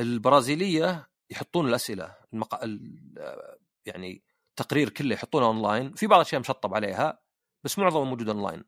البرازيلية 0.00 1.10
يحطون 1.30 1.68
الأسئلة 1.68 2.16
المق... 2.32 2.60
يعني 3.86 4.24
تقرير 4.62 4.88
كله 4.88 5.14
يحطونه 5.14 5.46
أونلاين 5.46 5.94
في 5.94 6.06
بعض 6.06 6.20
الاشياء 6.20 6.40
مشطب 6.40 6.74
عليها 6.74 7.18
بس 7.64 7.78
معظمه 7.78 8.04
موجود 8.04 8.28
أونلاين. 8.28 8.64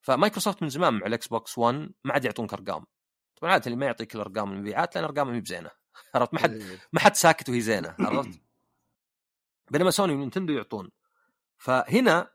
فمايكروسوفت 0.00 0.62
من 0.62 0.68
زمان 0.68 0.94
مع 0.94 1.06
الإكس 1.06 1.28
بوكس 1.28 1.58
1 1.58 1.90
ما 2.04 2.12
عاد 2.12 2.24
يعطونك 2.24 2.52
ارقام 2.52 2.84
طبعا 3.36 3.52
عادة 3.52 3.66
اللي 3.66 3.76
ما 3.76 3.86
يعطيك 3.86 4.14
الأرقام 4.14 4.52
المبيعات 4.52 4.94
لأن 4.94 5.04
ارقامه 5.04 5.32
مي 5.32 5.40
بزينة. 5.40 5.70
عرفت؟ 6.14 6.34
ما 6.34 6.40
حد 6.40 6.52
إيه. 6.52 6.78
ما 6.92 7.00
حد 7.00 7.14
ساكت 7.14 7.48
وهي 7.48 7.60
زينة 7.60 7.96
عرفت؟ 7.98 8.40
بينما 9.70 9.90
سوني 9.90 10.12
ونينتندو 10.12 10.52
يعطون. 10.52 10.90
فهنا 11.58 12.30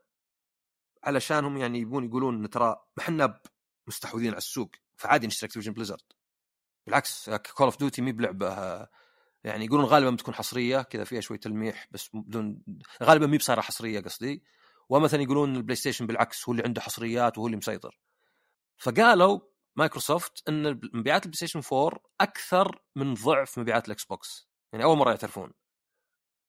علشان 1.04 1.46
هم 1.46 1.58
يعني 1.58 1.80
يبون 1.80 2.06
يقولون 2.06 2.36
إن 2.36 2.50
ترى 2.50 2.76
ما 2.98 3.04
إحنا 3.04 3.40
مستحوذين 3.88 4.30
على 4.30 4.38
السوق 4.38 4.72
فعادي 4.96 5.28
نشتري 5.28 5.48
اكتيفيجن 5.48 5.74
بليزرد 5.74 6.02
بالعكس 6.88 7.30
كول 7.30 7.66
أوف 7.66 7.80
ديوتي 7.80 8.02
مي 8.02 8.12
بلعبة 8.12 8.88
يعني 9.44 9.66
يقولون 9.66 9.86
غالبا 9.86 10.10
بتكون 10.10 10.34
حصرية 10.34 10.82
كذا 10.82 11.04
فيها 11.04 11.22
شوي 11.22 11.38
تلميح 11.38 11.88
بس 11.92 12.10
بدون 12.14 12.64
غالبا 13.04 13.28
مي 13.28 13.38
بصايرة 13.38 13.62
حصرية 13.62 14.00
قصدي. 14.00 14.44
ومثلا 14.90 15.22
يقولون 15.22 15.56
البلاي 15.56 15.76
ستيشن 15.76 16.08
بالعكس 16.08 16.50
هو 16.50 16.52
اللي 16.52 16.64
عنده 16.64 16.82
حصريات 16.82 17.38
وهو 17.38 17.48
اللي 17.48 17.58
مسيطر. 17.58 18.00
فقالوا 18.78 19.40
مايكروسوفت 19.76 20.50
إن 20.50 20.80
مبيعات 20.94 21.26
البلاي 21.26 21.38
ستيشن 21.38 21.62
4 21.74 22.00
أكثر 22.22 22.82
من 22.96 23.14
ضعف 23.14 23.60
مبيعات 23.60 23.86
الإكس 23.88 24.06
بوكس. 24.06 24.50
يعني 24.74 24.84
أول 24.84 24.98
مرة 24.98 25.10
يعترفون. 25.10 25.54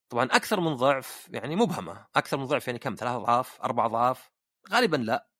طبعا 0.09 0.25
أكثر 0.25 0.61
من 0.61 0.75
ضعف 0.75 1.29
يعني 1.33 1.57
مبهمه 1.57 2.07
أكثر 2.17 2.37
من 2.37 2.45
ضعف 2.45 2.67
يعني 2.67 2.79
كم؟ 2.79 2.95
ثلاث 2.95 3.13
أضعاف 3.13 3.61
أربع 3.61 3.87
أضعاف. 3.87 4.31
غالبا 4.71 4.97
لا. 4.97 5.31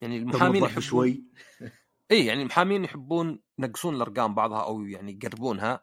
يعني 0.00 0.16
المحامين 0.16 0.64
يحبون 0.64 0.82
شوي؟ 0.82 1.24
اي 2.10 2.26
يعني 2.26 2.42
المحامين 2.42 2.84
يحبون 2.84 3.42
ينقصون 3.58 3.94
الأرقام 3.94 4.34
بعضها 4.34 4.62
أو 4.62 4.82
يعني 4.82 5.12
يقربونها. 5.12 5.80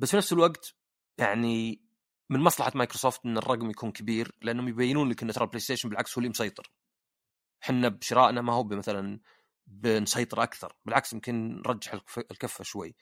بس 0.00 0.10
في 0.10 0.16
نفس 0.16 0.32
الوقت 0.32 0.74
يعني 1.18 1.82
من 2.30 2.40
مصلحة 2.40 2.72
مايكروسوفت 2.74 3.26
إن 3.26 3.38
الرقم 3.38 3.70
يكون 3.70 3.92
كبير 3.92 4.32
لأنهم 4.42 4.68
يبينون 4.68 5.10
لك 5.10 5.22
إن 5.22 5.32
ترى 5.32 5.44
البلاي 5.44 5.60
ستيشن 5.60 5.88
بالعكس 5.88 6.12
هو 6.12 6.18
اللي 6.18 6.28
مسيطر. 6.28 6.72
إحنا 7.62 7.88
بشرائنا 7.88 8.40
ما 8.40 8.52
هو 8.52 8.64
مثلا 8.64 9.20
بنسيطر 9.66 10.42
أكثر 10.42 10.76
بالعكس 10.84 11.12
يمكن 11.12 11.62
نرجح 11.66 11.92
الكفة 12.30 12.64
شوي. 12.64 12.96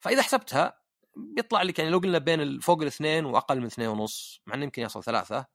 فإذا 0.00 0.22
حسبتها 0.22 0.82
بيطلع 1.16 1.62
لك 1.62 1.78
يعني 1.78 1.90
لو 1.90 1.98
قلنا 1.98 2.18
بين 2.18 2.60
فوق 2.60 2.80
الاثنين 2.80 3.24
وأقل 3.24 3.60
من 3.60 3.66
اثنين 3.66 3.88
ونص 3.88 4.40
مع 4.46 4.54
إنه 4.54 4.64
يمكن 4.64 4.82
يصل 4.82 5.04
ثلاثة 5.04 5.46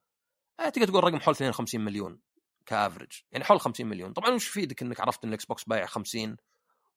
آه، 0.59 0.69
تقدر 0.69 0.87
تقول 0.87 1.03
رقم 1.03 1.19
حول 1.19 1.33
52 1.33 1.81
مليون 1.81 2.19
average 2.65 3.21
يعني 3.31 3.43
حول 3.43 3.59
50 3.59 3.87
مليون. 3.87 4.13
طبعا 4.13 4.29
وش 4.29 4.47
يفيدك 4.47 4.81
إنك 4.81 4.99
عرفت 4.99 5.23
إن 5.23 5.29
الاكس 5.29 5.45
بوكس 5.45 5.63
بايع 5.63 5.85
50 5.85 6.37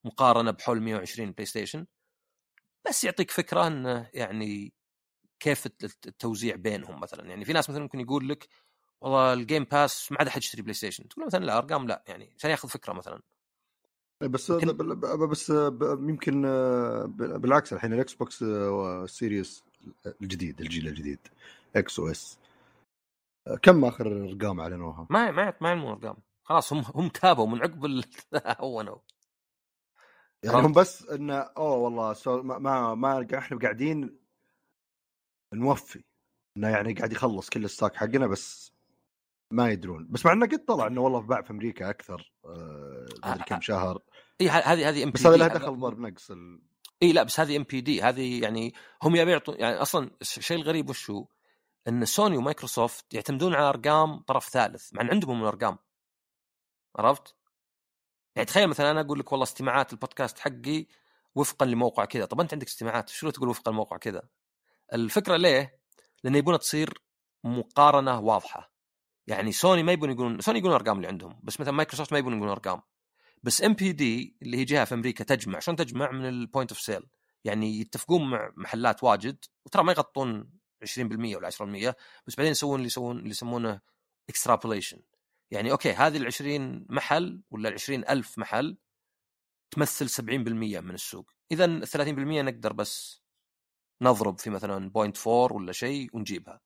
مقارنة 0.04 0.50
بحول 0.50 0.80
120 0.82 1.32
بلاي 1.32 1.46
ستيشن 1.46 1.86
بس 2.88 3.04
يعطيك 3.04 3.30
فكرة 3.30 3.66
انه 3.66 4.10
يعني 4.14 4.72
كيف 5.40 5.66
التوزيع 5.84 6.56
بينهم 6.56 7.00
مثلا. 7.00 7.28
يعني 7.28 7.44
في 7.44 7.52
ناس 7.52 7.70
مثلا 7.70 7.82
ممكن 7.82 8.00
يقول 8.00 8.28
لك 8.28 8.48
والله 9.00 9.32
ال 9.32 9.39
Game 9.39 9.64
Pass 9.64 10.12
ما 10.12 10.18
عاد 10.18 10.26
أحد 10.26 10.38
يشتري 10.38 10.62
بلاي 10.62 10.74
ستيشن 10.74 11.08
تقول 11.08 11.26
مثلا 11.26 11.44
لا 11.44 11.58
أرقام 11.58 11.86
لا 11.86 12.04
يعني 12.08 12.32
عشان 12.38 12.50
ياخذ 12.50 12.68
فكرة 12.68 12.92
مثلا. 12.92 13.20
إيه، 14.22 14.28
بس 14.28 14.50
بس 15.30 15.50
يمكن 15.80 16.42
بالعكس 17.16 17.72
الحين 17.72 17.92
الاكس 17.92 18.14
بوكس 18.14 18.44
سيريس 19.06 19.64
الجديد 20.22 20.60
الجيل 20.60 20.88
الجديد 20.88 21.18
إكس 21.76 21.98
أو 21.98 22.10
اس 22.10 22.38
كم 23.62 23.84
آخر 23.84 24.06
أرقام 24.06 24.60
أعلنوها؟ 24.60 25.06
ما 25.10 25.30
ما 25.30 25.54
ما 25.60 25.68
يعلمون 25.68 25.92
أرقام. 25.92 26.16
خلاص 26.42 26.72
هم 26.72 26.84
هم 26.94 27.08
تابوا 27.08 27.46
من 27.46 27.62
عقب 27.62 28.02
هونوا 28.60 28.98
يعني 30.44 30.66
هم 30.66 30.72
بس 30.72 31.08
انه 31.08 31.34
اوه 31.34 31.76
والله 31.76 32.12
so 32.12 32.42
ما 32.42 32.58
ما, 32.58 32.94
ما 32.94 33.38
إحنا 33.38 33.58
قاعدين 33.58 34.20
نوفي 35.54 36.04
إنه 36.56 36.68
يعني 36.68 36.92
قاعد 36.92 37.12
يخلص 37.12 37.48
كل 37.48 37.64
ال 37.64 37.70
stock 37.70 37.96
حقنا 37.96 38.26
بس 38.26 38.72
ما 39.52 39.70
يدرون. 39.70 40.06
بس 40.10 40.26
مع 40.26 40.32
إنه 40.32 40.46
قد 40.46 40.64
طلع 40.64 40.86
إنه 40.86 41.00
والله 41.00 41.20
باع 41.20 41.42
في 41.42 41.50
أمريكا 41.50 41.90
أكثر 41.90 42.32
آه 42.44 43.06
مدري 43.24 43.44
كم 43.44 43.60
شهر. 43.60 43.98
إي 44.40 44.48
هذه 44.48 44.88
هذه 44.88 45.02
NPD 45.02 45.12
بس 45.12 45.26
هذا. 45.26 45.36
له 45.36 45.46
دخل 45.46 45.80
ضرب 45.80 45.98
نقص 45.98 46.30
ال... 46.30 46.62
إي 47.02 47.12
لا 47.12 47.22
بس 47.22 47.40
هذه 47.40 47.56
NPD 47.56 48.02
هذه 48.02 48.42
يعني 48.42 48.74
هم 49.02 49.16
يبي 49.16 49.30
يعطون 49.30 49.56
يعني 49.58 49.76
أصلا 49.76 50.10
الشيء 50.20 50.56
الغريب 50.56 50.90
وش 50.90 51.10
هو؟ 51.10 51.26
إن 51.88 52.04
سوني 52.04 52.36
ومايكروسوفت 52.36 53.14
يعتمدون 53.14 53.54
على 53.54 53.68
أرقام 53.68 54.18
طرف 54.18 54.48
ثالث 54.48 54.94
مع 54.94 55.02
إن 55.02 55.10
عندهم 55.10 55.42
الأرقام. 55.42 55.78
عرفت؟ 56.96 57.36
يعني 58.36 58.46
تخيل 58.46 58.68
مثلا 58.68 58.90
أنا 58.90 59.00
أقول 59.00 59.18
لك 59.18 59.32
والله 59.32 59.44
استماعات 59.44 59.92
البودكاست 59.92 60.38
حقي 60.38 60.86
وفقا 61.34 61.66
لموقع 61.66 62.04
كذا. 62.04 62.24
طب 62.24 62.40
أنت 62.40 62.52
عندك 62.52 62.66
استماعات 62.66 63.08
شو 63.08 63.30
تقول 63.30 63.48
وفقا 63.48 63.72
لموقع 63.72 63.96
كذا؟ 63.96 64.22
الفكرة 64.92 65.36
ليه؟ 65.36 65.80
لأن 66.24 66.34
يبون 66.34 66.58
تصير 66.58 67.02
مقارنة 67.44 68.20
واضحة. 68.20 68.72
يعني 69.26 69.52
سوني 69.52 69.82
ما 69.82 69.92
يبون 69.92 70.10
يقولون 70.10 70.40
سوني 70.40 70.58
يقولون 70.58 70.74
ارقام 70.74 70.96
اللي 70.96 71.08
عندهم 71.08 71.40
بس 71.42 71.60
مثلا 71.60 71.72
مايكروسوفت 71.74 72.12
ما 72.12 72.18
يبون 72.18 72.32
يقولون 72.32 72.50
ارقام 72.50 72.82
بس 73.42 73.62
NPD 73.62 74.36
اللي 74.42 74.56
هي 74.56 74.64
جهة 74.64 74.84
في 74.84 74.94
أمريكا 74.94 75.24
تجمع. 75.24 75.58
شلون 75.58 75.76
تجمع؟ 75.76 76.10
من 76.10 76.28
ال 76.28 76.36
point 76.36 76.72
of 76.72 76.80
sale 76.80 77.06
يعني 77.44 77.80
يتفقون 77.80 78.30
مع 78.30 78.52
محلات 78.56 79.04
واجد 79.04 79.44
وترى 79.66 79.84
ما 79.84 79.92
يغطون 79.92 80.50
20% 80.84 80.98
ولا 81.36 81.50
10% 81.50 81.94
بس 82.26 82.36
بعدين 82.36 82.50
يسوون 82.50 82.76
اللي 82.76 82.86
يسوون 82.86 83.18
اللي 83.18 83.30
يسمونه 83.30 83.80
extrapolation 84.28 85.00
يعني 85.50 85.72
okay 85.72 85.92
هذه 85.92 86.16
ال 86.16 86.26
20 86.26 86.86
محل 86.88 87.42
ولا 87.50 87.68
ال 87.68 87.74
20 87.74 88.04
ألف 88.08 88.38
محل 88.38 88.78
تمثل 89.70 90.08
70% 90.08 90.80
من 90.80 90.94
السوق. 90.94 91.30
إذا 91.52 91.64
ال 91.64 91.88
30% 91.88 92.42
نقدر 92.42 92.72
بس 92.72 93.22
نضرب 94.02 94.38
في 94.40 94.50
مثلا 94.50 94.90
point 94.90 95.18
4 95.28 95.52
ولا 95.56 95.72
شيء 95.72 96.10
ونجيبها. 96.16 96.60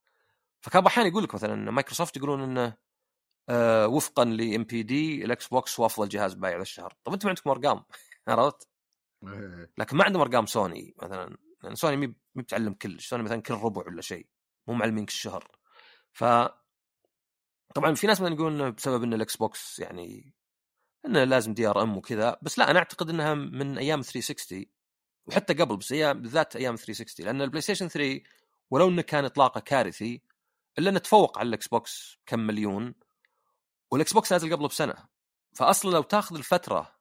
فكان 0.60 0.86
أحيانا 0.86 1.08
يقول 1.08 1.24
لك 1.24 1.34
مثلا 1.34 1.70
مايكروسوفت 1.70 2.16
يقولون 2.16 2.42
إنه 2.42 2.76
آه 3.48 3.88
وفقا 3.88 4.24
ل 4.24 4.64
NPD 4.64 5.24
الاكس 5.24 5.48
بوكس 5.48 5.80
هو 5.80 5.86
افضل 5.86 6.08
جهاز 6.08 6.34
بايع 6.34 6.60
الشهر. 6.60 6.94
طب 7.04 7.12
أنتم 7.12 7.28
عندكم 7.28 7.50
أرقام 7.50 7.84
عرفت؟ 8.28 8.68
إيه. 9.24 9.72
لكن 9.78 9.96
ما 9.96 10.04
عندهم 10.04 10.22
أرقام 10.22 10.46
سوني 10.46 10.94
مثلا 11.02 11.36
يعني 11.64 11.76
سوني 11.76 11.96
مي 11.96 12.14
بتعلم 12.34 12.74
كلش. 12.74 13.08
سوني 13.08 13.22
مثلا 13.22 13.42
كل 13.42 13.54
ربع 13.54 13.82
ولا 13.86 14.02
شيء 14.02 14.26
مو 14.68 14.74
معلمينك 14.74 15.08
الشهر. 15.08 15.48
ف 16.12 16.24
طبعا 17.74 17.94
في 17.94 18.06
ناس 18.06 18.20
مثلا 18.20 18.34
يقولون 18.34 18.70
بسبب 18.70 19.02
إن 19.02 19.14
الإكس 19.14 19.36
بوكس 19.36 19.78
يعني 19.78 20.34
إنه 21.06 21.24
لازم 21.24 21.54
DRM 21.54 21.96
وكذا 21.96 22.36
بس 22.42 22.58
لا 22.58 22.70
أنا 22.70 22.78
أعتقد 22.78 23.10
إنها 23.10 23.34
من 23.34 23.78
أيام 23.78 24.02
360 24.02 24.64
وحتى 25.26 25.54
قبل 25.54 25.76
بس 25.76 25.92
أيام 25.92 26.22
بالذات 26.22 26.56
أيام 26.56 26.76
360 26.76 27.26
لأن 27.26 27.42
البلاي 27.42 27.60
ستيشن 27.60 27.88
3 27.88 28.20
ولو 28.70 28.88
إنه 28.88 29.02
كان 29.02 29.24
إطلاقة 29.24 29.60
كارثي 29.60 30.22
إلا 30.78 30.90
إنه 30.90 30.98
تفوق 30.98 31.38
على 31.38 31.48
الإكس 31.48 31.68
بوكس 31.68 32.18
كم 32.26 32.40
مليون 32.40 32.94
والإكس 33.90 34.12
بوكس 34.12 34.32
نازل 34.32 34.52
قبله 34.52 34.68
بسنة 34.68 34.94
فأصلا 35.52 35.90
لو 35.90 36.02
تاخذ 36.02 36.36
الفترة 36.36 36.94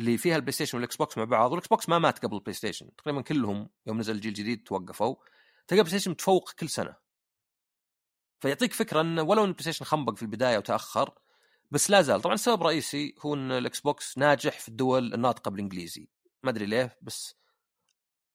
اللي 0.00 0.18
فيها 0.18 0.36
البلاي 0.36 0.52
ستيشن 0.52 0.78
والإكس 0.78 0.96
بوكس 0.96 1.18
مع 1.18 1.24
بعض 1.24 1.50
والإكس 1.50 1.68
بوكس 1.68 1.88
ما 1.88 1.98
مات 1.98 2.18
قبل 2.18 2.34
البلاي 2.36 2.54
ستيشن 2.54 2.96
تقريبا 2.96 3.20
كلهم 3.20 3.68
يوم 3.86 3.98
نزل 3.98 4.14
الجيل 4.14 4.28
الجديد 4.28 4.62
توقفوا 4.62 5.16
تلقى 5.68 5.80
البلاي 5.80 5.98
ستيشن 5.98 6.10
متفوق 6.10 6.50
كل 6.52 6.68
سنة. 6.68 7.05
فيعطيك 8.40 8.72
فكرة 8.72 9.00
انه 9.00 9.22
ولو 9.22 9.44
إن 9.44 9.48
البلاي 9.48 9.62
ستيشن 9.62 9.84
خنبق 9.84 10.14
في 10.14 10.22
البداية 10.22 10.58
وتأخر 10.58 11.14
بس 11.70 11.90
لا 11.90 12.02
زال. 12.02 12.20
طبعا 12.20 12.34
السبب 12.34 12.60
الرئيسي 12.60 13.14
هو 13.20 13.34
إن 13.34 13.52
الاكس 13.52 13.80
بوكس 13.80 14.18
ناجح 14.18 14.60
في 14.60 14.68
الدول 14.68 15.14
الناطقة 15.14 15.50
بالإنجليزي. 15.50 16.08
ما 16.42 16.50
أدري 16.50 16.66
ليه 16.66 16.98
بس 17.02 17.36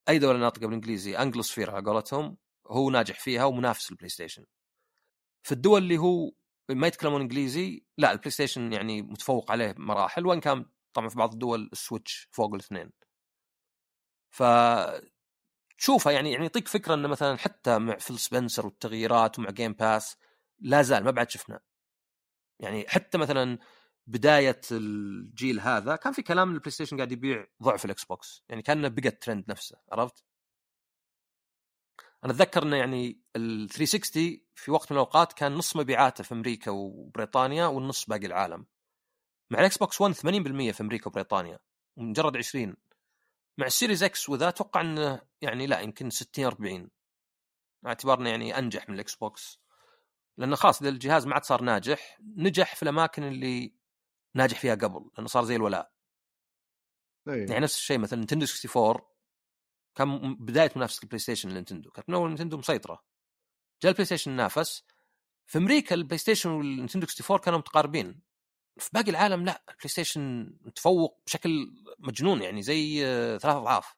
أي 0.09 0.19
دولة 0.19 0.39
ناطقة 0.39 0.67
بالإنجليزي 0.67 1.17
Anglosphere 1.17 1.71
على 1.71 1.85
قولتهم 1.85 2.37
هو 2.67 2.89
ناجح 2.89 3.19
فيها 3.19 3.45
ومنافس 3.45 3.91
البلاي 3.91 4.09
ستيشن 4.09 4.45
في 5.43 5.51
الدول 5.51 5.83
اللي 5.83 5.97
هو 5.97 6.31
ما 6.69 6.87
يتكلمون 6.87 7.21
إنجليزي 7.21 7.83
لا 7.97 8.11
البلاي 8.11 8.31
ستيشن 8.31 8.73
يعني 8.73 9.01
متفوق 9.01 9.51
عليه 9.51 9.71
بمراحل 9.71 10.25
وإن 10.25 10.39
كان 10.39 10.65
طبعا 10.93 11.09
في 11.09 11.15
بعض 11.15 11.33
الدول 11.33 11.69
السويتش 11.73 12.27
فوق 12.31 12.53
الاثنين. 12.53 12.91
ف 14.29 14.43
تشوفها 15.81 16.13
يعني 16.13 16.31
يعني 16.31 16.43
يعطيك 16.43 16.67
فكرة 16.67 16.93
إنه 16.93 17.07
مثلا 17.07 17.37
حتى 17.37 17.79
مع 17.79 17.97
فيل 17.97 18.19
سبنسر 18.19 18.65
والتغييرات 18.65 19.39
ومع 19.39 19.49
Game 19.49 19.73
Pass 19.73 20.17
لا 20.59 20.81
زال 20.81 21.03
ما 21.03 21.11
بعد 21.11 21.29
شفنا 21.29 21.59
يعني 22.59 22.85
حتى 22.89 23.17
مثلا 23.17 23.59
بداية 24.07 24.61
الجيل 24.71 25.59
هذا 25.59 25.95
كان 25.95 26.13
في 26.13 26.21
كلام 26.21 26.51
البلاي 26.51 26.71
ستيشن 26.71 26.97
قاعد 26.97 27.11
يبيع 27.11 27.47
ضعف 27.63 27.85
الاكس 27.85 28.05
بوكس 28.05 28.43
يعني 28.49 28.61
كانه 28.61 28.87
بقى 28.87 29.09
الترند 29.09 29.45
نفسه 29.49 29.77
عرفت؟ 29.91 30.23
أنا 32.25 32.33
أتذكر 32.33 32.63
إنه 32.63 32.77
يعني 32.77 33.21
ال 33.35 33.69
360 33.69 34.41
في 34.55 34.71
وقت 34.71 34.91
من 34.91 34.97
الأوقات 34.97 35.33
كان 35.33 35.51
نص 35.51 35.75
مبيعاته 35.75 36.23
في 36.23 36.33
أمريكا 36.33 36.71
وبريطانيا 36.71 37.65
والنص 37.65 38.05
باقي 38.05 38.25
العالم. 38.25 38.65
مع 39.51 39.59
الاكس 39.59 39.77
بوكس 39.77 40.01
1 40.01 40.15
80% 40.15 40.71
في 40.71 40.81
أمريكا 40.81 41.07
وبريطانيا 41.07 41.59
مجرد 41.97 42.37
20 42.37 42.75
مع 43.57 43.65
السيريز 43.65 44.03
إكس 44.03 44.29
وذا 44.29 44.49
أتوقع 44.49 44.81
إنه 44.81 45.21
يعني 45.41 45.67
لا 45.67 45.79
يمكن 45.79 46.09
60 46.09 46.45
40 46.45 46.89
اعتبار 47.87 48.19
إنه 48.19 48.29
يعني 48.29 48.57
أنجح 48.57 48.89
من 48.89 48.95
الإكس 48.95 49.15
بوكس. 49.15 49.61
لأنه 50.37 50.55
خلاص 50.55 50.81
إذا 50.81 50.89
الجهاز 50.89 51.27
ما 51.27 51.33
عاد 51.33 51.43
صار 51.43 51.61
ناجح 51.61 52.19
نجح 52.21 52.75
في 52.75 52.83
الأماكن 52.83 53.23
اللي 53.23 53.75
ناجح 54.35 54.59
فيها 54.59 54.75
قبل 54.75 55.11
لأنه 55.15 55.27
صار 55.27 55.43
زي 55.43 55.55
الولاء. 55.55 55.91
أيه. 57.27 57.45
يعني 57.49 57.59
نفس 57.59 57.77
الشيء 57.77 57.99
مثلا 57.99 58.21
نتندو 58.21 58.45
64 58.45 59.11
كان 59.95 60.35
بداية 60.35 60.71
منافسة 60.75 61.03
البلاي 61.03 61.19
ستيشن 61.19 61.49
للنتندو 61.49 61.91
كانت 61.91 62.09
من 62.09 62.15
أول 62.15 62.33
نتندو 62.33 62.57
مسيطرة. 62.57 63.03
جاء 63.83 63.89
البلاي 63.89 64.05
ستيشن 64.05 64.31
نافس 64.31 64.85
في 65.45 65.57
أمريكا 65.57 65.95
البلاي 65.95 66.17
ستيشن 66.17 66.49
والنتندو 66.49 67.07
64 67.07 67.39
كانوا 67.39 67.59
متقاربين. 67.59 68.21
في 68.77 68.89
باقي 68.93 69.11
العالم 69.11 69.45
لا 69.45 69.63
البلاي 69.69 69.89
ستيشن 69.89 70.53
متفوق 70.61 71.21
بشكل 71.25 71.73
مجنون 71.99 72.41
يعني 72.41 72.61
زي 72.61 73.05
آه، 73.05 73.37
ثلاث 73.37 73.55
أضعاف. 73.55 73.95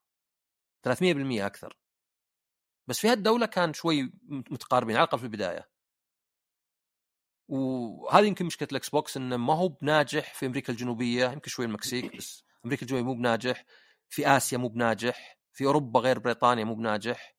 300% 0.83 1.45
أكثر. 1.45 1.77
بس 2.87 2.99
في 2.99 3.07
هالدولة 3.07 3.45
كان 3.45 3.73
شوي 3.73 4.13
متقاربين 4.27 4.95
على 4.95 5.03
الأقل 5.03 5.19
في 5.19 5.23
البداية. 5.23 5.69
وهذه 7.47 8.25
يمكن 8.25 8.45
مشكلة 8.45 8.67
الاكس 8.71 8.89
بوكس 8.89 9.17
إنه 9.17 9.37
ما 9.37 9.53
هو 9.53 9.67
بناجح 9.67 10.33
في 10.33 10.45
أمريكا 10.45 10.73
الجنوبية 10.73 11.31
يمكن 11.31 11.49
شوي 11.49 11.65
المكسيك 11.65 12.17
بس 12.17 12.43
أمريكا 12.65 12.81
الجنوبية 12.81 13.05
مو 13.05 13.13
بناجح. 13.13 13.65
في 14.09 14.27
آسيا 14.27 14.57
مو 14.57 14.67
بناجح. 14.67 15.37
في 15.51 15.65
أوروبا 15.65 15.99
غير 15.99 16.19
بريطانيا 16.19 16.63
مو 16.63 16.75
بناجح. 16.75 17.35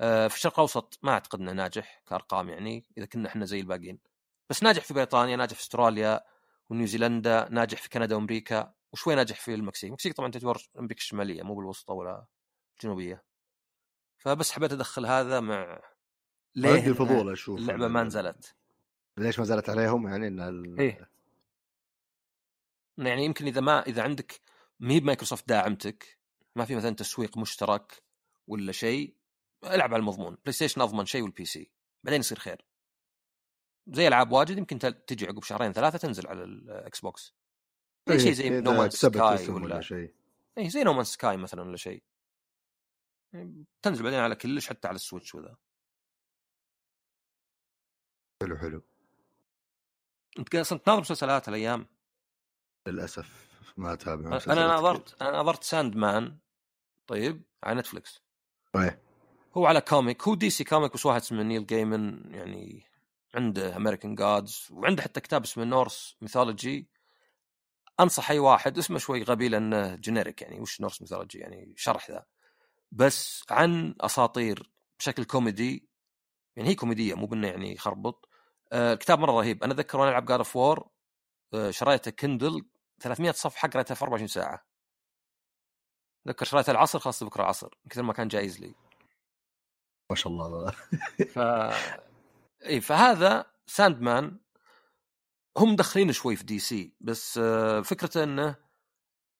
آه، 0.00 0.28
في 0.28 0.36
الشرق 0.36 0.52
الأوسط 0.52 0.98
ما 1.02 1.12
أعتقد 1.12 1.40
إنه 1.40 1.52
ناجح 1.52 2.02
كأرقام 2.06 2.48
يعني 2.48 2.86
إذا 2.98 3.06
كنا 3.06 3.28
إحنا 3.28 3.44
زي 3.44 3.60
الباقيين. 3.60 3.98
بس 4.50 4.62
ناجح 4.62 4.84
في 4.84 4.94
بريطانيا 4.94 5.36
ناجح 5.36 5.54
في 5.54 5.60
أستراليا. 5.62 6.20
ونيوزيلندا 6.70 7.48
ناجح 7.50 7.82
في 7.82 7.88
كندا 7.88 8.14
وأمريكا 8.14 8.74
وشوي 8.92 9.14
ناجح 9.14 9.40
في 9.40 9.54
المكسيك. 9.54 9.88
المكسيك 9.88 10.12
طبعا 10.12 10.30
تعتبر 10.30 10.68
أمريكا 10.78 11.00
الشمالية 11.00 11.42
مو 11.42 11.54
بالوسطى 11.54 11.92
ولا 11.92 12.26
الجنوبية. 12.76 13.24
فبس 14.18 14.52
حبيت 14.52 14.72
أدخل 14.72 15.06
هذا 15.06 15.40
مع 15.40 15.80
ليه 16.54 16.68
عندي 16.68 16.90
الفضول 16.90 17.32
أشوف 17.32 17.58
اللعبة 17.58 17.88
ما 17.88 18.02
نزلت. 18.02 18.54
ليش 19.16 19.38
ما 19.38 19.44
زالت 19.44 19.70
عليهم؟ 19.70 20.08
يعني 20.08 20.26
إن 20.28 20.40
ال... 20.40 20.80
إيه. 20.80 21.10
يعني 22.98 23.24
يمكن 23.24 23.46
إذا 23.46 23.60
ما 23.60 23.82
إذا 23.82 24.02
عندك 24.02 24.40
مي 24.80 25.00
بمايكروسوفت 25.00 25.48
داعمتك 25.48 26.18
ما 26.56 26.64
في 26.64 26.76
مثلا 26.76 26.94
تسويق 26.94 27.38
مشترك 27.38 28.02
ولا 28.46 28.72
شيء 28.72 29.14
ألعب 29.64 29.94
على 29.94 30.00
المضمون. 30.00 30.34
بلاي 30.34 30.52
ستيشن 30.52 30.80
أضمن 30.80 31.06
شيء 31.06 31.22
وال 31.22 31.44
PC 31.44 31.70
بعدين 32.04 32.20
يصير 32.20 32.38
خير. 32.38 32.64
زي 33.88 34.08
ألعاب 34.08 34.32
واجد 34.32 34.58
يمكن 34.58 34.78
تجي 34.78 35.26
عقب 35.26 35.42
شهرين 35.42 35.72
ثلاثة 35.72 35.98
تنزل 35.98 36.26
على 36.26 36.44
الإكس 36.44 37.00
بوكس. 37.00 37.34
اي 38.08 38.12
إيه، 38.12 38.18
شيء 38.18 38.32
زي 38.32 38.50
No 38.50 38.72
Man's 38.72 38.90
Sky 38.90 39.48
ولا 39.48 39.80
شيء 39.80 40.14
اي 40.58 40.70
زي 40.70 40.82
No 40.84 40.92
Man's 40.92 41.04
Sky 41.04 41.36
مثلا 41.36 41.62
ولا 41.62 41.76
شيء 41.76 42.02
تنزل 43.82 44.02
بعدين 44.02 44.18
على 44.18 44.34
كلش 44.34 44.68
حتى 44.68 44.88
على 44.88 44.94
السويتش 44.94 45.34
وذا. 45.34 45.56
حلو 48.42 48.56
حلو. 48.56 48.82
أنت 50.38 50.54
أصلا 50.54 50.78
تناظر 50.78 51.00
مسلسلات 51.00 51.48
الأيام 51.48 51.86
للأسف 52.88 53.48
ما 53.76 53.92
أتابع 53.92 54.40
أنا 54.46 54.66
نظرت 54.66 55.22
أنا 55.22 55.38
نظرت 55.38 55.64
ساند 55.64 55.96
مان 55.96 56.38
طيب 57.06 57.42
على 57.62 57.80
نتفلكس 57.80 58.22
طيب 58.72 58.98
هو 59.56 59.66
على 59.66 59.80
comic 59.80 60.28
هو 60.28 60.34
DC 60.34 60.64
comic 60.64 60.94
بس 60.94 61.06
واحد 61.06 61.20
اسمه 61.20 61.42
نيل 61.42 61.66
جيمن 61.66 62.34
يعني 62.34 62.87
عنده 63.34 63.76
American 63.76 64.14
Gods 64.14 64.68
وعنده 64.70 65.02
حتى 65.02 65.20
كتاب 65.20 65.42
اسمه 65.42 65.64
Norse 65.64 66.16
Mythology 66.20 66.88
أنصح 68.00 68.30
أي 68.30 68.38
واحد 68.38 68.78
اسمه 68.78 68.98
شوي 68.98 69.22
غبي 69.22 69.48
لأنه 69.48 69.94
generic 69.96 70.42
يعني 70.42 70.60
وش 70.60 70.80
Norse 70.80 71.02
Mythology 71.02 71.38
يعني؟ 71.38 71.74
شرح 71.76 72.10
ذا. 72.10 72.24
بس 72.92 73.44
عن 73.50 73.94
أساطير 74.00 74.70
بشكل 74.98 75.24
كوميدي 75.24 75.88
يعني 76.56 76.68
هي 76.68 76.74
كوميديه 76.74 77.14
مو 77.14 77.26
بأنه 77.26 77.48
يعني 77.48 77.72
يخربط 77.72 78.28
آه 78.72 78.92
الكتاب 78.92 79.18
مرة 79.18 79.32
رهيب. 79.32 79.64
أنا 79.64 79.72
اتذكر 79.72 79.98
وأنا 79.98 80.10
ألعب 80.10 80.24
God 80.26 80.38
of 80.38 80.56
War 80.56 80.88
آه 81.54 81.70
شريته 81.70 82.10
Kindle 82.10 82.66
300 83.00 83.32
صفحة 83.32 83.68
قريتها 83.68 83.94
في 83.94 84.02
24 84.02 84.28
ساعة. 84.28 84.66
اتذكر 86.26 86.44
شريتها 86.44 86.72
العصر 86.72 86.98
خلصت 86.98 87.24
بكرة 87.24 87.42
العصر 87.42 87.78
كثر 87.90 88.02
ما 88.02 88.12
كان 88.12 88.28
جايز 88.28 88.60
لي. 88.60 88.74
ما 90.10 90.16
شاء 90.16 90.32
الله. 90.32 90.70
ف 91.34 91.38
إي 92.66 92.80
فهذا 92.80 93.52
Sandman 93.66 94.40
هم 95.58 95.72
مدخلين 95.72 96.12
شوي 96.12 96.36
في 96.36 96.44
DC 96.44 96.96
بس 97.00 97.38
آه، 97.38 97.80
فكرته 97.80 98.22
إنه 98.24 98.56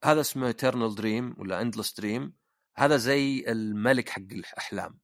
هذا 0.05 0.21
اسمه 0.21 0.47
Eternal 0.47 0.95
Dream 0.95 1.35
ولا 1.39 1.61
Endless 1.61 1.95
Dream 2.01 2.39
هذا 2.77 2.97
زي 2.97 3.45
الملك 3.49 4.09
حق 4.09 4.23
الأحلام. 4.33 5.01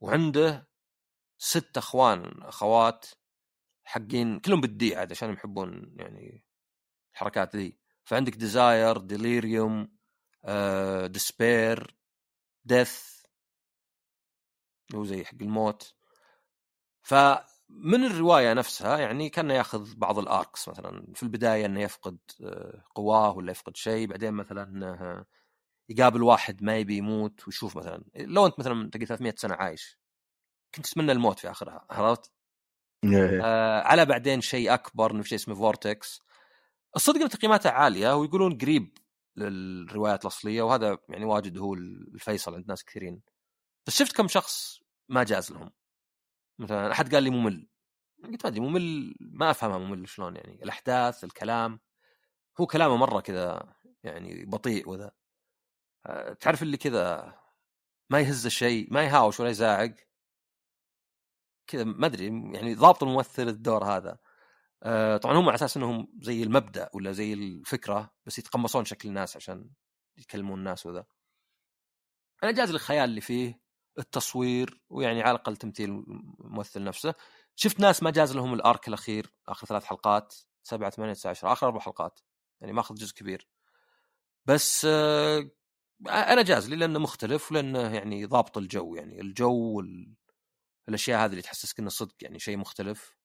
وعنده 0.00 0.68
ست 1.38 1.76
أخوان 1.76 2.42
أخوات 2.42 3.06
حقين 3.84 4.40
كلهم 4.40 4.60
بال 4.60 4.84
D 4.84 4.96
عاد 4.96 5.12
عشان 5.12 5.32
يحبون 5.32 5.94
يعني 5.98 6.44
الحركات 7.14 7.56
ذي. 7.56 7.78
فعندك 8.04 8.32
Desire 8.36 8.96
Delirium 8.98 9.96
Despair 11.06 11.96
Death 12.64 13.22
هو 14.94 15.04
زي 15.04 15.24
حق 15.24 15.34
الموت. 15.42 15.94
فمن 17.10 18.04
الرواية 18.04 18.52
نفسها 18.52 18.98
يعني 18.98 19.28
كان 19.30 19.50
ياخذ 19.50 19.94
بعض 19.96 20.18
ال 20.18 20.28
arcs 20.28 20.68
مثلا 20.68 21.06
في 21.14 21.22
البداية 21.22 21.66
إنه 21.66 21.80
يفقد 21.80 22.18
آه، 22.44 22.84
قواه 22.94 23.36
ولا 23.36 23.50
يفقد 23.50 23.76
شيء 23.76 24.06
بعدين 24.06 24.34
مثلا 24.34 24.62
انه 24.62 25.24
يقابل 25.88 26.22
واحد 26.22 26.62
ما 26.62 26.76
يبي 26.76 26.96
يموت 26.96 27.46
ويشوف 27.46 27.76
مثلا. 27.76 28.04
لو 28.16 28.46
أنت 28.46 28.58
مثلا 28.58 28.90
تقي 28.90 29.06
300 29.06 29.34
سنة 29.36 29.54
عايش 29.54 29.98
كنت 30.74 30.86
تتمنى 30.86 31.12
الموت 31.12 31.38
في 31.38 31.50
آخرها 31.50 31.86
عرفت؟ 31.90 32.32
آه 33.42 33.80
على 33.82 34.04
بعدين 34.06 34.40
شيء 34.40 34.74
أكبر 34.74 35.10
إنه 35.10 35.22
في 35.22 35.28
شيء 35.28 35.38
اسمه 35.38 35.54
vortex 35.54 36.20
الصدق 36.96 37.20
إن 37.20 37.28
تقييماته 37.28 37.70
عالية 37.70 38.16
ويقولون 38.16 38.58
قريب 38.58 38.98
للروايات 39.36 40.22
الأصلية 40.22 40.62
وهذا 40.62 40.98
يعني 41.08 41.24
واجد 41.24 41.58
هو 41.58 41.74
الفيصل 41.74 42.54
عند 42.54 42.68
ناس 42.68 42.84
كثيرين. 42.84 43.22
بس 43.86 43.98
شفت 43.98 44.16
كم 44.16 44.28
شخص 44.28 44.80
ما 45.08 45.24
جاز 45.24 45.52
لهم. 45.52 45.70
مثلا 46.60 46.92
أحد 46.92 47.14
قال 47.14 47.22
لي 47.22 47.30
ممل 47.30 47.68
قلت 48.24 48.44
ما 48.44 48.50
أدري 48.50 48.60
ممل 48.60 49.14
ما 49.20 49.50
أفهمها 49.50 49.78
ممل 49.78 50.08
شلون 50.08 50.36
يعني 50.36 50.62
الأحداث 50.64 51.24
الكلام. 51.24 51.80
هو 52.60 52.66
كلامه 52.66 52.96
مرة 52.96 53.20
كذا 53.20 53.74
يعني 54.02 54.44
بطيء 54.44 54.88
وذا. 54.88 55.12
آه، 56.06 56.32
تعرف 56.32 56.62
اللي 56.62 56.76
كذا 56.76 57.34
ما 58.10 58.20
يهز 58.20 58.46
الشيء 58.46 58.92
ما 58.92 59.04
يهاوش 59.04 59.40
ولا 59.40 59.50
يزاعق 59.50 59.94
كذا 61.66 61.84
ما 61.84 62.06
أدري 62.06 62.26
يعني 62.26 62.74
ضابط 62.74 63.02
الممثل 63.02 63.48
الدور 63.48 63.84
هذا. 63.84 64.18
آه، 64.82 65.16
طبعا 65.16 65.36
هم 65.36 65.46
على 65.48 65.54
أساس 65.54 65.76
إنهم 65.76 66.08
زي 66.22 66.42
المبدأ 66.42 66.90
ولا 66.94 67.12
زي 67.12 67.32
الفكرة 67.32 68.10
بس 68.26 68.38
يتقمصون 68.38 68.84
شكل 68.84 69.08
الناس 69.08 69.36
عشان 69.36 69.70
يكلمون 70.18 70.58
الناس 70.58 70.86
وذا. 70.86 71.06
أنا 72.44 72.52
جاز 72.52 72.70
الخيال 72.70 73.10
اللي 73.10 73.20
فيه 73.20 73.60
التصوير 73.98 74.80
ويعني 74.90 75.22
على 75.22 75.30
الأقل 75.30 75.56
تمثيل 75.56 75.90
الممثل 75.90 76.84
نفسه. 76.84 77.14
شفت 77.56 77.80
ناس 77.80 78.02
ما 78.02 78.10
جاز 78.10 78.36
لهم 78.36 78.54
ال 78.54 78.62
arc 78.62 78.88
الأخير 78.88 79.32
آخر 79.48 79.66
ثلاث 79.66 79.84
حلقات 79.84 80.34
سبعة 80.62 80.90
ثمانية 80.90 81.12
تسعة 81.12 81.30
عشر 81.30 81.52
آخر 81.52 81.66
أربع 81.66 81.80
حلقات 81.80 82.20
يعني 82.60 82.72
ماخذ 82.72 82.94
جزء 82.94 83.14
كبير. 83.14 83.48
بس 84.46 84.86
آه 84.90 85.50
أنا 86.08 86.42
جاز 86.42 86.68
لي 86.68 86.76
لأنه 86.76 86.98
مختلف 86.98 87.52
ولأنه 87.52 87.94
يعني 87.94 88.26
ضابط 88.26 88.58
الجو 88.58 88.94
يعني 88.94 89.20
الجو 89.20 89.82
والاشياء 90.86 91.24
هذه 91.24 91.30
اللي 91.30 91.42
تحسسك 91.42 91.78
إنه 91.78 91.88
صدق 91.88 92.14
يعني 92.22 92.38
شيء 92.38 92.56
مختلف. 92.56 93.16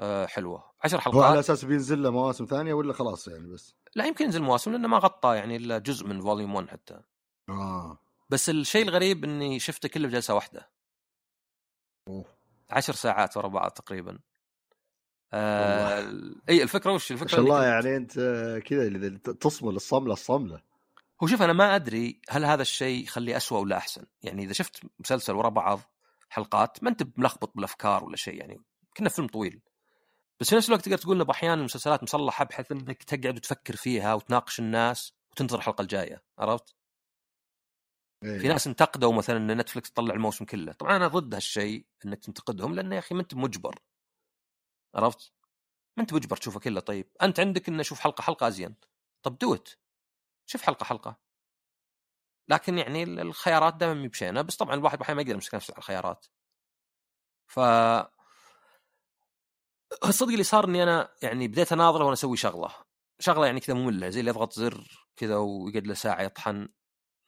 آه 0.00 0.26
حلوة. 0.26 0.72
عشر 0.84 1.00
حلقات 1.00 1.24
هو 1.24 1.30
على 1.30 1.40
أساس 1.40 1.64
بينزل 1.64 2.02
له 2.02 2.10
مواسم 2.10 2.44
ثانية 2.44 2.74
ولا 2.74 2.92
خلاص 2.92 3.28
يعني 3.28 3.48
بس؟ 3.48 3.74
لا 3.96 4.06
يمكن 4.06 4.24
ينزل 4.24 4.42
مواسم 4.42 4.72
لأنه 4.72 4.88
ما 4.88 4.98
غطى 4.98 5.36
يعني 5.36 5.56
إلا 5.56 5.78
جزء 5.78 6.06
من 6.06 6.20
volume 6.20 6.54
1 6.54 6.68
حتى. 6.68 7.02
آه. 7.48 7.98
بس 8.34 8.50
الشيء 8.50 8.82
الغريب 8.82 9.24
إني 9.24 9.58
شفته 9.58 9.88
كله 9.88 10.08
بجلسه 10.08 10.34
واحدة. 10.34 10.70
أوه. 12.08 12.24
عشر 12.70 12.94
ساعات 12.94 13.36
ورا 13.36 13.48
بعض 13.48 13.70
تقريبا. 13.70 14.18
آه 15.32 15.98
إي 16.48 16.62
الفكرة 16.62 16.92
وش؟ 16.92 17.12
الفكرة 17.12 17.24
ما 17.24 17.30
شاء 17.30 17.40
الله 17.40 17.66
يعني 17.66 17.96
أنت 17.96 18.12
كذا 18.66 19.18
تصمل 19.18 19.76
الصملة 19.76 20.12
الصملة. 20.12 20.62
هو 21.22 21.26
شوف 21.26 21.42
أنا 21.42 21.52
ما 21.52 21.76
أدري 21.76 22.20
هل 22.28 22.44
هذا 22.44 22.62
الشيء 22.62 23.04
يخليه 23.04 23.36
أسوأ 23.36 23.58
ولا 23.58 23.76
أحسن. 23.76 24.06
يعني 24.22 24.44
إذا 24.44 24.52
شفت 24.52 24.82
مسلسل 24.98 25.32
ورا 25.32 25.48
بعض 25.48 25.80
حلقات 26.28 26.82
ما 26.82 26.90
أنت 26.90 27.06
ملخبط 27.16 27.52
بالأفكار 27.54 28.04
ولا 28.04 28.16
شيء 28.16 28.34
يعني 28.34 28.60
كنا 28.96 29.08
فيلم 29.08 29.28
طويل. 29.28 29.60
بس 30.40 30.50
في 30.50 30.56
نفس 30.56 30.68
الوقت 30.68 30.84
تقدر 30.84 30.98
تقول 30.98 31.20
إنه 31.20 31.30
أحيانا 31.30 31.54
المسلسلات 31.60 32.02
مصلحة 32.02 32.44
بحيث 32.44 32.72
إنك 32.72 33.02
تقعد 33.02 33.36
وتفكر 33.36 33.76
فيها 33.76 34.14
وتناقش 34.14 34.60
الناس 34.60 35.12
وتنتظر 35.32 35.58
الحلقة 35.58 35.82
الجاية. 35.82 36.22
عرفت؟ 36.38 36.74
إيه. 38.24 38.38
في 38.38 38.48
ناس 38.48 38.66
انتقدوا 38.66 39.12
مثلا 39.12 39.36
إن 39.36 39.56
نتفلكس 39.56 39.92
تطلع 39.92 40.14
الموسم 40.14 40.44
كله. 40.44 40.72
طبعا 40.72 40.96
أنا 40.96 41.08
ضد 41.08 41.34
هالشيء 41.34 41.86
انك 42.06 42.18
تنتقدهم 42.24 42.74
لأنه 42.74 42.94
يا 42.94 43.00
أخي 43.00 43.14
ما 43.14 43.20
أنت 43.20 43.34
مجبر. 43.34 43.78
عرفت؟ 44.94 45.32
ما 45.96 46.02
أنت 46.02 46.12
مجبر 46.12 46.36
تشوفه 46.36 46.60
كله. 46.60 46.80
طيب 46.80 47.10
أنت 47.22 47.40
عندك 47.40 47.68
إنه 47.68 47.82
شوف 47.82 48.00
حلقة 48.00 48.22
حلقة 48.22 48.48
أزين. 48.48 48.74
طب 49.22 49.38
دوت 49.38 49.78
شوف 50.46 50.62
حلقة 50.62 50.84
حلقة. 50.84 51.16
لكن 52.48 52.78
يعني 52.78 53.02
الخيارات 53.02 53.74
دائما 53.74 54.08
بشينة. 54.08 54.42
بس 54.42 54.56
طبعا 54.56 54.74
الواحد 54.74 55.00
أحيانا 55.00 55.16
ما 55.16 55.22
يقدر 55.22 55.34
يمسك 55.34 55.54
نفسه 55.54 55.72
على 55.72 55.78
الخيارات. 55.78 56.26
ف 57.46 57.60
الصدق 60.04 60.30
اللي 60.30 60.42
صار 60.44 60.64
إني 60.64 60.82
أنا 60.82 61.14
يعني 61.22 61.48
بديت 61.48 61.72
أناظره 61.72 62.02
وأنا 62.02 62.12
أسوي 62.12 62.36
شغلة. 62.36 62.70
شغلة 63.20 63.46
يعني 63.46 63.60
كذا 63.60 63.76
مملة 63.76 64.10
زي 64.10 64.20
اللي 64.20 64.30
يضغط 64.30 64.52
زر 64.52 65.08
كذا 65.16 65.36
ويقعد 65.36 65.86
له 65.86 65.94
ساعة 65.94 66.22
يطحن. 66.22 66.68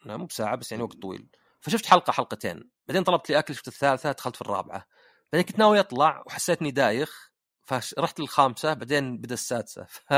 لا 0.07 0.17
مو 0.17 0.27
بساعه 0.27 0.57
بس 0.57 0.73
يعني 0.73 0.85
وقت 0.85 0.97
طويل. 0.97 1.29
فشفت 1.61 1.87
حلقة 1.87 2.11
حلقتين. 2.11 2.71
بعدين 2.89 3.03
طلبت 3.03 3.31
لي 3.31 3.39
أكل 3.39 3.55
شفت 3.55 3.69
الثالثة 3.69 4.13
دخلت 4.13 4.37
في 4.37 4.43
الرابعة. 4.43 4.87
بعدين 5.33 5.47
كنت 5.47 5.59
ناوي 5.59 5.81
أطلع 5.81 6.23
وحسيت 6.27 6.61
اني 6.61 6.71
دايخ 6.71 7.31
فرحت 7.65 8.21
للخامسة 8.21 8.75
بعدين 8.75 9.19
بدأ 9.19 9.35
السادسة. 9.35 9.85
ف 10.09 10.13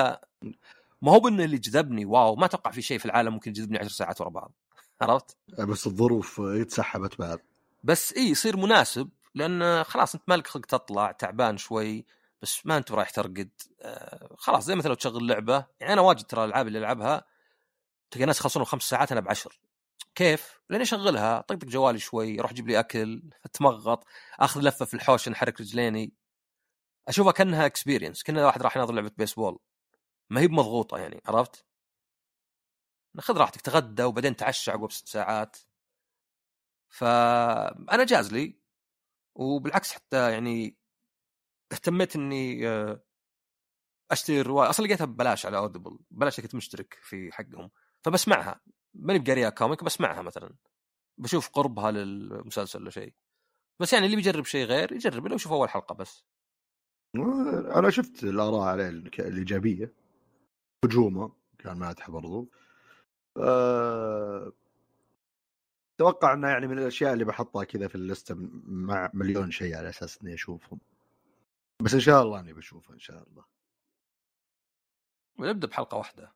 ما 1.02 1.12
هو 1.12 1.20
بإنه 1.20 1.44
اللي 1.44 1.58
جذبني 1.58 2.04
واو 2.04 2.36
ما 2.36 2.44
أتوقع 2.44 2.70
في 2.70 2.82
شيء 2.82 2.98
في 2.98 3.06
العالم 3.06 3.32
ممكن 3.32 3.50
يجذبني 3.50 3.78
عشر 3.78 3.88
ساعات 3.88 4.20
ورا 4.20 4.30
بعض. 4.30 4.52
عرفت؟ 5.02 5.36
بس 5.58 5.86
الظروف 5.86 6.38
يتسحبت 6.38 7.18
بعد. 7.18 7.40
بس 7.84 8.12
إي 8.12 8.30
يصير 8.30 8.56
مناسب 8.56 9.08
لأن 9.34 9.84
خلاص 9.84 10.14
أنت 10.14 10.24
مالك 10.28 10.46
خلق 10.46 10.66
تطلع 10.66 11.12
تعبان 11.12 11.56
شوي 11.56 12.06
بس 12.42 12.66
ما 12.66 12.76
أنت 12.76 12.92
رايح 12.92 13.10
ترقد. 13.10 13.50
آه 13.80 14.36
خلاص 14.38 14.64
زي 14.64 14.74
مثلا 14.74 14.88
لو 14.88 14.94
تشغل 14.94 15.26
لعبة 15.26 15.66
يعني 15.80 15.92
أنا 15.92 16.00
واجد 16.00 16.24
ترى 16.24 16.44
الألعاب 16.44 16.66
اللي 16.66 16.78
ألعبها 16.78 17.24
تلقى 18.10 18.26
ناس 18.26 18.38
يخلصون 18.40 18.64
خمس 18.64 18.82
ساعات 18.82 19.12
أنا 19.12 19.20
بعشر. 19.20 19.58
كيف؟ 20.18 20.60
لأني 20.70 20.82
أشغلها. 20.82 21.40
طقطق 21.40 21.64
جوالي 21.64 21.98
شوي 21.98 22.40
أروح 22.40 22.50
أجيب 22.50 22.68
لي 22.68 22.80
أكل 22.80 23.30
أتمغط 23.44 24.04
آخذ 24.40 24.60
لفة 24.60 24.84
في 24.84 24.94
الحوش 24.94 25.28
أنحرك 25.28 25.60
رجليني. 25.60 26.12
أشوفها 27.08 27.32
كأنها 27.32 27.66
experience 27.66 28.22
كنا 28.22 28.46
واحد 28.46 28.62
راح 28.62 28.76
يناظر 28.76 28.94
لعبة 28.94 29.10
بيسبول 29.18 29.58
ما 30.30 30.40
هي 30.40 30.48
بمضغوطة 30.48 30.98
يعني 30.98 31.22
عرفت؟ 31.26 31.66
خذ 33.18 33.36
راحتك 33.38 33.60
تغدى 33.60 34.02
وبعدين 34.02 34.36
تعشى 34.36 34.70
عقب 34.70 34.90
ست 34.92 35.08
ساعات. 35.08 35.56
فأنا 36.88 38.04
جاز 38.04 38.32
لي 38.32 38.58
وبالعكس 39.34 39.92
حتى 39.92 40.32
يعني 40.32 40.76
اهتميت 41.72 42.16
إني 42.16 42.68
آه، 42.68 43.02
أشتري 44.10 44.42
روايه 44.42 44.70
أصلا 44.70 44.86
لقيتها 44.86 45.04
ببلاش 45.04 45.46
على 45.46 45.58
Audible 45.58 45.98
ببلاش 46.10 46.40
كنت 46.40 46.54
مشترك 46.54 46.98
في 47.02 47.32
حقهم. 47.32 47.70
فبسمعها. 48.04 48.60
ماني 48.94 49.18
بقاريها 49.18 49.50
comic 49.50 49.84
بسمعها 49.84 50.22
مثلا. 50.22 50.54
بشوف 51.18 51.48
قربها 51.48 51.90
للمسلسل 51.90 52.82
ولا 52.82 52.90
شيء. 52.90 53.12
بس 53.80 53.92
يعني 53.92 54.06
اللي 54.06 54.16
بيجرب 54.16 54.44
شيء 54.44 54.66
غير 54.66 54.92
يجرب 54.92 55.26
لو 55.26 55.34
يشوف 55.34 55.52
أول 55.52 55.68
حلقة 55.68 55.94
بس. 55.94 56.24
أنا 57.74 57.90
شفت 57.90 58.24
الآراء 58.24 58.60
عليه 58.60 58.88
الإيجابية. 59.18 59.92
هجومه 60.84 61.32
كان 61.58 61.78
مادح 61.78 62.10
برضو. 62.10 62.48
أه... 63.36 64.52
أتوقع 65.96 66.32
إنه 66.32 66.48
يعني 66.48 66.66
من 66.66 66.78
الأشياء 66.78 67.12
اللي 67.12 67.24
بحطها 67.24 67.64
كذا 67.64 67.88
في 67.88 67.94
اللستة 67.94 68.34
مع 68.64 69.10
مليون 69.14 69.50
شيء 69.50 69.76
على 69.76 69.88
أساس 69.88 70.22
إني 70.22 70.34
أشوفهم. 70.34 70.80
بس 71.82 71.94
إن 71.94 72.00
شاء 72.00 72.22
الله 72.22 72.40
إني 72.40 72.52
بشوفه 72.52 72.94
إن 72.94 72.98
شاء 72.98 73.28
الله. 73.28 73.44
ونبدأ 75.38 75.68
بحلقة 75.68 75.96
واحدة. 75.96 76.32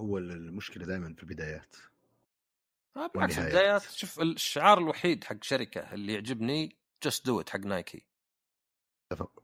هو 0.00 0.18
المشكلة 0.18 0.86
دائما 0.86 1.14
في 1.14 1.22
البدايات 1.22 1.76
آه 2.96 3.06
بالعكس 3.06 3.38
البدايات 3.38 3.82
شوف 3.82 4.20
الشعار 4.20 4.78
الوحيد 4.78 5.24
حق 5.24 5.44
شركة 5.44 5.94
اللي 5.94 6.14
يعجبني 6.14 6.76
جست 7.04 7.26
دو 7.26 7.42
حق 7.50 7.60
نايكي. 7.60 8.06
أتفق. 9.12 9.42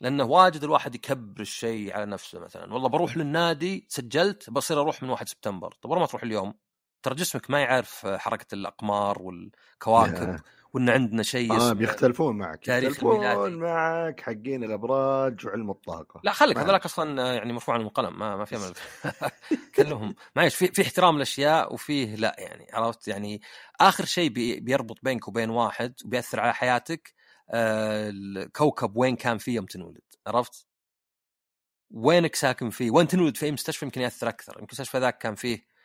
لأنه 0.00 0.24
واجد 0.24 0.64
الواحد 0.64 0.94
يكبر 0.94 1.40
الشيء 1.40 1.92
على 1.92 2.06
نفسه 2.06 2.40
مثلا. 2.40 2.72
والله 2.72 2.88
بروح 2.88 3.16
للنادي 3.16 3.86
سجلت 3.88 4.50
بصير 4.50 4.80
أروح 4.80 5.02
من 5.02 5.08
1 5.08 5.28
سبتمبر. 5.28 5.74
طب 5.82 5.90
ما 5.90 6.06
تروح 6.06 6.22
اليوم؟ 6.22 6.54
ترى 7.02 7.14
جسمك 7.14 7.50
ما 7.50 7.60
يعرف 7.60 8.06
حركة 8.06 8.54
الأقمار 8.54 9.22
والكواكب. 9.22 10.40
وان 10.76 10.90
عندنا 10.90 11.22
شيء 11.22 11.52
آه 11.52 11.72
بيختلفون 11.72 12.38
معك 12.38 12.68
يختلفون 12.68 13.54
معك 13.54 14.20
حقين 14.20 14.64
الأبراج 14.64 15.46
وعلم 15.46 15.70
الطاقة. 15.70 16.20
لا 16.24 16.32
خليك 16.32 16.58
هذاك 16.58 16.84
أصلا 16.84 17.34
يعني 17.34 17.52
مرفوع 17.52 17.74
عن 17.74 17.80
القلم 17.80 18.18
ما 18.18 18.36
ما 18.36 18.44
في 18.44 18.56
امل 18.56 18.72
كلهم. 19.76 20.14
معلش 20.36 20.54
في 20.54 20.66
في 20.66 20.82
احترام 20.82 21.16
الاشياء 21.16 21.74
وفيه 21.74 22.14
لا 22.16 22.36
يعني 22.38 22.66
عرفت؟ 22.72 23.08
يعني 23.08 23.40
آخر 23.80 24.04
شيء 24.04 24.30
بي 24.30 24.60
بيربط 24.60 24.98
بينك 25.02 25.28
وبين 25.28 25.50
واحد 25.50 25.94
وبيأثر 26.04 26.40
على 26.40 26.54
حياتك 26.54 27.14
آه 27.50 28.10
الكوكب 28.10 28.96
وين 28.96 29.16
كان 29.16 29.38
فيه 29.38 29.54
يوم 29.54 29.66
تنولد 29.66 30.04
عرفت؟ 30.26 30.66
وينك 31.90 32.34
ساكن 32.34 32.70
فيه؟ 32.70 32.90
وين 32.90 33.08
تنولد 33.08 33.36
في 33.36 33.46
أي 33.46 33.52
مستشفى؟ 33.52 33.84
يمكن 33.84 34.00
يأثر 34.00 34.28
أكثر، 34.28 34.52
يمكن 34.52 34.66
المستشفى 34.66 34.98
ذاك 34.98 35.18
كان 35.18 35.34
فيه 35.34 35.75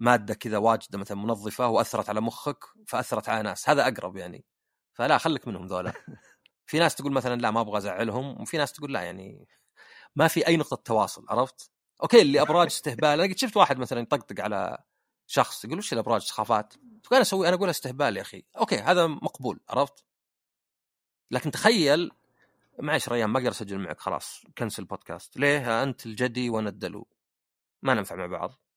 مادة 0.00 0.34
كذا 0.34 0.58
واجدة 0.58 0.98
مثلا 0.98 1.16
منظفة 1.16 1.68
وأثرت 1.68 2.08
على 2.08 2.20
مخك 2.20 2.64
فأثرت 2.86 3.28
على 3.28 3.42
ناس، 3.42 3.68
هذا 3.68 3.88
أقرب 3.88 4.16
يعني. 4.16 4.44
فلا 4.94 5.18
خليك 5.18 5.48
منهم 5.48 5.66
ذولا. 5.66 5.92
في 6.66 6.78
ناس 6.78 6.94
تقول 6.94 7.12
مثلا 7.12 7.40
لا 7.40 7.50
ما 7.50 7.60
أبغى 7.60 7.78
أزعلهم، 7.78 8.42
وفي 8.42 8.58
ناس 8.58 8.72
تقول 8.72 8.94
لا 8.94 9.02
يعني 9.02 9.48
ما 10.16 10.28
في 10.28 10.46
أي 10.46 10.56
نقطة 10.56 10.76
تواصل 10.76 11.26
عرفت؟ 11.28 11.70
أوكي 12.02 12.22
اللي 12.22 12.42
أبراج 12.42 12.66
استهبال، 12.66 13.20
أنا 13.20 13.22
قد 13.22 13.38
شفت 13.38 13.56
واحد 13.56 13.78
مثلا 13.78 14.00
يطقطق 14.00 14.40
على 14.40 14.78
شخص 15.26 15.64
يقول 15.64 15.78
وش 15.78 15.92
الأبراج 15.92 16.22
سخافات؟ 16.22 16.74
أنا 17.12 17.20
أسوي 17.20 17.48
أنا 17.48 17.56
أقول 17.56 17.70
استهبال 17.70 18.16
يا 18.16 18.22
أخي، 18.22 18.44
أوكي 18.58 18.76
هذا 18.76 19.06
مقبول 19.06 19.60
عرفت؟ 19.68 20.04
لكن 21.30 21.50
تخيل 21.50 22.10
معلش 22.78 23.08
ريان 23.08 23.30
ما 23.30 23.38
أقدر 23.38 23.50
أسجل 23.50 23.78
معك 23.78 24.00
خلاص 24.00 24.42
كنسل 24.58 24.82
البودكاست 24.82 25.36
ليه 25.36 25.82
أنت 25.82 26.06
الجدي 26.06 26.50
وأنا 26.50 26.68
الدلو 26.68 27.08
ما 27.82 27.94
ننفع 27.94 28.16
مع 28.16 28.26
بعض 28.26 28.69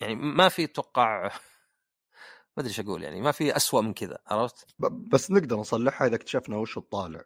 يعني 0.00 0.14
ما 0.14 0.48
في 0.48 0.66
توقع 0.66 1.22
ما 2.56 2.62
أدري 2.62 2.68
إيش 2.68 2.80
أقول 2.80 3.02
يعني 3.02 3.20
ما 3.20 3.32
في 3.32 3.56
أسوأ 3.56 3.80
من 3.80 3.92
كذا 3.92 4.18
عرفت؟ 4.26 4.66
بس 5.12 5.30
نقدر 5.30 5.56
نصلحها 5.56 6.06
إذا 6.06 6.16
اكتشفنا 6.16 6.56
وش 6.56 6.78
الطالع. 6.78 7.24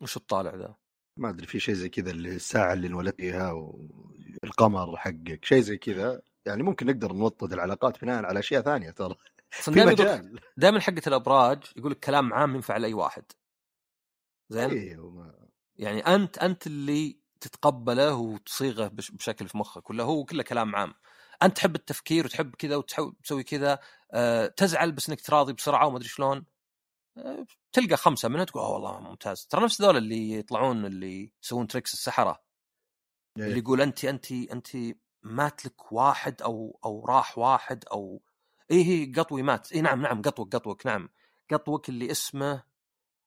وش 0.00 0.16
الطالع 0.16 0.54
ذا؟ 0.54 0.74
ما 1.16 1.30
أدري 1.30 1.46
في 1.46 1.60
شيء 1.60 1.74
زي 1.74 1.88
كذا 1.88 2.10
اللي 2.10 2.28
الساعة 2.28 2.72
اللي 2.72 2.86
انولدت 2.86 3.16
فيها 3.16 3.52
والقمر 3.52 4.96
حقك 4.96 5.44
شيء 5.44 5.60
زي 5.60 5.76
كذا. 5.76 6.22
يعني 6.46 6.62
ممكن 6.62 6.86
نقدر 6.86 7.12
نوطد 7.12 7.52
العلاقات 7.52 8.02
بناء 8.02 8.24
على 8.24 8.38
أشياء 8.38 8.62
ثانية 8.62 8.90
ترى 8.90 9.14
في 9.50 9.70
مجال. 9.70 10.40
دائما 10.56 10.80
حقة 10.80 11.02
الأبراج 11.06 11.62
يقول 11.76 11.92
لك 11.92 11.98
كلام 11.98 12.34
عام 12.34 12.54
ينفع 12.54 12.76
لأي 12.76 12.94
واحد. 12.94 13.24
زين؟ 14.48 14.70
أيوه. 14.70 15.48
يعني 15.76 16.00
أنت 16.00 16.38
أنت 16.38 16.66
اللي 16.66 17.16
تتقبله 17.40 18.14
وتصيغه 18.14 18.88
بشكل 18.88 19.48
في 19.48 19.58
مخك 19.58 19.90
ولا 19.90 20.04
هو 20.04 20.24
كله 20.24 20.42
كلام 20.42 20.76
عام؟ 20.76 20.94
أنت 21.42 21.56
تحب 21.56 21.74
التفكير 21.76 22.24
وتحب 22.24 22.54
كذا 22.54 22.76
وتحب 22.76 23.14
تسوي 23.24 23.42
كذا 23.42 23.78
أه 24.12 24.46
تزعل 24.46 24.92
بس 24.92 25.08
إنك 25.08 25.20
تراضي 25.20 25.52
بسرعة 25.52 25.86
وما 25.86 25.96
أدري 25.96 26.08
شلون. 26.08 26.44
أه 27.16 27.46
تلقى 27.72 27.96
خمسة 27.96 28.28
منها 28.28 28.44
تقول 28.44 28.62
والله 28.62 29.00
ممتاز. 29.00 29.46
ترى 29.46 29.64
نفس 29.64 29.82
ذول 29.82 29.96
اللي 29.96 30.32
يطلعون 30.32 30.86
اللي 30.86 31.32
يسوون 31.42 31.66
تريكس 31.66 31.94
السحرة. 31.94 32.42
اللي 33.36 33.48
إيه. 33.54 33.58
يقول 33.58 33.80
انت 33.80 34.04
انت 34.04 34.32
انت 34.32 34.68
مات 35.22 35.66
لك 35.66 35.92
واحد 35.92 36.42
أو 36.42 36.78
أو 36.84 37.04
راح 37.06 37.38
واحد 37.38 37.84
أو 37.92 38.22
اي 38.70 38.84
هي 38.84 39.12
قطوي 39.12 39.42
مات. 39.42 39.72
اي 39.72 39.80
نعم 39.80 40.02
نعم 40.02 40.22
قطوك 40.22 40.56
قطوك 40.56 40.86
نعم. 40.86 41.08
قطوك 41.50 41.88
اللي 41.88 42.10
اسمه 42.10 42.62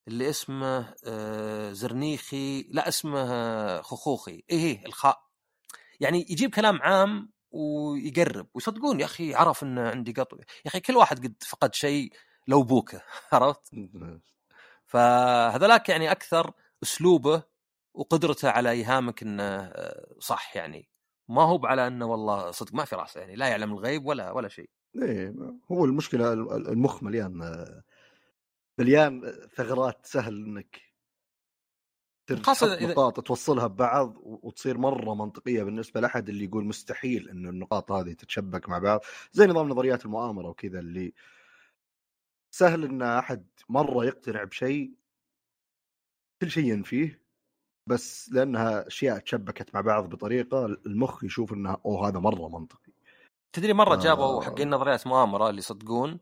اللي 0.07 0.29
اسمه 0.29 0.95
آه 1.05 1.71
زرنيخي 1.71 2.61
لا 2.61 2.87
اسمه 2.87 3.81
خخوخي. 3.81 4.43
اي 4.51 4.59
هي 4.59 4.85
الخاء 4.85 5.29
يعني 5.99 6.25
يجيب 6.29 6.55
كلام 6.55 6.81
عام 6.81 7.31
ويقرب 7.51 8.47
ويصدقون 8.53 8.99
يا 8.99 9.05
أخي 9.05 9.35
عرف 9.35 9.63
إن 9.63 9.79
عندي 9.79 10.11
قطو 10.11 10.37
يا 10.37 10.43
أخي 10.67 10.79
كل 10.79 10.97
واحد 10.97 11.25
قد 11.25 11.35
فقد 11.47 11.75
شيء 11.75 12.13
لو 12.47 12.63
بوكه 12.63 13.01
عرفت؟ 13.33 13.71
فهذاك 14.87 15.89
يعني 15.89 16.11
أكثر 16.11 16.51
أسلوبه 16.83 17.43
وقدرته 17.93 18.49
على 18.49 18.71
إيهامك 18.71 19.23
إنه 19.23 19.43
آه، 19.43 20.15
صح 20.19 20.55
يعني 20.55 20.89
ما 21.27 21.41
هو 21.41 21.65
على 21.65 21.87
إنه 21.87 22.05
والله 22.05 22.51
صدق 22.51 22.73
ما 22.73 22.85
في 22.85 22.95
راسه 22.95 23.19
يعني 23.21 23.35
لا 23.35 23.47
يعلم 23.47 23.73
الغيب 23.73 24.05
ولا 24.05 24.31
ولا 24.31 24.47
شيء. 24.47 24.69
إيه 25.03 25.33
هو 25.71 25.85
المشكلة 25.85 26.33
المخ 26.33 27.03
مليان 27.03 27.41
مليان 28.77 29.21
ثغرات 29.55 30.05
سهل 30.05 30.45
إنك 30.45 30.88
خاصة 32.35 32.73
إذا... 32.73 32.87
نقاط 32.87 33.19
توصلها 33.19 33.67
ببعض 33.67 34.17
وتصير 34.23 34.77
مرة 34.77 35.13
منطقية 35.13 35.63
بالنسبة 35.63 36.01
لأحد 36.01 36.29
اللي 36.29 36.45
يقول 36.45 36.65
مستحيل 36.65 37.29
انه 37.29 37.49
النقاط 37.49 37.91
هذه 37.91 38.13
تتشبك 38.13 38.69
مع 38.69 38.79
بعض 38.79 39.01
زي 39.31 39.47
نظام 39.47 39.69
نظريات 39.69 40.05
المؤامرة 40.05 40.49
وكذا 40.49 40.79
اللي 40.79 41.13
سهل 42.51 42.83
إن 42.83 43.01
أحد 43.01 43.47
مرة 43.69 44.05
يقتنع 44.05 44.43
بشيء 44.43 44.93
كل 46.41 46.51
شيء 46.51 46.65
ينفيه 46.65 47.21
بس 47.87 48.29
لأنها 48.31 48.87
أشياء 48.87 49.19
تشبكت 49.19 49.75
مع 49.75 49.81
بعض 49.81 50.09
بطريقة 50.09 50.65
المخ 50.65 51.23
يشوف 51.23 51.53
إنها 51.53 51.81
أوه 51.85 52.07
هذا 52.07 52.19
مرة 52.19 52.49
منطقي 52.59 52.91
تدري 53.53 53.73
مرة 53.73 53.95
جابوا 53.95 54.25
آه. 54.25 54.41
حقين 54.41 54.69
نظريات 54.69 55.07
مؤامرة 55.07 55.49
اللي 55.49 55.59
يصدقون 55.59 56.19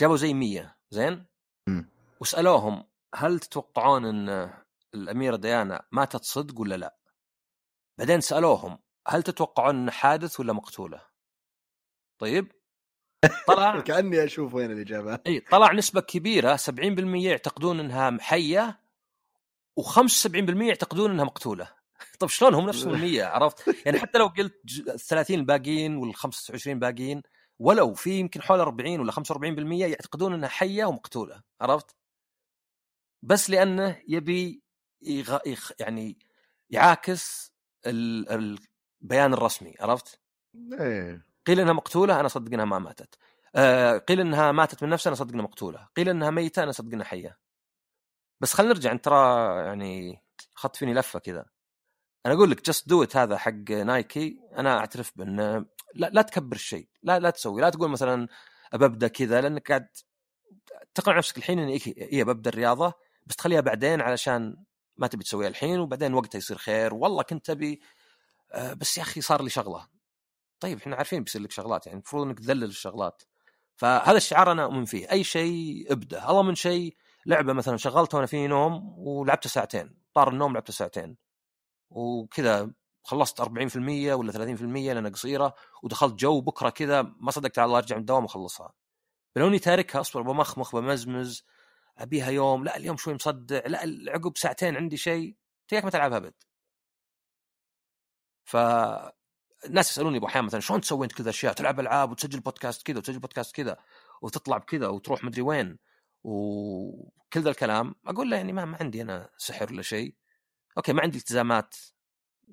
جابوا 0.00 0.16
زي 0.16 0.34
مية 0.34 0.76
زين 0.90 1.24
م. 1.68 1.82
وسألوهم 2.20 2.84
هل 3.14 3.38
تتوقعون 3.38 4.04
إن 4.04 4.50
الأميرة 4.94 5.36
ديانا 5.36 5.86
ماتت 5.92 6.24
صدق 6.24 6.60
ولا 6.60 6.74
لا؟ 6.74 6.96
بعدين 7.98 8.20
سألوهم 8.20 8.78
هل 9.08 9.22
تتوقعون 9.22 9.76
ان 9.76 9.90
حادث 9.90 10.40
ولا 10.40 10.52
مقتولة؟ 10.52 11.02
طيب 12.18 12.52
طلع 13.46 13.80
كأني 13.86 14.24
أشوف 14.24 14.54
وين 14.54 14.70
الإجابة 14.70 15.18
إي 15.26 15.40
طلع 15.40 15.72
نسبة 15.72 16.00
كبيرة 16.00 16.56
70% 16.56 16.70
يعتقدون 17.14 17.80
إنها 17.80 18.18
حية 18.20 18.80
و75% 19.80 20.62
يعتقدون 20.62 21.10
إنها 21.10 21.24
مقتولة 21.24 21.68
طيب 22.20 22.30
شلون 22.30 22.54
هم 22.54 22.68
نفسهم 22.68 22.94
المية 22.94 23.24
عرفت؟ 23.24 23.86
يعني 23.86 23.98
حتى 23.98 24.18
لو 24.18 24.26
قلت 24.26 24.54
ال 24.88 25.00
30 25.00 25.38
الباقيين 25.38 25.96
وال 25.96 26.14
25 26.14 26.78
باقيين 26.78 27.22
ولو 27.58 27.94
في 27.94 28.10
يمكن 28.10 28.42
حول 28.42 28.60
40 28.60 29.00
ولا 29.00 29.12
45% 29.12 29.18
يعتقدون 29.72 30.32
إنها 30.34 30.48
حية 30.48 30.84
ومقتولة 30.84 31.42
عرفت؟ 31.60 31.96
بس 33.22 33.50
لأنه 33.50 34.02
يبي 34.08 34.65
يغ... 35.06 35.38
يخ... 35.46 35.72
يعني 35.80 36.18
يعاكس 36.70 37.52
ال... 37.86 38.58
البيان 39.02 39.34
الرسمي 39.34 39.74
عرفت؟ 39.80 40.20
إيه. 40.80 41.26
قيل 41.46 41.60
إنها 41.60 41.72
مقتولة 41.72 42.14
أنا 42.20 42.26
أصدق 42.26 42.52
إنها 42.52 42.64
ما 42.64 42.78
ماتت. 42.78 43.18
آه 43.54 43.98
قيل 43.98 44.20
إنها 44.20 44.52
ماتت 44.52 44.82
من 44.82 44.88
نفسها 44.88 45.10
أنا 45.10 45.16
أصدق 45.16 45.32
إنها 45.32 45.44
مقتولة. 45.44 45.88
قيل 45.96 46.08
إنها 46.08 46.30
ميتة 46.30 46.62
أنا 46.62 46.70
أصدق 46.70 46.92
إنها 46.92 47.06
حية. 47.06 47.38
بس 48.40 48.54
خلينا 48.54 48.72
نرجع 48.72 48.92
أنت 48.92 49.04
ترى 49.04 49.46
يعني 49.64 50.22
اخذت 50.56 50.76
فيني 50.76 50.94
لفة 50.94 51.18
كذا. 51.18 51.46
أنا 52.26 52.34
أقول 52.34 52.50
لك 52.50 52.66
جست 52.66 52.88
دو 52.88 53.06
هذا 53.14 53.36
حق 53.36 53.70
نايكي 53.70 54.40
أنا 54.58 54.78
أعترف 54.78 55.12
بأنه 55.16 55.66
لا, 55.94 56.10
لا 56.12 56.22
تكبر 56.22 56.56
الشيء 56.56 56.88
لا 57.02 57.18
لا 57.18 57.30
تسوي 57.30 57.60
لا 57.60 57.70
تقول 57.70 57.90
مثلا 57.90 58.28
ابدا 58.72 59.08
كذا 59.08 59.40
لأنك 59.40 59.68
قاعد 59.68 59.88
تقنع 60.94 61.18
نفسك 61.18 61.38
الحين 61.38 61.58
اني 61.58 61.76
إيه 61.86 62.24
ببدا 62.24 62.50
الرياضة 62.50 62.92
بس 63.26 63.36
تخليها 63.36 63.60
بعدين 63.60 64.00
علشان 64.00 64.64
ما 64.98 65.06
تبي 65.06 65.24
تسويها 65.24 65.48
الحين 65.48 65.80
وبعدين 65.80 66.14
وقتها 66.14 66.38
يصير 66.38 66.58
خير. 66.58 66.94
والله 66.94 67.22
كنت 67.22 67.50
أبي 67.50 67.80
آه، 68.52 68.72
بس 68.72 68.98
يا 68.98 69.02
أخي 69.02 69.20
صار 69.20 69.42
لي 69.42 69.50
شغلة. 69.50 69.88
طيب 70.60 70.78
إحنا 70.78 70.96
عارفين 70.96 71.24
بيصير 71.24 71.42
لك 71.42 71.50
شغلات 71.50 71.86
يعني 71.86 71.98
المفروض 71.98 72.26
إنك 72.26 72.38
تذلل 72.40 72.64
الشغلات. 72.64 73.22
فهذا 73.76 74.16
الشعار 74.16 74.52
أنا 74.52 74.64
أؤمن 74.64 74.84
فيه. 74.84 75.10
أي 75.12 75.24
شيء 75.24 75.92
أبدأ. 75.92 76.30
الله 76.30 76.42
من 76.42 76.54
شيء 76.54 76.96
لعبة 77.26 77.52
مثلا 77.52 77.76
شغلتها 77.76 78.16
وأنا 78.16 78.26
في 78.26 78.46
نوم 78.46 78.94
ولعبتها 78.98 79.48
ساعتين. 79.48 79.98
طار 80.14 80.28
النوم 80.28 80.52
لعبتها 80.52 80.72
ساعتين. 80.72 81.16
وكذا 81.90 82.70
خلصت 83.04 83.40
40% 83.40 84.14
ولا 84.14 84.32
30% 84.32 84.92
لأنها 84.92 85.10
قصيرة 85.10 85.54
ودخلت 85.82 86.14
جو 86.14 86.40
بكرة 86.40 86.70
كذا 86.70 87.02
ما 87.02 87.30
صدقت 87.30 87.58
على 87.58 87.66
الله 87.66 87.78
ارجع 87.78 87.96
من 87.96 88.00
الدوام 88.00 88.22
وأخلصها. 88.22 88.72
لو 89.36 89.48
إني 89.48 89.58
تاركها 89.58 90.00
أصبر 90.00 90.22
بمخمخ 90.22 90.76
بمزمز. 90.76 91.44
أبيها 91.98 92.30
يوم 92.30 92.64
لا 92.64 92.76
اليوم 92.76 92.96
شوي 92.96 93.14
مصدع 93.14 93.60
لا 93.66 94.12
عقب 94.12 94.36
ساعتين 94.36 94.76
عندي 94.76 94.96
شيء 94.96 95.36
تياك 95.68 95.84
ما 95.84 95.90
تلعبها 95.90 96.18
أبد. 96.18 96.34
ف 98.44 98.56
الناس 99.66 99.90
يسألوني 99.90 100.18
أبو 100.18 100.26
مثلا 100.36 100.60
شلون 100.60 100.80
تسوي 100.80 101.04
أنت 101.04 101.12
كذا 101.12 101.30
أشياء؟ 101.30 101.52
تلعب 101.52 101.80
ألعاب 101.80 102.10
وتسجل 102.10 102.40
بودكاست 102.40 102.86
كذا 102.86 102.98
وتسجل 102.98 103.18
بودكاست 103.18 103.54
كذا 103.56 103.76
وتطلع 104.22 104.58
بكذا 104.58 104.88
وتروح 104.88 105.24
مدري 105.24 105.42
وين 105.42 105.78
وكل 106.24 107.40
ذا 107.40 107.50
الكلام. 107.50 107.94
أقول 108.06 108.30
له 108.30 108.36
يعني 108.36 108.52
ما, 108.52 108.64
ما 108.64 108.76
عندي 108.80 109.02
أنا 109.02 109.30
سحر 109.38 109.72
ولا 109.72 109.82
شيء. 109.82 110.14
أوكي 110.78 110.92
ما 110.92 111.02
عندي 111.02 111.18
التزامات 111.18 111.74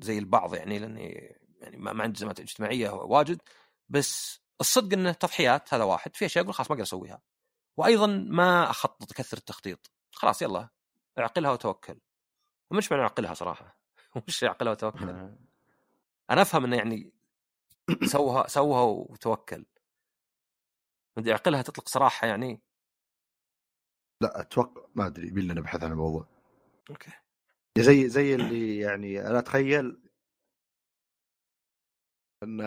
زي 0.02 0.18
البعض 0.18 0.56
يعني 0.56 0.80
لأني 0.80 1.38
يعني 1.62 1.78
ما, 1.78 1.94
ما 1.94 2.04
عندي 2.04 2.14
التزامات 2.14 2.40
اجتماعيه 2.40 2.90
واجد 2.90 3.42
بس 3.90 4.42
الصدق 4.62 4.94
انه 4.98 5.12
تضحيات 5.12 5.74
هذا 5.74 5.84
واحد 5.84 6.16
في 6.16 6.26
أشياء 6.26 6.44
أقول 6.44 6.54
خلاص 6.54 6.72
ما 6.72 6.74
أقدر 6.74 6.84
أسويها. 6.84 7.22
وأيضا 7.78 8.08
ما 8.08 8.70
أخطط 8.70 9.12
أكثر 9.12 9.38
التخطيط. 9.38 9.92
خلاص 10.12 10.42
يلا 10.42 10.70
أعقلها 11.20 11.52
وتوكل. 11.52 12.00
ومش 12.72 12.92
معنى 12.92 13.04
أعقلها 13.04 13.34
صراحة. 13.34 13.78
وش 14.28 14.44
أعقلها 14.44 14.72
وتوكل. 14.72 15.10
أنا 16.30 16.42
أفهم 16.42 16.66
إنه 16.66 16.78
يعني 16.78 17.14
سوها 18.14 18.48
سوها 18.48 18.82
وتوكل. 18.82 19.66
بدي 21.18 21.32
أعقلها 21.32 21.62
تطلق 21.62 21.88
صراحة 21.90 22.28
يعني. 22.28 22.62
لا 24.22 24.42
أتوقع 24.42 24.86
ما 24.96 25.08
أدري 25.08 25.28
يبي 25.28 25.42
نبحث 25.42 25.84
عن 25.84 25.92
الموضوع. 25.92 26.28
أوكي. 26.90 27.12
زي 27.78 28.10
زي 28.10 28.36
اللي 28.36 28.80
يعني 28.80 29.28
أنا 29.28 29.40
أتخيل 29.40 30.02
أن 32.44 32.62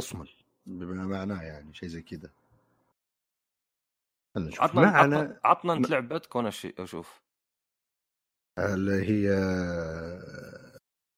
أصمل 0.00 0.28
بما 0.66 1.06
معناه 1.06 1.42
يعني 1.42 1.74
شيء 1.74 1.88
زي 1.88 2.02
كذا. 2.02 2.30
عطنا 4.58 4.80
معنى 4.80 5.40
عطنا 5.44 5.72
أنت 5.72 5.90
لعبتك 5.90 6.36
وأنا 6.36 6.50
أشوف. 6.78 7.20
اللي 8.58 8.92
هي 8.92 9.30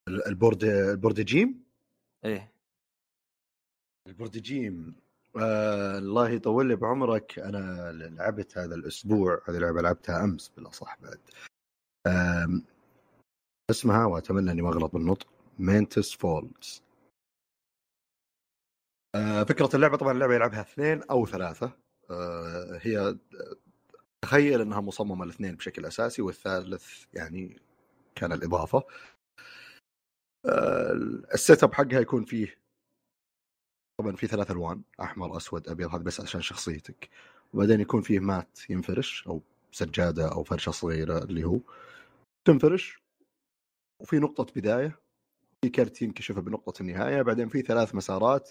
ال 0.08 0.18
board 0.18 0.64
ال 0.64 0.74
board 0.74 1.20
game 1.20 1.64
إيه. 2.24 2.52
ال 4.08 4.13
board 4.13 4.38
game 4.38 4.96
آه 5.36 5.98
الله 5.98 6.28
يطول 6.28 6.68
لي 6.68 6.76
بعمرك. 6.76 7.38
أنا 7.38 7.92
لعبت 7.92 8.58
هذا 8.58 8.74
الأسبوع 8.74 9.42
هذه 9.48 9.56
اللعبه 9.56 9.82
لعبتها 9.82 10.24
أمس 10.24 10.48
بالأصح 10.48 10.96
بعد. 11.00 11.20
آه 12.06 12.60
اسمها 13.70 14.04
وأتمنى 14.06 14.50
أني 14.50 14.62
ما 14.62 14.68
أغلط 14.68 14.92
بالنطق 14.92 15.28
Mantis 15.58 16.14
Falls 16.14 16.82
آه 19.14 19.42
فكرة 19.44 19.70
اللعبة 19.74 19.96
طبعا 19.96 20.12
اللعبة 20.12 20.34
يلعبها 20.34 20.60
اثنين 20.60 21.02
أو 21.02 21.26
ثلاثة. 21.26 21.72
هي 22.82 23.16
تخيل 24.22 24.60
إنها 24.60 24.80
مصممة 24.80 25.24
الاثنين 25.24 25.56
بشكل 25.56 25.86
أساسي 25.86 26.22
والثالث 26.22 27.04
يعني 27.14 27.60
كان 28.14 28.32
الإضافة. 28.32 28.84
آه، 30.46 30.92
ال 31.34 31.64
setup 31.64 31.74
حقها 31.74 32.00
يكون 32.00 32.24
فيه 32.24 32.60
طبعا 34.00 34.16
في 34.16 34.26
ثلاث 34.26 34.50
ألوان 34.50 34.82
أحمر 35.00 35.36
أسود 35.36 35.68
أبيض 35.68 35.94
هذا 35.94 36.02
بس 36.02 36.20
عشان 36.20 36.40
شخصيتك. 36.40 37.08
وبعدين 37.54 37.80
يكون 37.80 38.02
فيه 38.02 38.20
mat 38.20 38.58
ينفرش 38.70 39.26
أو 39.26 39.42
سجادة 39.72 40.32
أو 40.32 40.44
فرشة 40.44 40.70
صغيرة 40.72 41.18
اللي 41.18 41.44
هو 41.44 41.60
تنفرش. 42.44 43.02
وفي 44.00 44.18
نقطة 44.18 44.46
بداية 44.56 45.00
في 45.62 45.70
كرت 45.70 46.02
ينكشف 46.02 46.38
بنقطة 46.38 46.82
النهاية. 46.82 47.22
بعدين 47.22 47.48
في 47.48 47.62
ثلاث 47.62 47.94
مسارات 47.94 48.50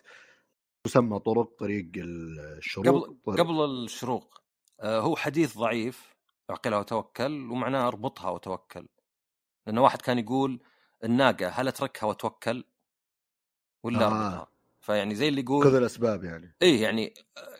تسمى 0.83 1.19
طرق 1.19 1.55
طريق 1.59 1.91
الشروق 1.97 2.87
قبل 2.87 3.19
طريق. 3.25 3.39
قبل 3.39 3.61
الشروق 3.61 4.41
آه، 4.79 4.99
هو 4.99 5.15
حديث 5.15 5.57
ضعيف 5.57 6.15
اعقلها 6.49 6.79
وتوكل 6.79 7.51
ومعناه 7.51 7.87
أربطها 7.87 8.29
وتوكل 8.29 8.87
لأنه 9.67 9.81
واحد 9.81 10.01
كان 10.01 10.19
يقول 10.19 10.63
الناقة 11.03 11.47
هل 11.49 11.67
أتركها 11.67 12.07
وأتوكل 12.07 12.63
ولا 13.83 14.01
آه. 14.01 14.07
أربطها 14.07 14.51
فيعني 14.81 15.15
زي 15.15 15.27
اللي 15.27 15.41
يقول 15.41 15.63
خذ 15.63 15.75
الأسباب 15.75 16.23
يعني 16.23 16.55
إيه 16.61 16.83
يعني 16.83 17.13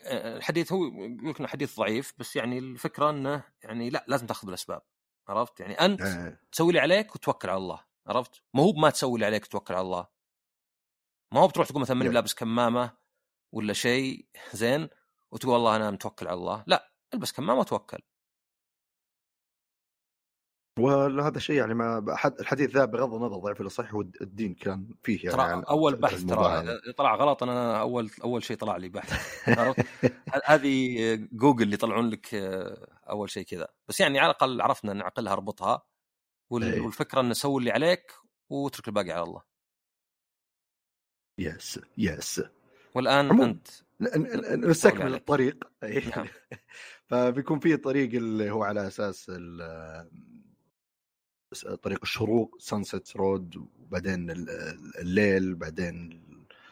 آه، 0.05 0.37
الحديث 0.37 0.73
هو 0.73 0.85
يقول 0.85 1.35
إنه 1.39 1.47
حديث 1.47 1.77
ضعيف 1.77 2.13
بس 2.17 2.35
يعني 2.35 2.59
الفكرة 2.59 3.09
إنه 3.09 3.43
يعني 3.63 3.89
لا 3.89 4.05
لازم 4.07 4.27
تأخذ 4.27 4.45
بالأسباب 4.45 4.81
عرفت 5.27 5.59
يعني 5.59 5.73
أنت 5.73 6.01
آه. 6.01 6.39
تسوي 6.51 6.67
اللي 6.67 6.79
عليك 6.79 7.15
وتوكل 7.15 7.49
على 7.49 7.57
الله 7.57 7.85
عرفت 8.07 8.41
ما 8.53 8.63
هو 8.63 8.73
ما 8.73 8.89
تسوي 8.89 9.15
اللي 9.15 9.25
عليك 9.25 9.43
وتوكل 9.43 9.73
على 9.73 9.81
الله 9.81 10.07
ما 11.33 11.39
هو 11.39 11.47
بتروح 11.47 11.67
تقول 11.67 11.81
مثلا 11.81 11.97
ماني 11.97 12.09
لابس 12.09 12.33
كمامة 12.33 12.98
ولا 13.51 13.73
شيء 13.73 14.25
زين؟ 14.53 14.89
وتقول 15.31 15.53
والله 15.53 15.75
أنا 15.75 15.91
متوكل 15.91 16.27
على 16.27 16.37
الله. 16.37 16.63
لا 16.67 16.91
البس 17.13 17.31
كمامة 17.31 17.59
وتوكل. 17.59 17.99
وهذا 20.79 21.37
الشيء 21.37 21.55
يعني 21.55 21.73
ما 21.73 22.15
الحديث 22.39 22.69
ذا 22.69 22.85
بغض 22.85 23.13
النظر 23.13 23.37
ضعيف 23.37 23.59
ولا 23.59 23.69
صحيح 23.69 23.95
والدين 23.95 24.53
كان 24.53 24.89
فيه 25.03 25.17
يعني, 25.23 25.37
ترى 25.37 25.47
يعني 25.47 25.63
أول 25.69 25.95
بحث 25.95 26.23
ترى 26.23 26.79
طلع 26.97 27.15
غلط 27.15 27.43
أنا 27.43 27.79
أول 27.79 28.11
أول 28.23 28.43
شيء 28.43 28.57
طلع 28.57 28.77
لي 28.77 28.89
بحث. 28.89 29.49
هذه 30.45 31.15
جوجل 31.31 31.63
اللي 31.63 31.73
يطلعون 31.73 32.09
لك 32.09 32.33
آه، 32.35 32.87
أول 33.09 33.29
شيء 33.29 33.43
كذا. 33.43 33.67
بس 33.87 33.99
يعني 33.99 34.19
على 34.19 34.31
الأقل 34.31 34.61
عرفنا 34.61 34.93
نعقلها 34.93 35.33
اربطها 35.33 35.85
إيه. 36.53 36.81
والفكرة 36.81 37.21
إنه 37.21 37.33
سوي 37.33 37.59
اللي 37.59 37.71
عليك 37.71 38.13
واترك 38.49 38.87
الباقي 38.87 39.11
على 39.11 39.23
الله. 39.23 39.41
yes 41.37 41.79
yes 41.97 42.41
والآن 42.95 43.29
عمو. 43.29 43.43
أنت 43.43 43.67
نستكمل 44.65 45.13
الطريق. 45.13 45.71
نعم. 46.15 46.27
فبيكون 47.07 47.59
في 47.59 47.77
طريق 47.77 48.13
اللي 48.13 48.51
هو 48.51 48.63
على 48.63 48.87
أساس 48.87 49.31
طريق 51.81 51.99
الشروق 52.03 52.57
sunset 52.59 53.15
road 53.15 53.67
وبعدين 53.79 54.31
الليل 54.99 55.55
بعدين 55.55 56.21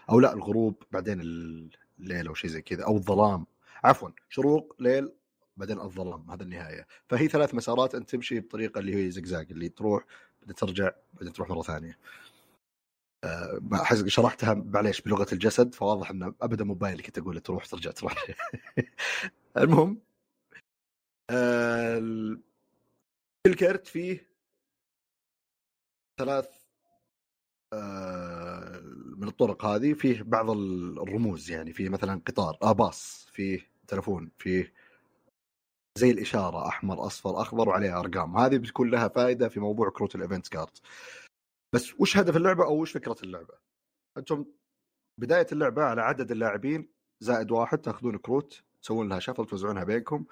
أو 0.10 0.20
لا 0.20 0.34
الغروب 0.34 0.84
بعدين 0.92 1.22
الليل 1.22 2.28
أو 2.28 2.34
شيء 2.34 2.50
زي 2.50 2.62
كذا 2.62 2.84
أو 2.86 2.96
الظلام. 2.98 3.46
عفوا 3.84 4.10
شروق 4.30 4.76
ليل 4.80 5.12
بعدين 5.58 5.80
الظلام 5.80 6.32
هذا 6.32 6.44
النهاية. 6.44 6.88
فهي 7.10 7.28
ثلاث 7.28 7.56
مسارات 7.56 7.96
أنت 7.96 8.10
تمشي 8.10 8.40
بطريقة 8.40 8.80
اللي 8.80 8.96
هي 8.96 9.12
زقزاق 9.12 9.46
اللي 9.52 9.70
تروح 9.70 10.06
بعدين 10.42 10.56
ترجع 10.56 10.92
بعدين 11.14 11.34
تروح 11.34 11.50
مرة 11.50 11.62
ثانية. 11.62 11.98
شرحتها 14.08 14.54
معليش 14.54 15.02
بلغة 15.02 15.28
الجسد 15.34 15.76
فواضح 15.76 16.10
إنه 16.10 16.36
أبدا 16.42 16.66
مو 16.66 16.74
باين 16.74 17.02
كنت 17.02 17.18
أقول 17.18 17.40
تروح 17.40 17.66
ترجع 17.66 17.92
تروح. 17.92 18.26
المهم 19.58 20.02
كل 23.46 23.54
كرت 23.60 23.88
فيه 23.88 24.28
ثلاث 26.20 26.50
أه 27.74 28.80
من 29.18 29.28
الطرق 29.28 29.66
هذه. 29.66 29.94
فيه 29.94 30.22
بعض 30.24 30.50
الرموز 30.50 31.52
يعني 31.52 31.74
فيه 31.74 31.90
مثلا 31.90 32.22
قطار 32.28 32.58
آه 32.64 32.72
باص 32.72 33.28
فيه 33.32 33.72
تلفون 33.88 34.32
فيه 34.38 34.74
زي 35.98 36.12
الإشارة 36.12 36.68
أحمر 36.68 37.06
أصفر 37.06 37.42
أخضر 37.42 37.70
وعليها 37.70 38.00
أرقام. 38.00 38.38
هذه 38.38 38.58
بتكون 38.58 38.90
لها 38.92 39.08
فائده 39.08 39.50
في 39.50 39.60
موضوع 39.60 39.90
كروت 39.90 40.16
ال 40.16 40.21
event 40.21 40.48
card 40.48 40.82
بس 41.74 41.94
وش 42.00 42.18
هدف 42.18 42.38
اللعبة 42.38 42.66
أو 42.66 42.82
وش 42.82 42.92
فكرة 42.92 43.16
اللعبة؟ 43.24 43.54
أنتم 44.18 44.46
بداية 45.20 45.48
اللعبة 45.52 45.84
على 45.84 46.02
عدد 46.02 46.32
اللاعبين 46.32 46.90
زائد 47.20 47.52
واحد 47.52 47.78
تأخذون 47.78 48.18
كروت 48.18 48.64
تسوون 48.82 49.10
لها 49.10 49.20
shuffle 49.20 49.46
توزعونها 49.46 49.84
بينكم. 49.84 50.26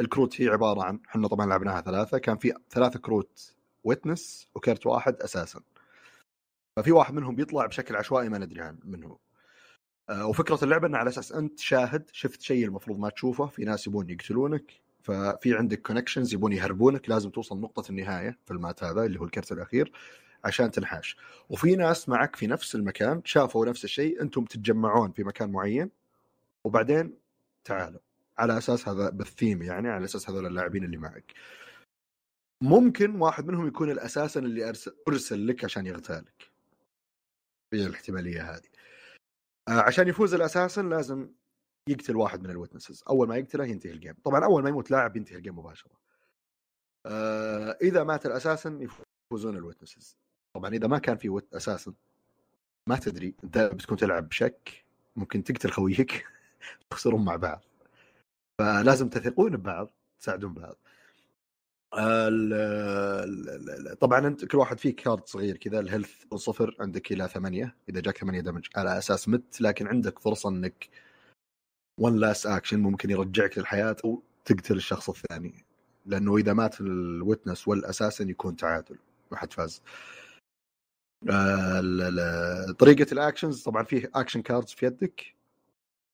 الكروت 0.00 0.40
هي 0.40 0.48
عبارة 0.48 0.82
عن 0.82 1.00
إحنا 1.08 1.28
طبعا 1.28 1.46
لعبناها 1.46 1.80
ثلاثة 1.80 2.18
كان 2.18 2.36
في 2.36 2.54
ثلاثة 2.70 2.98
كروت 2.98 3.54
witness 3.84 4.48
وكرت 4.54 4.86
واحد 4.86 5.16
assassin. 5.22 5.60
ففي 6.76 6.92
واحد 6.92 7.14
منهم 7.14 7.34
بيطلع 7.34 7.66
بشكل 7.66 7.96
عشوائي 7.96 8.28
ما 8.28 8.38
ندري 8.38 8.60
عن 8.60 8.78
منه 8.84 9.18
آه، 10.10 10.26
وفكرة 10.26 10.58
اللعبة 10.64 10.86
إنه 10.86 10.98
على 10.98 11.08
أساس 11.08 11.32
أنت 11.32 11.58
شاهد 11.58 12.10
شفت 12.12 12.40
شيء 12.42 12.64
المفروض 12.64 12.98
ما 12.98 13.08
تشوفه 13.08 13.46
في 13.46 13.64
ناس 13.64 13.86
يبون 13.86 14.10
يقتلونك 14.10 14.72
ففي 15.02 15.54
عندك 15.54 15.82
connections 15.82 16.34
يبون 16.34 16.52
يهربونك 16.52 17.08
لازم 17.08 17.30
توصل 17.30 17.60
نقطة 17.60 17.90
النهاية 17.90 18.38
في 18.44 18.50
ال 18.50 18.58
map 18.58 18.84
هذا 18.84 19.04
اللي 19.04 19.20
هو 19.20 19.24
الكرت 19.24 19.52
الأخير. 19.52 19.92
عشان 20.44 20.70
تنحاش. 20.70 21.16
وفي 21.48 21.76
ناس 21.76 22.08
معك 22.08 22.36
في 22.36 22.46
نفس 22.46 22.74
المكان 22.74 23.22
شافوا 23.24 23.66
نفس 23.66 23.84
الشيء 23.84 24.22
أنتم 24.22 24.44
تتجمعون 24.44 25.12
في 25.12 25.24
مكان 25.24 25.52
معين 25.52 25.90
وبعدين 26.64 27.18
تعالوا. 27.64 28.00
على 28.38 28.58
أساس 28.58 28.88
هذا 28.88 29.10
بالثيم 29.10 29.62
يعني 29.62 29.88
على 29.88 30.04
أساس 30.04 30.30
هذول 30.30 30.46
اللاعبين 30.46 30.84
اللي 30.84 30.96
معك. 30.96 31.34
ممكن 32.62 33.20
واحد 33.20 33.46
منهم 33.46 33.66
يكون 33.66 33.90
ال 33.90 33.96
assassin 33.96 34.40
اللي 34.40 34.68
ارسل, 34.68 34.96
أرسل 35.08 35.46
لك 35.46 35.64
عشان 35.64 35.86
يغتالك. 35.86 36.50
في 37.70 37.86
الاحتمالية 37.86 38.54
هذه. 38.54 38.68
آه، 39.68 39.80
عشان 39.80 40.08
يفوز 40.08 40.34
ال 40.34 40.39
assassin 40.39 40.80
لازم 40.80 41.28
يقتل 41.88 42.16
واحد 42.16 42.42
من 42.42 42.50
ال 42.50 42.55
witnesses. 42.55 43.04
أول 43.10 43.28
ما 43.28 43.36
يقتله 43.36 43.64
ينتهي 43.64 43.92
ال 43.92 43.96
game 43.96 44.14
طبعا 44.24 44.44
أول 44.44 44.62
ما 44.62 44.68
يموت 44.68 44.90
لاعب 44.90 45.16
ينتهي 45.16 45.36
ال 45.36 45.40
game 45.40 45.58
مباشرة. 45.58 46.00
آه 47.06 47.78
إذا 47.82 48.04
مات 48.04 48.26
ال 48.26 48.33
assassin 48.33 48.88
يفوزون 49.30 49.56
ال 49.56 49.61
witnesses. 49.61 50.16
طبعا 50.54 50.74
إذا 50.74 50.86
ما 50.86 50.98
كان 50.98 51.16
في 51.16 51.28
ويت 51.28 51.54
أساسا 51.54 51.94
ما 52.88 52.96
تدري 52.96 53.34
أنت 53.44 53.58
بتكون 53.58 53.96
تلعب 53.96 54.28
بشك 54.28 54.84
ممكن 55.16 55.44
تقتل 55.44 55.70
خويك 55.70 56.26
تخسرون 56.90 57.24
مع 57.24 57.36
بعض. 57.36 57.64
فلازم 58.58 59.08
تثقون 59.08 59.56
ببعض 59.56 59.90
تساعدون 60.20 60.54
بعض 60.54 60.76
طبعا 64.00 64.26
أنت 64.26 64.44
كل 64.44 64.58
واحد 64.58 64.78
فيه 64.78 64.96
card 64.96 65.26
صغير 65.26 65.56
كذا 65.56 65.80
ال 65.80 65.88
health 65.88 66.34
صفر 66.34 66.76
عندك 66.80 67.12
إلى 67.12 67.28
ثمانية. 67.28 67.76
إذا 67.88 68.00
جاك 68.00 68.18
ثمانية 68.18 68.40
damage 68.40 68.66
على 68.76 68.98
أساس 68.98 69.28
مت 69.28 69.60
لكن 69.60 69.86
عندك 69.86 70.18
فرصة 70.18 70.48
إنك 70.48 70.88
one 71.98 72.16
last 72.16 72.46
action 72.46 72.80
ممكن 72.80 73.10
يرجعك 73.10 73.58
للحياة 73.58 73.96
أو 74.04 74.22
تقتل 74.44 74.76
الشخص 74.76 75.08
الثاني. 75.08 75.64
لأنه 76.06 76.36
إذا 76.36 76.52
مات 76.52 76.80
ال 76.80 76.91
witness 76.91 77.68
وال 77.68 77.80
assassin 77.80 78.28
يكون 78.28 78.56
تعادل 78.56 78.98
ما 79.32 79.38
حد 79.38 79.52
فاز. 79.52 79.82
آه، 79.82 80.29
طريقة 82.78 83.12
ال 83.12 83.18
actions 83.18 83.62
طبعا 83.62 83.82
فيه 83.82 84.10
action 84.14 84.42
cards 84.42 84.72
في 84.72 84.86
يدك. 84.86 85.34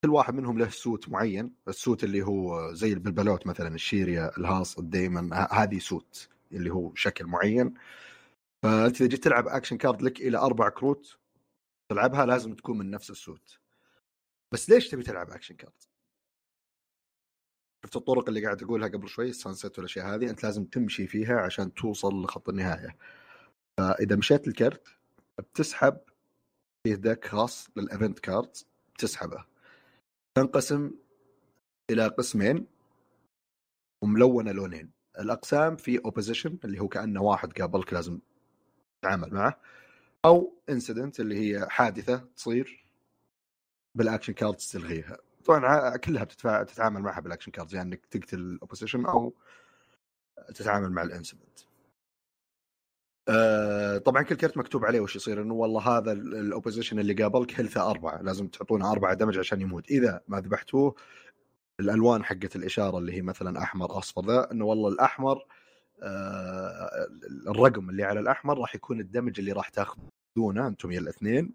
كل 0.04 0.10
واحد 0.10 0.34
منهم 0.34 0.58
له 0.58 0.68
suit 0.68 1.08
معين. 1.08 1.54
ال 1.68 1.75
suit 1.75 2.04
اللي 2.04 2.22
هو 2.22 2.72
زي 2.72 2.92
البلوت 2.92 3.46
مثلا 3.46 3.74
الشيريا 3.74 4.38
الهاص 4.38 4.78
الديمن 4.78 5.32
هذه 5.32 5.78
suit 5.78 6.28
اللي 6.52 6.70
هو 6.70 6.94
شكل 6.94 7.26
معين. 7.26 7.74
فأنت 8.62 9.00
إذا 9.00 9.06
جيت 9.06 9.24
تلعب 9.24 9.48
action 9.48 9.76
card 9.76 10.02
لك 10.02 10.20
إلى 10.20 10.38
أربع 10.38 10.68
كروت 10.68 11.18
تلعبها 11.92 12.26
لازم 12.26 12.54
تكون 12.54 12.78
من 12.78 12.90
نفس 12.90 13.10
ال 13.10 13.20
suit 13.20 13.58
بس 14.54 14.70
ليش 14.70 14.88
تبي 14.88 15.02
تلعب 15.02 15.30
action 15.30 15.54
card؟ 15.54 15.72
شفت 17.84 17.96
الطرق 17.96 18.28
اللي 18.28 18.44
قاعد 18.44 18.62
اقولها 18.62 18.88
قبل 18.88 19.08
شوي؟ 19.08 19.28
ال 19.28 19.35
sunset 19.35 19.78
والأشياء 19.78 20.14
هذه. 20.14 20.30
أنت 20.30 20.42
لازم 20.44 20.64
تمشي 20.64 21.06
فيها 21.06 21.40
عشان 21.40 21.74
توصل 21.74 22.22
لخط 22.22 22.48
النهاية. 22.48 22.96
فإذا 23.80 24.16
مشيت 24.16 24.48
الكرت 24.48 24.95
بتسحب 25.40 25.98
فيه 26.84 26.94
deck 26.94 27.24
خاص 27.26 27.68
لل 27.76 27.88
event 27.88 28.18
cards 28.18 28.66
بتسحبه. 28.94 29.44
تنقسم 30.36 30.92
إلى 31.90 32.06
قسمين 32.06 32.66
وملونة 34.04 34.52
لونين. 34.52 34.90
الأقسام 35.18 35.76
في 35.76 35.98
opposition 36.04 36.58
اللي 36.64 36.80
هو 36.80 36.88
كأنه 36.88 37.22
واحد 37.22 37.52
قابلك 37.52 37.92
لازم 37.92 38.18
تتعامل 39.02 39.34
معه 39.34 39.60
أو 40.24 40.52
incident 40.68 41.20
اللي 41.20 41.34
هي 41.38 41.66
حادثة 41.70 42.16
تصير 42.36 42.86
بال 43.94 44.04
action 44.04 44.32
cards 44.32 44.68
تلغيها. 44.68 45.18
طبعا 45.44 45.96
كلها 45.96 46.24
بتتفا... 46.24 46.62
تتعامل 46.62 47.02
معها 47.02 47.20
بال 47.20 47.28
action 47.28 47.52
cards 47.52 47.74
يعني 47.74 47.88
إنك 47.88 48.06
تقتل 48.06 48.38
ال 48.38 48.44
opposition 48.44 49.06
أو 49.06 49.34
تتعامل 50.54 50.92
مع 50.92 51.02
ال 51.02 51.08
incident 51.08 51.58
آه 53.28 53.98
طبعا 53.98 54.22
كل 54.22 54.34
كرت 54.36 54.56
مكتوب 54.56 54.84
عليه 54.84 55.00
وش 55.00 55.16
يصير 55.16 55.42
إنه 55.42 55.54
والله 55.54 55.80
هذا 55.80 56.12
ال 56.12 56.20
opposition 56.20 56.98
اللي 56.98 57.14
قابلك 57.14 57.60
health 57.60 57.86
ه 57.86 57.90
أربعة؟ 57.90 58.22
لازم 58.22 58.46
تعطونه 58.48 58.92
أربعة 58.92 59.14
damage 59.14 59.38
عشان 59.38 59.60
يموت. 59.60 59.90
إذا 59.90 60.20
ما 60.28 60.40
ذبحتوه 60.40 60.94
الألوان 61.80 62.24
حقت 62.24 62.56
الإشارة 62.56 62.98
اللي 62.98 63.12
هي 63.12 63.22
مثلا 63.22 63.62
أحمر 63.62 63.98
أصفر 63.98 64.26
ذا 64.26 64.52
إنه 64.52 64.64
والله 64.64 64.88
الأحمر 64.88 65.44
آه 66.02 67.06
الرقم 67.48 67.90
اللي 67.90 68.04
على 68.04 68.20
الأحمر 68.20 68.58
راح 68.58 68.74
يكون 68.74 69.00
ال 69.00 69.06
damage 69.06 69.38
اللي 69.40 69.52
راح 69.52 69.68
تاخذونه 69.68 70.66
أنتم 70.66 70.92
يا 70.92 70.98
الاثنين 71.00 71.54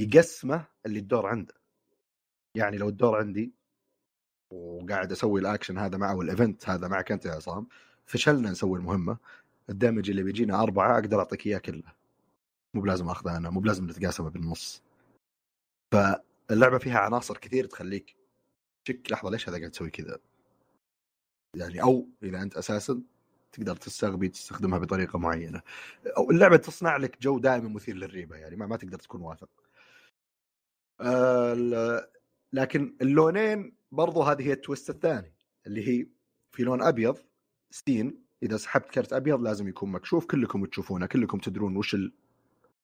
يقسمه 0.00 0.64
اللي 0.86 0.98
الدور 0.98 1.26
عنده. 1.26 1.54
يعني 2.54 2.76
لو 2.78 2.88
الدور 2.88 3.16
عندي 3.18 3.52
وقاعد 4.52 5.12
أسوي 5.12 5.40
الأكشن 5.40 5.78
هذا 5.78 5.98
معه 5.98 6.16
وال 6.16 6.31
event 6.31 6.68
هذا 6.68 6.88
معك 6.88 7.12
أنت 7.12 7.26
يا 7.26 7.32
عصام 7.32 7.66
فشلنا 8.06 8.50
نسوي 8.50 8.78
المهمة. 8.78 9.16
ال 9.70 9.76
damage 9.76 10.10
اللي 10.10 10.22
بيجينا 10.22 10.62
أربعة 10.62 10.98
أقدر 10.98 11.18
أعطيك 11.18 11.46
إياه 11.46 11.58
كله. 11.58 11.92
مو 12.74 12.82
بلازم 12.82 13.08
أخذه 13.08 13.36
أنا 13.36 13.50
مو 13.50 13.60
بلازم 13.60 13.90
نتقاسمه 13.90 14.30
بالنص. 14.30 14.82
فاللعبة 15.92 16.78
فيها 16.78 16.98
عناصر 16.98 17.38
كثير 17.38 17.66
تخليك 17.66 18.16
تشك 18.84 19.12
لحظة 19.12 19.30
ليش 19.30 19.48
هذا 19.48 19.58
قاعد 19.58 19.70
تسوي 19.70 19.90
كذا؟ 19.90 20.18
يعني 21.56 21.82
أو 21.82 22.08
إذا 22.22 22.42
أنت 22.42 22.56
assassin 22.56 23.02
تقدر 23.52 23.76
تستغبي 23.76 24.28
تستخدمها 24.28 24.78
بطريقة 24.78 25.18
معينة. 25.18 25.62
أو 26.16 26.30
اللعبة 26.30 26.56
تصنع 26.56 26.96
لك 26.96 27.22
جو 27.22 27.38
دائما 27.38 27.68
مثير 27.68 27.94
للريبة 27.96 28.36
يعني 28.36 28.56
ما, 28.56 28.66
ما 28.66 28.76
تقدر 28.76 28.98
تكون 28.98 29.20
واثق. 29.20 29.50
آه 31.00 32.08
لكن 32.52 32.96
اللونين 33.02 33.76
برضو 33.92 34.22
هذه 34.22 34.42
هي 34.42 34.52
ال 34.52 34.58
twist 34.58 34.90
الثاني 34.90 35.34
اللي 35.66 35.88
هي 35.88 36.06
في 36.52 36.62
لون 36.62 36.82
أبيض 36.82 37.18
ستين 37.70 38.25
إذا 38.42 38.56
سحبت 38.56 38.90
كرت 38.90 39.12
أبيض 39.12 39.40
لازم 39.40 39.68
يكون 39.68 39.92
مكشوف 39.92 40.26
كلكم 40.26 40.64
تشوفونه 40.64 41.06
كلكم 41.06 41.38
تدرون 41.38 41.76
وش 41.76 41.96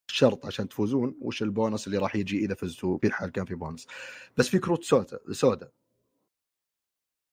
الشرط 0.08 0.46
عشان 0.46 0.68
تفوزون 0.68 1.16
وش 1.20 1.42
البونص 1.42 1.86
اللي 1.86 1.98
راح 1.98 2.16
يجي 2.16 2.38
إذا 2.44 2.54
فزتوا 2.54 2.98
في 2.98 3.06
الحال 3.06 3.32
كان 3.32 3.44
في 3.44 3.54
بونص. 3.54 3.86
بس 4.36 4.48
في 4.48 4.58
كروت 4.58 4.84
سودا 4.84 5.18
سودا. 5.32 5.70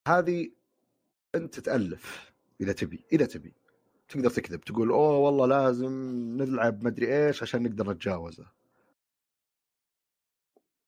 هذه 0.07 0.51
أنت 1.35 1.59
تألف 1.59 2.33
إذا 2.61 2.71
تبي 2.73 3.05
إذا 3.13 3.25
تبي. 3.25 3.53
تقدر 4.09 4.29
تكذب 4.29 4.61
تقول 4.61 4.89
أوه 4.89 5.17
والله 5.17 5.45
لازم 5.45 5.91
نلعب 6.37 6.83
مدري 6.83 7.27
إيش 7.27 7.43
عشان 7.43 7.63
نقدر 7.63 7.91
نتجاوزه. 7.91 8.45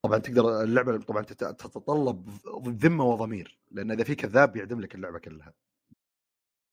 طبعا 0.03 0.17
تقدر 0.19 0.63
اللعبة 0.63 0.97
طبعا 0.97 1.23
تتطلب 1.23 2.29
ذمة 2.67 3.05
وضمير 3.05 3.59
لأن 3.71 3.91
إذا 3.91 4.03
في 4.03 4.15
كذاب 4.15 4.51
بيعدم 4.51 4.81
لك 4.81 4.95
اللعبة 4.95 5.19
كلها. 5.19 5.53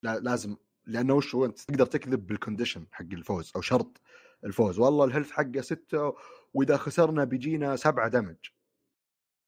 لازم 0.02 0.56
لأنه 0.86 1.14
وش 1.14 1.34
هو؟ 1.34 1.44
أنت 1.44 1.58
تقدر 1.58 1.86
تكذب 1.86 2.26
بال 2.26 2.37
condition 2.37 2.86
حق 2.92 3.06
الفوز 3.12 3.52
أو 3.56 3.60
شرط 3.60 4.00
الفوز. 4.44 4.78
والله 4.78 5.04
ال 5.04 5.08
health 5.08 5.30
حقه 5.30 5.60
ستة 5.60 6.14
وإذا 6.54 6.76
خسرنا 6.76 7.24
بيجينا 7.24 7.76
سبعة 7.76 8.08
damage 8.08 8.36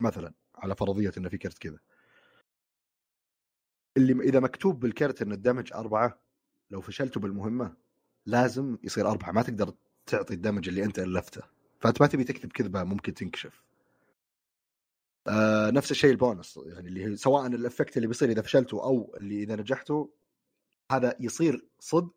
مثلا 0.01 0.35
على 0.55 0.77
فرضية 0.77 1.13
إنه 1.19 1.29
في 1.29 1.39
كرت 1.39 1.59
كذا. 1.59 1.79
اللي 3.97 4.13
إذا 4.13 4.41
مكتوب 4.41 4.81
بالكرت 4.81 5.23
إن 5.23 5.33
ال 5.33 5.38
damage 5.38 5.73
أربعة 5.73 6.23
لو 6.71 6.81
فشلتوا 6.81 7.23
بالمهمة 7.23 7.77
لازم 8.27 8.79
يصير 8.83 9.11
أربعة 9.11 9.33
ما 9.33 9.43
تقدر 9.43 9.75
تعطي 10.07 10.35
ال 10.35 10.39
damage 10.39 10.69
اللي 10.69 10.85
أنت 10.85 10.99
ألفته. 10.99 11.43
فأنت 11.81 12.01
ما 12.01 12.07
تبي 12.07 12.25
تكتب 12.25 12.53
كذبة 12.53 12.85
ممكن 12.85 13.15
تنكشف. 13.15 13.63
آه 15.29 15.71
نفس 15.71 15.91
الشيء 15.91 16.11
البونص 16.11 16.57
يعني 16.57 16.89
اللي 16.89 17.17
سواء 17.17 17.47
ال 17.47 17.54
effect 17.54 17.97
اللي 17.97 18.09
بيصير 18.09 18.31
إذا 18.31 18.43
فشلتوا 18.43 18.85
أو 18.85 19.17
اللي 19.17 19.43
إذا 19.43 19.57
نجحتوا 19.57 20.07
هذا 20.91 21.17
يصير 21.21 21.67
صدق 21.79 22.15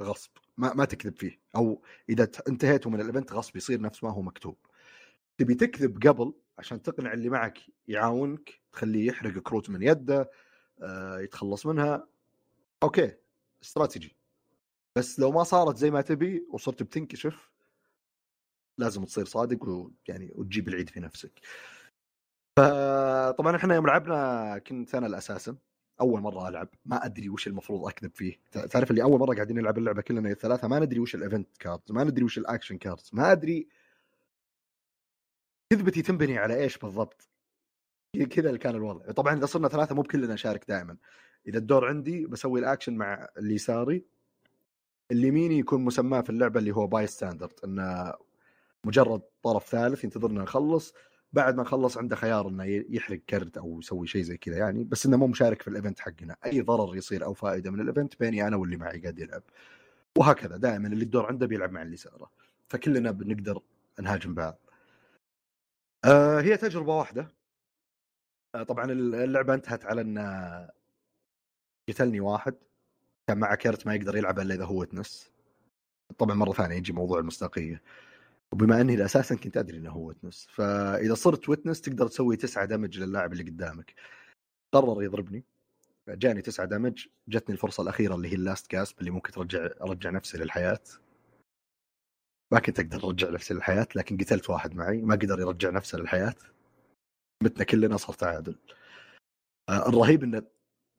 غصب. 0.00 0.30
ما 0.56 0.74
ما 0.74 0.84
تكذب 0.84 1.16
فيه. 1.16 1.40
أو 1.56 1.82
إذا 2.08 2.28
انتهيتوا 2.48 2.90
من 2.90 3.00
ال 3.00 3.05
event 3.05 3.32
غصب 3.32 3.56
يصير 3.56 3.80
نفس 3.80 4.04
ما 4.04 4.10
هو 4.10 4.22
مكتوب. 4.22 4.56
تبي 5.38 5.54
تكذب 5.54 6.06
قبل 6.06 6.34
عشان 6.58 6.82
تقنع 6.82 7.12
اللي 7.12 7.28
معك 7.28 7.58
يعاونك 7.88 8.60
تخليه 8.72 9.06
يحرق 9.06 9.38
كروت 9.38 9.70
من 9.70 9.82
يده 9.82 10.30
آه 10.82 11.20
يتخلص 11.20 11.66
منها. 11.66 12.08
okay 12.82 13.16
strategy. 13.62 14.16
بس 14.96 15.20
لو 15.20 15.32
ما 15.32 15.44
صارت 15.44 15.76
زي 15.76 15.90
ما 15.90 16.00
تبي 16.00 16.46
وصرت 16.50 16.82
بتنكشف 16.82 17.50
لازم 18.78 19.04
تصير 19.04 19.24
صادق 19.24 19.68
ويعني 19.68 20.32
وتجيب 20.34 20.68
العيد 20.68 20.90
في 20.90 21.00
نفسك. 21.00 21.40
فطبعا 22.58 23.56
إحنا 23.56 23.74
يوم 23.74 23.86
لعبنا 23.86 24.58
كنت 24.58 24.94
أنا 24.94 25.06
ال 25.06 25.12
assassin 25.12 25.56
أول 26.00 26.20
مرة 26.20 26.48
ألعب. 26.48 26.68
ما 26.86 27.06
أدري 27.06 27.28
وش 27.28 27.46
المفروض 27.46 27.88
أكذب 27.88 28.10
فيه. 28.14 28.40
تعرف 28.52 28.90
اللي 28.90 29.02
أول 29.02 29.20
مرة 29.20 29.34
قاعدين 29.34 29.58
نلعب 29.58 29.78
اللعبة 29.78 30.02
كلنا 30.02 30.30
الثلاثه 30.30 30.68
ما 30.68 30.78
ندري 30.78 31.00
وش 31.00 31.14
ال 31.14 31.21
event 31.21 31.56
cards 31.56 31.92
ما 31.92 32.04
ندري 32.04 32.24
وش 32.24 32.38
ال 32.38 32.44
action 32.44 32.78
cards 32.78 33.10
ما 33.12 33.32
أدري. 33.32 33.68
كذبتي 35.70 36.02
تنبني 36.02 36.38
على 36.38 36.62
إيش 36.62 36.78
بالضبط؟ 36.78 37.28
كذا 38.30 38.48
اللي 38.48 38.58
كان 38.58 38.74
الوضع. 38.74 39.12
طبعا 39.12 39.38
إذا 39.38 39.46
صرنا 39.46 39.68
ثلاثة 39.68 39.94
مو 39.94 40.02
بكلنا 40.02 40.34
نشارك 40.34 40.64
دائما. 40.68 40.96
إذا 41.48 41.58
الدور 41.58 41.88
عندي 41.88 42.26
بسوي 42.26 42.60
الاكشن 42.60 42.96
مع 42.96 43.28
اللي 43.38 43.54
يساري 43.54 44.04
اليميني 45.10 45.58
يكون 45.58 45.84
مسماه 45.84 46.20
في 46.20 46.30
اللعبة 46.30 46.60
اللي 46.60 46.70
هو 46.70 46.86
bystander 46.86 47.52
إنه 47.64 48.14
مجرد 48.84 49.22
طرف 49.42 49.68
ثالث 49.68 50.04
ينتظرنا 50.04 50.42
نخلص. 50.42 50.94
بعد 51.34 51.56
ما 51.56 51.62
نخلص 51.62 51.98
عنده 51.98 52.16
خيار 52.16 52.48
إنه 52.48 52.64
يحرق 52.64 53.20
كرت 53.28 53.56
أو 53.56 53.78
يسوي 53.80 54.06
شيء 54.06 54.22
زي 54.22 54.36
كذا 54.36 54.56
يعني 54.56 54.84
بس 54.84 55.06
إنه 55.06 55.16
مو 55.16 55.26
مشارك 55.26 55.62
في 55.62 55.68
ال 55.68 55.73
event 55.73 56.00
حقنا. 56.00 56.36
أي 56.46 56.60
ضرر 56.60 56.96
يصير 56.96 57.24
أو 57.24 57.34
فائدة 57.34 57.70
من 57.70 57.80
ال 57.80 57.87
event 57.87 58.20
بيني 58.20 58.46
أنا 58.46 58.56
واللي 58.56 58.76
معي 58.76 59.00
قاعد 59.00 59.18
يلعب. 59.18 59.42
وهكذا 60.18 60.56
دائما 60.56 60.88
اللي 60.88 61.04
الدور 61.04 61.26
عنده 61.26 61.46
بيلعب 61.46 61.72
مع 61.72 61.82
اللي 61.82 61.96
يساره 61.96 62.30
فكلنا 62.68 63.10
بنقدر 63.10 63.62
نهاجم 64.00 64.34
بعض. 64.34 64.58
آه 66.04 66.40
هي 66.40 66.56
تجربة 66.56 66.96
واحدة. 66.98 67.28
آه 68.54 68.62
طبعا 68.62 68.92
اللعبة 68.92 69.54
انتهت 69.54 69.84
على 69.86 70.00
إن 70.00 70.18
قتلني 71.88 72.20
واحد. 72.20 72.54
كان 73.28 73.38
معه 73.38 73.54
كرت 73.54 73.86
ما 73.86 73.94
يقدر 73.94 74.16
يلعب 74.16 74.38
إلا 74.38 74.54
إذا 74.54 74.64
هو 74.64 74.80
witness 74.80 75.30
طبعا 76.18 76.34
مرة 76.34 76.52
ثانية 76.52 76.76
يجي 76.76 76.92
موضوع 76.92 77.18
المصداقية. 77.18 77.82
وبما 78.54 78.80
أني 78.80 79.04
أساسا 79.04 79.34
كنت 79.34 79.56
أدري 79.56 79.78
إنه 79.78 79.90
هو 79.90 80.06
witness 80.06 80.46
فإذا 80.50 81.14
صرت 81.14 81.48
witness 81.48 81.80
تقدر 81.80 82.08
تسوي 82.08 82.36
تسعة 82.36 82.64
damage 82.64 82.98
للاعب 82.98 83.32
اللي 83.32 83.44
قدامك. 83.44 83.94
قرر 84.72 85.02
يضربني 85.02 85.44
جاني 86.08 86.42
تسعة 86.42 86.66
damage 86.66 87.06
جتني 87.28 87.54
الفرصة 87.54 87.82
الأخيرة 87.82 88.14
اللي 88.14 88.28
هي 88.28 88.34
ال 88.34 88.40
last 88.40 88.66
gasp 88.66 89.00
اللي 89.00 89.10
ممكن 89.10 89.32
ترجع 89.32 89.68
أرجع 89.80 90.10
نفسي 90.10 90.38
للحياة. 90.38 90.80
ما 92.52 92.60
كنت 92.60 92.80
أقدر 92.80 93.04
أرجع 93.04 93.30
نفسي 93.30 93.54
للحياة 93.54 93.88
لكن 93.96 94.16
قتلت 94.16 94.50
واحد 94.50 94.74
معي 94.74 95.02
ما 95.02 95.14
قدر 95.14 95.40
يرجع 95.40 95.70
نفسه 95.70 95.98
للحياة. 95.98 96.34
متنا 97.42 97.64
كلنا 97.64 97.96
صار 97.96 98.14
تعادل. 98.14 98.58
آه، 99.68 99.88
الرهيب 99.88 100.22
إنه 100.22 100.42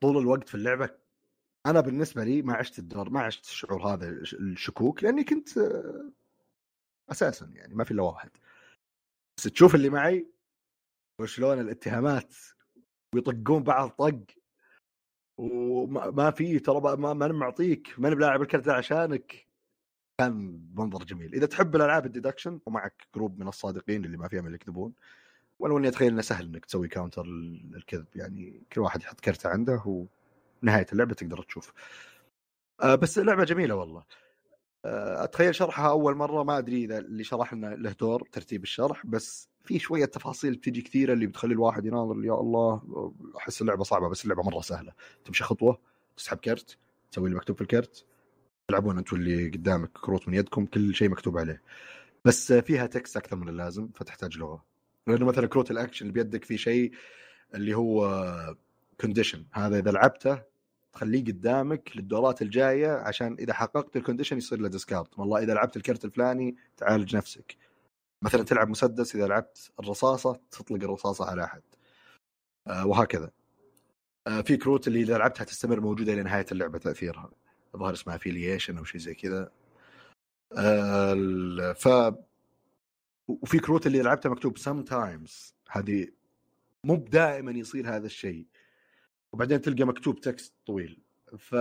طول 0.02 0.18
الوقت 0.18 0.50
في 0.50 0.56
اللعبة 0.56 0.90
أنا 1.66 1.82
بالنسبة 1.82 2.24
لي 2.24 2.42
ما 2.42 2.54
عشت 2.54 2.80
الدور 2.80 3.10
ما 3.10 3.22
عشت 3.22 3.46
الشعور 3.46 3.88
هذا 3.88 4.10
الشكوك 4.10 5.04
لأني 5.04 5.24
كنت 5.24 5.58
آه، 5.58 6.12
أساسا 7.12 7.46
يعني 7.46 7.76
ما 7.76 7.84
في 7.84 7.92
إلا 7.92 8.04
واحد. 8.04 8.30
بس 9.38 9.44
تشوف 9.44 9.76
اللي 9.76 9.90
معي 9.90 10.28
وشلون 11.22 11.60
الاتهامات 11.60 12.36
ويطقون 13.16 13.64
بعض 13.64 13.90
طق 13.90 14.26
وما 15.40 16.32
في 16.32 16.60
ترى 16.60 16.98
ما 16.98 17.14
ما 17.14 17.28
معطيك 17.28 17.96
ماني 17.98 18.16
بلاعب 18.16 18.42
الكرت 18.42 18.70
عشانك. 18.70 19.48
كان 20.22 20.66
منظر 20.76 21.04
جميل. 21.04 21.34
إذا 21.36 21.46
تحب 21.46 21.76
الألعاب 21.76 22.06
ال 22.06 22.11
deduction 22.11 22.60
ومعك 22.66 23.08
group 23.16 23.40
من 23.40 23.48
الصادقين 23.48 24.06
اللي 24.06 24.18
ما 24.18 24.28
فيهم 24.28 24.46
اللي 24.46 24.56
يكذبون 24.56 24.94
ولو 25.60 25.78
اني 25.78 25.88
أتخيل 25.88 26.12
إنه 26.12 26.22
سهل 26.22 26.46
إنك 26.46 26.66
تسوي 26.66 26.88
counter 26.88 27.26
للكذب. 27.26 28.08
يعني 28.16 28.64
كل 28.74 28.82
واحد 28.82 29.02
يحط 29.02 29.20
كرته 29.20 29.50
عنده 29.50 30.08
ونهاية 30.64 30.86
اللعبة 30.94 31.14
تقدر 31.14 31.44
تشوف. 31.44 31.74
آه 32.84 32.96
بس 32.96 33.20
اللعبه 33.20 33.44
جميلة 33.44 33.76
والله. 33.76 34.06
أتخيل 34.86 35.56
شرحها 35.56 35.90
أول 35.90 36.16
مرة 36.16 36.44
ما 36.44 36.58
أدري 36.58 36.84
إذا 36.84 36.98
اللي 36.98 37.24
شرح 37.24 37.54
لنا 37.54 37.68
له 37.76 37.92
دور 37.92 38.28
ترتيب 38.32 38.64
الشرح 38.64 39.06
بس 39.06 39.50
في 39.64 39.80
شوية 39.80 40.06
تفاصيل 40.06 40.56
بتجي 40.56 40.82
كثيرة 40.82 41.14
اللي 41.14 41.28
بتخلي 41.28 41.54
الواحد 41.54 41.86
يناظر 41.86 42.26
يا 42.26 42.34
الله 42.34 42.82
أحس 43.38 43.62
اللعبة 43.62 43.84
صعبة 43.84 44.10
بس 44.10 44.24
اللعبة 44.24 44.44
مرة 44.44 44.62
سهلة. 44.62 44.92
تمشي 45.26 45.44
خطوة 45.44 45.80
تسحب 46.18 46.38
كرت 46.38 46.78
تسوي 47.12 47.26
اللي 47.26 47.38
مكتوب 47.38 47.56
في 47.56 47.62
الكرت. 47.62 48.06
تلعبون 48.68 48.98
أنتم 48.98 49.16
اللي 49.16 49.50
قدامك 49.50 49.92
كروت 49.92 50.28
من 50.28 50.34
يدكم 50.34 50.66
كل 50.66 50.96
شيء 50.96 51.10
مكتوب 51.10 51.38
عليه. 51.38 51.62
بس 52.26 52.54
فيها 52.54 52.86
text 52.86 53.18
أكثر 53.18 53.36
من 53.36 53.50
اللازم 53.50 53.90
فتحتاج 53.96 54.38
لغة. 54.38 54.64
لأنه 55.08 55.26
مثلا 55.26 55.48
كروت 55.48 55.72
الأكشن 55.72 56.08
اللي 56.08 56.24
بيدك 56.24 56.46
في 56.46 56.58
شيء 56.58 56.92
اللي 57.56 57.74
هو 57.74 58.56
condition 59.02 59.46
هذا 59.54 59.80
إذا 59.80 59.92
لعبته 59.92 60.42
تخليه 60.96 61.24
قدامك 61.26 61.92
للدورات 61.96 62.42
الجاية 62.42 62.92
عشان 62.92 63.34
إذا 63.40 63.54
حققت 63.54 63.96
ال 63.98 64.02
condition 64.02 64.38
يصير 64.38 64.60
له 64.60 64.68
discard 64.68 65.08
والله 65.18 65.44
إذا 65.44 65.54
لعبت 65.54 65.78
الكرت 65.78 66.06
الفلاني 66.06 66.56
تعالج 66.78 67.16
نفسك. 67.16 67.58
مثلا 68.22 68.44
تلعب 68.44 68.70
مسدس 68.70 69.16
إذا 69.16 69.28
لعبت 69.28 69.72
الرصاصة 69.80 70.40
تطلق 70.52 70.84
الرصاصة 70.84 71.26
على 71.26 71.44
أحد. 71.44 71.62
آه 72.68 72.88
وهكذا. 72.88 73.32
آه 74.28 74.42
في 74.42 74.58
كروت 74.58 74.88
اللي 74.88 75.02
إذا 75.02 75.18
لعبتها 75.18 75.44
تستمر 75.44 75.80
موجودة 75.80 76.14
إلى 76.14 76.24
نهاية 76.24 76.46
اللعبة 76.52 76.78
تأثيرها. 76.78 77.32
الظاهر 77.76 77.94
اسمها 77.94 78.16
affiliation 78.16 78.78
أو 78.78 78.84
شيء 78.84 79.02
زي 79.02 79.14
كذا. 79.14 79.52
آه 80.58 81.74
ف 81.74 81.88
وفي 83.28 83.60
كروت 83.60 83.88
اللي 83.88 84.02
لعبتها 84.02 84.30
مكتوب 84.30 84.58
sometimes 84.58 85.56
هذه 85.72 86.08
مو 86.84 86.96
دائما 86.96 87.52
يصير 87.52 87.96
هذا 87.96 88.06
الشيء. 88.06 88.46
وبعدين 89.36 89.62
تلقى 89.62 89.84
مكتوب 89.84 90.20
تكست 90.20 90.54
طويل. 90.66 91.02
ف 91.38 91.56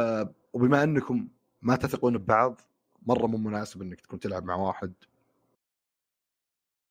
وبما 0.53 0.83
أنكم 0.83 1.29
ما 1.63 1.77
تثقون 1.77 2.19
ببعض 2.19 2.61
مرة 3.03 3.27
مو 3.27 3.39
مناسب 3.39 3.83
إنك 3.83 4.01
تكون 4.01 4.21
تلعب 4.21 4.45
مع 4.45 4.57
واحد. 4.57 4.93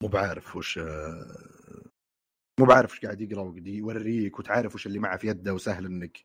مو 0.04 0.08
بعارف 0.10 0.56
وش 0.56 0.80
مو 2.60 2.66
بعارف 2.66 2.92
وش 2.92 3.00
قاعد 3.00 3.22
يقرأ 3.22 3.42
وقاعد 3.42 3.68
يوريك 3.68 4.40
وتعرف 4.40 4.76
وش 4.76 4.88
اللي 4.88 5.00
معه 5.00 5.18
في 5.18 5.28
يده 5.28 5.54
وسهل 5.54 5.86
إنك 5.86 6.24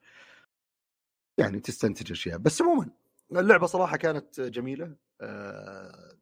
يعني 1.39 1.61
تستنتج 1.61 2.13
أشياء. 2.13 2.39
بس 2.39 2.63
عموما 2.63 2.91
اللعبة 3.33 3.67
صراحة 3.67 3.97
كانت 3.97 4.41
جميلة. 4.41 4.97
آه، 5.21 6.19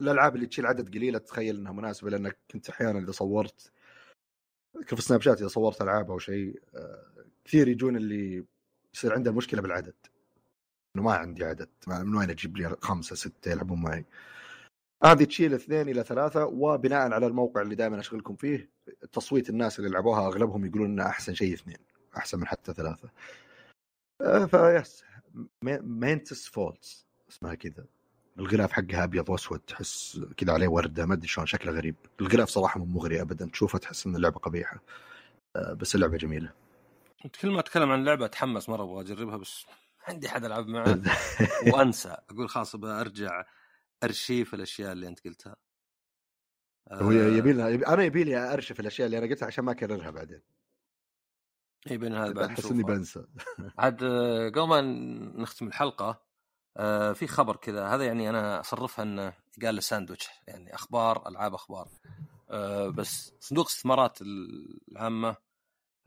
الألعاب 0.00 0.36
اللي 0.36 0.46
تشيل 0.46 0.66
عدد 0.66 0.94
قليل 0.94 1.16
اتخيل 1.16 1.56
إنها 1.56 1.72
مناسبة 1.72 2.10
لأنك 2.10 2.38
كنت 2.50 2.68
أحيانا 2.68 2.98
إذا 2.98 3.12
صورت 3.12 3.72
في 4.86 5.02
سناب 5.02 5.20
شات 5.20 5.38
إذا 5.38 5.48
صورت 5.48 5.82
ألعاب 5.82 6.10
أو 6.10 6.18
شيء 6.18 6.60
آه، 6.74 7.04
كثير 7.44 7.68
يجون 7.68 7.96
اللي 7.96 8.44
يصير 8.94 9.14
عنده 9.14 9.32
مشكلة 9.32 9.62
بالعدد. 9.62 9.94
إنه 10.96 11.04
ما 11.04 11.12
عندي 11.12 11.44
عدد. 11.44 11.68
من 11.88 12.14
وين 12.14 12.30
أجيب 12.30 12.56
لي 12.56 12.76
خمسة 12.80 13.16
ستة 13.16 13.50
يلعبون 13.50 13.82
معي؟ 13.82 14.04
هذه 15.04 15.24
تشيل 15.24 15.54
اثنين 15.54 15.88
إلى 15.88 16.04
ثلاثة 16.04 16.44
وبناء 16.46 17.12
على 17.12 17.26
الموقع 17.26 17.62
اللي 17.62 17.74
دائما 17.74 18.00
أشغلكم 18.00 18.36
فيه 18.36 18.70
تصويت 19.12 19.50
الناس 19.50 19.78
اللي 19.78 19.90
لعبوها 19.90 20.26
أغلبهم 20.26 20.66
يقولون 20.66 20.90
إنه 20.90 21.06
أحسن 21.06 21.34
شيء 21.34 21.54
اثنين 21.54 21.78
أحسن 22.16 22.38
من 22.38 22.46
حتى 22.46 22.72
ثلاثة. 22.74 23.10
آه، 24.20 24.46
فيس 24.46 25.04
مينتس 25.82 26.46
فولتس 26.46 27.06
اسمها 27.30 27.54
كذا. 27.54 27.84
الغلاف 28.38 28.72
حقها 28.72 29.04
أبيض 29.04 29.28
وأسود 29.30 29.60
تحس 29.60 30.20
كذا 30.36 30.52
عليه 30.52 30.68
وردة 30.68 31.06
ما 31.06 31.14
أدري 31.14 31.28
شلون 31.28 31.46
شكله 31.46 31.72
غريب. 31.72 31.96
الغلاف 32.20 32.48
صراحة 32.48 32.80
مو 32.80 32.84
مغري 32.84 33.20
ابدا 33.20 33.46
تشوفه 33.52 33.78
تحس 33.78 34.06
إن 34.06 34.16
اللعبة 34.16 34.38
قبيحة. 34.38 34.82
آه، 35.56 35.72
بس 35.72 35.94
اللعبة 35.94 36.16
جميلة. 36.16 36.52
كل 37.40 37.50
ما 37.50 37.60
أتكلم 37.60 37.90
عن 37.90 38.00
اللعبه 38.00 38.24
أتحمس 38.24 38.68
مرة 38.68 38.82
أبغى 38.82 39.00
أجربها 39.00 39.36
بس 39.36 39.66
عندي 40.08 40.28
حد 40.28 40.44
ألعب 40.44 40.66
معه 40.66 41.00
وأنسى. 41.72 42.16
أقول 42.30 42.48
خلاص 42.48 42.74
أرجع 42.74 43.44
أرشيف 44.04 44.54
الأشياء 44.54 44.92
اللي 44.92 45.08
أنت 45.08 45.24
قلتها. 45.24 45.56
هو 46.92 47.10
يبي 47.10 47.52
لها 47.52 47.94
أنا 47.94 48.04
يبي 48.04 48.24
لي 48.24 48.52
أرشف 48.52 48.80
الأشياء 48.80 49.06
اللي 49.06 49.18
أنا 49.18 49.26
قلتها 49.26 49.46
عشان 49.46 49.64
ما 49.64 49.72
أكررها 49.72 50.10
بعدين. 50.10 50.40
اي 51.90 51.98
بين 51.98 52.14
هذا 52.14 52.32
بعد 52.32 52.50
أحس 52.50 52.70
إني 52.70 52.82
بنسى. 52.82 53.24
عاد 53.78 54.02
آه، 54.02 54.48
قبل 54.48 54.68
ما 54.68 54.80
نختم 55.42 55.66
الحلقة 55.66 56.27
آه 56.78 57.12
في 57.12 57.26
خبر 57.26 57.56
كذا. 57.56 57.86
هذا 57.86 58.04
يعني 58.06 58.30
أنا 58.30 58.60
أصرفها 58.60 59.02
إنه 59.02 59.32
قال 59.62 59.74
له 59.74 59.80
ساندويتش 59.80 60.28
يعني 60.46 60.74
أخبار 60.74 61.28
ألعاب 61.28 61.54
أخبار. 61.54 61.88
آه 62.50 62.88
بس 62.88 63.32
صندوق 63.40 63.64
الاستثمارات 63.66 64.18
العامة 64.22 65.36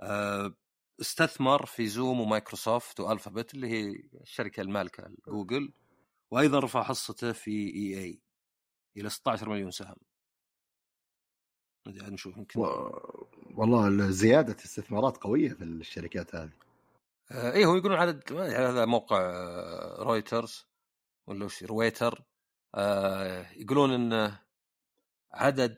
آه 0.02 0.54
استثمر 1.02 1.66
في 1.66 1.88
زوم 1.88 2.20
ومايكروسوفت 2.20 3.00
والفابت 3.00 3.54
اللي 3.54 3.68
هي 3.68 4.04
الشركة 4.22 4.62
المالكة 4.62 5.12
جوجل 5.28 5.74
وأيضا 6.32 6.60
رفع 6.60 6.84
حصته 6.84 7.32
في 7.32 7.52
EA 7.52 8.22
إلى 8.98 9.10
16 9.10 9.50
مليون 9.50 9.72
سهم. 9.72 9.96
نشوف 11.88 12.38
يمكن. 12.38 12.60
والله 13.56 14.10
زيادة 14.12 14.56
استثمارات 14.66 15.18
قوية 15.18 15.50
في 15.50 15.64
الشركات 15.64 16.36
هذه. 16.36 16.52
آه 17.32 17.52
إيه 17.52 17.66
هو 17.66 17.76
يقولون 17.76 17.98
عدد 17.98 18.34
هذا 18.34 18.86
موقع 18.86 19.32
رويترز 20.00 20.68
ولا 21.28 21.46
وش 21.46 21.64
رويتر 21.64 22.24
آه 22.76 23.46
يقولون 23.52 23.92
إن 23.92 24.38
عدد. 25.34 25.78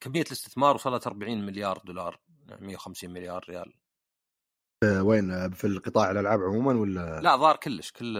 كمية 0.00 0.22
الاستثمار 0.22 0.74
وصلت 0.74 1.06
40 1.06 1.46
مليار 1.46 1.78
دولار 1.84 2.20
150 2.60 3.10
مليار 3.10 3.44
ريال. 3.48 3.74
آه 4.82 5.02
وين؟ 5.02 5.50
في 5.50 5.66
القطاع 5.66 6.10
الألعاب 6.10 6.40
عموما 6.40 6.80
ولا؟ 6.80 7.20
لا 7.20 7.36
ظهر 7.36 7.56
كلش 7.56 7.92
كل 7.92 8.16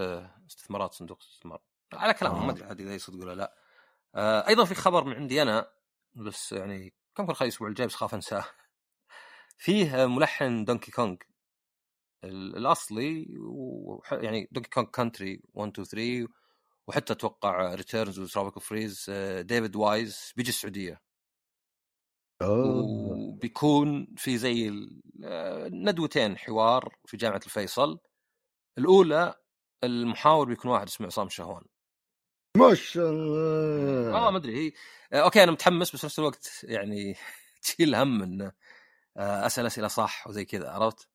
استثمارات 0.50 0.92
صندوق 0.92 1.18
الاستثمار 1.22 1.60
على 1.92 2.14
كلامهم 2.14 2.46
ما 2.46 2.52
أدري 2.52 2.64
عاد 2.64 2.80
إذا 2.80 2.94
يصدق 2.94 3.20
ولا 3.20 3.34
لا. 3.34 3.54
آه 4.14 4.48
أيضا 4.48 4.64
في 4.64 4.74
خبر 4.74 5.04
من 5.04 5.14
عندي 5.14 5.42
أنا 5.42 5.70
بس 6.14 6.52
يعني 6.52 6.94
كم 7.14 7.26
كان 7.26 7.34
خلي 7.34 7.48
الأسبوع 7.48 7.68
الجاي 7.68 7.86
بس 7.86 7.94
خاف 7.94 8.14
أنساه. 8.14 8.44
فيه 9.64 10.06
ملحن 10.06 10.64
دونكي 10.64 10.90
كونغ 10.90 11.16
الأصلي 12.24 13.26
يعني 14.12 14.48
دونكي 14.52 14.70
كونغ 14.70 14.86
كونتري 14.86 15.42
1 15.54 15.70
2 15.80 15.84
3 15.84 16.32
وحتى 16.88 17.12
أتوقع 17.12 17.74
ريتيرنز 17.74 18.18
وتروبيكال 18.18 18.62
فريز 18.62 19.10
ديفيد 19.40 19.76
وايز 19.76 20.32
بيجي 20.36 20.48
السعودية. 20.48 21.00
وبيكون 22.42 24.14
في 24.16 24.38
زي 24.38 24.72
آه، 25.24 25.68
ندوتين 25.68 26.38
حوار 26.38 26.94
في 27.06 27.16
جامعة 27.16 27.40
الفيصل. 27.46 27.98
الأولى 28.78 29.34
المحاور 29.84 30.46
بيكون 30.46 30.70
واحد 30.70 30.86
اسمه 30.86 31.06
عصام 31.06 31.28
شهوان. 31.28 31.62
ما 32.56 32.74
شاء 32.74 33.10
الله. 33.10 34.12
والله 34.14 34.30
ما 34.30 34.36
أدري 34.36 34.56
هي 34.56 34.72
آه، 35.12 35.22
أوكي 35.22 35.42
أنا 35.42 35.52
متحمس 35.52 35.92
بس 35.92 36.00
في 36.00 36.06
نفس 36.06 36.18
الوقت 36.18 36.60
يعني 36.64 37.14
تشيل 37.62 37.94
هم 37.94 38.22
إنه 38.22 38.52
آه، 39.16 39.46
أسأل 39.46 39.66
أسئلة 39.66 39.88
صح 39.88 40.26
وزي 40.26 40.44
كذا 40.44 40.70
عرفت؟ 40.70 41.08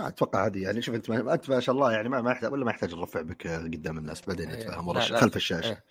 أتوقع 0.00 0.46
هذه 0.46 0.62
يعني 0.62 0.82
شوف 0.82 0.94
أنت 0.94 1.10
ما 1.10 1.34
أنت 1.34 1.50
ما 1.50 1.60
شاء 1.60 1.74
الله 1.74 1.92
يعني 1.92 2.08
ما 2.08 2.20
ما 2.20 2.30
يحتاج 2.30 2.52
ولا 2.52 2.64
ما 2.64 2.70
يحتاج 2.70 2.94
نرفع 2.94 3.20
بك 3.20 3.46
قدام 3.46 3.98
الناس 3.98 4.26
بعدين 4.26 4.50
نتفاهم 4.50 4.96
إيه، 4.96 5.02
خلف 5.02 5.36
الشاشة. 5.36 5.68
إيه. 5.68 5.84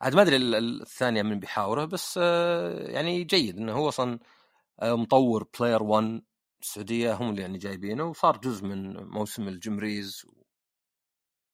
عاد 0.00 0.14
ما 0.14 0.22
أدري 0.22 0.36
الثانية 0.36 1.22
من 1.22 1.40
بيحاوره 1.40 1.84
بس 1.84 2.18
آه، 2.22 2.90
يعني 2.90 3.24
جيد 3.24 3.58
إنه 3.58 3.72
هو 3.72 3.88
أصلا 3.88 4.18
مطور 4.82 5.48
Player 5.60 5.82
1 5.82 6.22
السعودية 6.62 7.14
هم 7.14 7.30
اللي 7.30 7.42
يعني 7.42 7.58
جايبينه 7.58 8.04
وصار 8.04 8.36
جزء 8.36 8.64
من 8.64 8.96
موسم 8.96 9.48
الجيمرز 9.48 10.26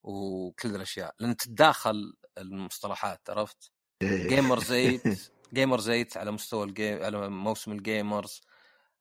وكل 0.03 0.75
الأشياء. 0.75 1.15
لأن 1.21 1.37
تتداخل 1.37 2.15
المصطلحات 2.39 3.31
عرفت؟ 3.31 3.73
Gamers8 4.03 5.31
Gamers8 5.53 6.17
على 6.17 6.31
مستوى 6.31 6.65
ال 6.65 6.72
game 6.72 7.03
على 7.03 7.29
موسم 7.31 7.73
ال 7.73 7.82
gamers 7.82 8.41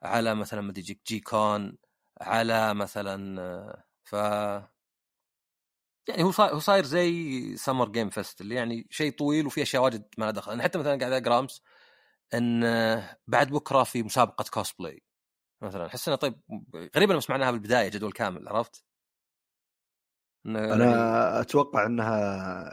على 0.03 0.35
مثلا 0.35 0.61
ما 0.61 0.73
يجيك 0.77 1.01
GCON 1.07 1.77
على 2.21 2.73
مثلا 2.73 3.85
ف 4.03 4.13
يعني 6.09 6.23
هو 6.23 6.31
صاير 6.31 6.53
هو 6.53 6.59
صاير 6.59 6.83
زي 6.85 7.57
Summer 7.57 7.89
Game 7.89 8.09
Fest 8.09 8.41
اللي 8.41 8.55
يعني 8.55 8.87
شيء 8.89 9.11
طويل 9.11 9.45
وفي 9.45 9.61
أشياء 9.61 9.83
واجد 9.83 10.05
ما 10.17 10.23
لها 10.23 10.31
دخل. 10.31 10.51
أنا 10.51 10.63
حتى 10.63 10.79
مثلا 10.79 10.99
قاعد 10.99 11.11
أقرأ 11.11 11.39
أمس 11.39 11.61
إن 12.33 12.61
بعد 13.27 13.51
بكرة 13.51 13.83
في 13.83 14.03
مسابقة 14.03 14.45
كوسبلاي 14.53 15.03
مثلا. 15.61 15.85
أحس 15.85 16.07
إنه 16.07 16.17
طيب 16.17 16.41
غريبا 16.95 17.13
ما 17.13 17.19
سمعناها 17.19 17.51
بالبداية 17.51 17.89
جدول 17.89 18.11
كامل 18.11 18.47
عرفت؟ 18.47 18.85
أنا 20.45 20.67
يعني... 20.67 21.41
أتوقع 21.41 21.85
إنها 21.85 22.69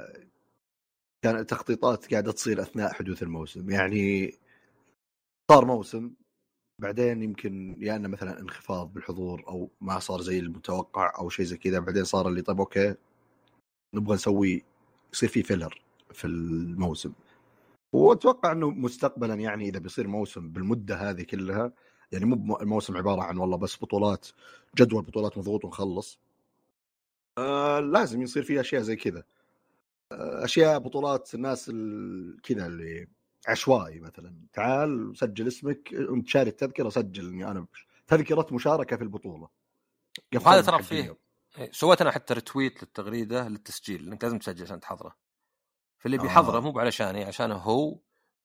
كانت 1.25 1.51
تخطيطات 1.51 2.11
قاعدة 2.11 2.33
تصير 2.33 2.63
أثناء 2.63 2.93
حدوث 2.93 3.23
الموسم. 3.23 3.71
يعني 3.71 4.33
صار 5.51 5.65
موسم 5.65 6.15
بعدين 6.79 7.23
يمكن 7.23 7.77
يا 7.81 7.97
إنه 7.97 8.09
مثلا 8.09 8.41
انخفاض 8.41 8.93
بالحضور 8.93 9.45
أو 9.49 9.71
ما 9.81 9.99
صار 9.99 10.21
زي 10.21 10.39
المتوقع 10.39 11.13
أو 11.19 11.29
شيء 11.29 11.45
زي 11.47 11.57
كذا 11.57 11.79
بعدين 11.79 12.05
صار 12.05 12.29
اللي 12.29 12.43
طيب 12.43 12.59
okay 12.61 12.95
نبغى 13.95 14.15
نسوي 14.15 14.65
يصير 15.13 15.29
في 15.29 15.43
فيلر 15.43 15.83
في 16.13 16.27
الموسم. 16.27 17.13
وأتوقع 17.93 18.53
إنه 18.53 18.71
مستقبلا 18.71 19.35
يعني 19.35 19.69
إذا 19.69 19.79
بيصير 19.79 20.09
موسم 20.09 20.49
بالمدة 20.51 21.11
هذه 21.11 21.23
كلها 21.23 21.73
يعني 22.13 22.25
مو 22.25 22.59
الموسم 22.61 22.97
عبارة 22.97 23.23
عن 23.23 23.39
والله 23.39 23.57
بس 23.57 23.77
بطولات 23.83 24.29
جدول 24.77 25.03
بطولات 25.03 25.39
مضغوط 25.39 25.65
ونخلص. 25.65 26.19
آه 27.39 27.81
لازم 27.81 28.23
يصير 28.23 28.43
في 28.43 28.61
أشياء 28.61 28.83
زي 28.83 28.97
كذا. 28.97 29.25
آه 30.13 30.45
أشياء 30.45 30.79
بطولات 30.79 31.35
الناس 31.35 31.67
كذا 32.43 32.67
اللي 32.67 33.09
عشوائي 33.49 34.01
مثلا. 34.01 34.47
تعال 34.53 35.13
سجل 35.17 35.49
اسمك 35.49 35.95
أنت 35.95 36.29
شاري 36.29 36.51
التذكرة 36.51 36.89
سجل 36.89 37.29
إني 37.29 37.51
أنا 37.51 37.67
تذكرة 38.07 38.47
مشاركة 38.53 38.97
في 38.97 39.03
البطولة. 39.03 39.49
هذا 40.47 40.61
ترى 40.61 40.83
فيه 40.83 41.17
إيه، 41.59 41.73
سويت 41.73 42.01
أنا 42.01 42.11
حتى 42.11 42.35
رتويت 42.35 42.83
للتغريدة 42.83 43.49
للتسجيل 43.49 44.05
لانك 44.05 44.25
لازم 44.25 44.39
تسجل 44.39 44.65
عشان 44.65 44.81
تحضره. 44.81 45.17
فاللي 45.99 46.19
بيحضره 46.19 46.57
آه. 46.57 46.61
مو 46.61 46.81
علشاني 46.81 47.25
عشانه 47.25 47.55
هو 47.55 47.99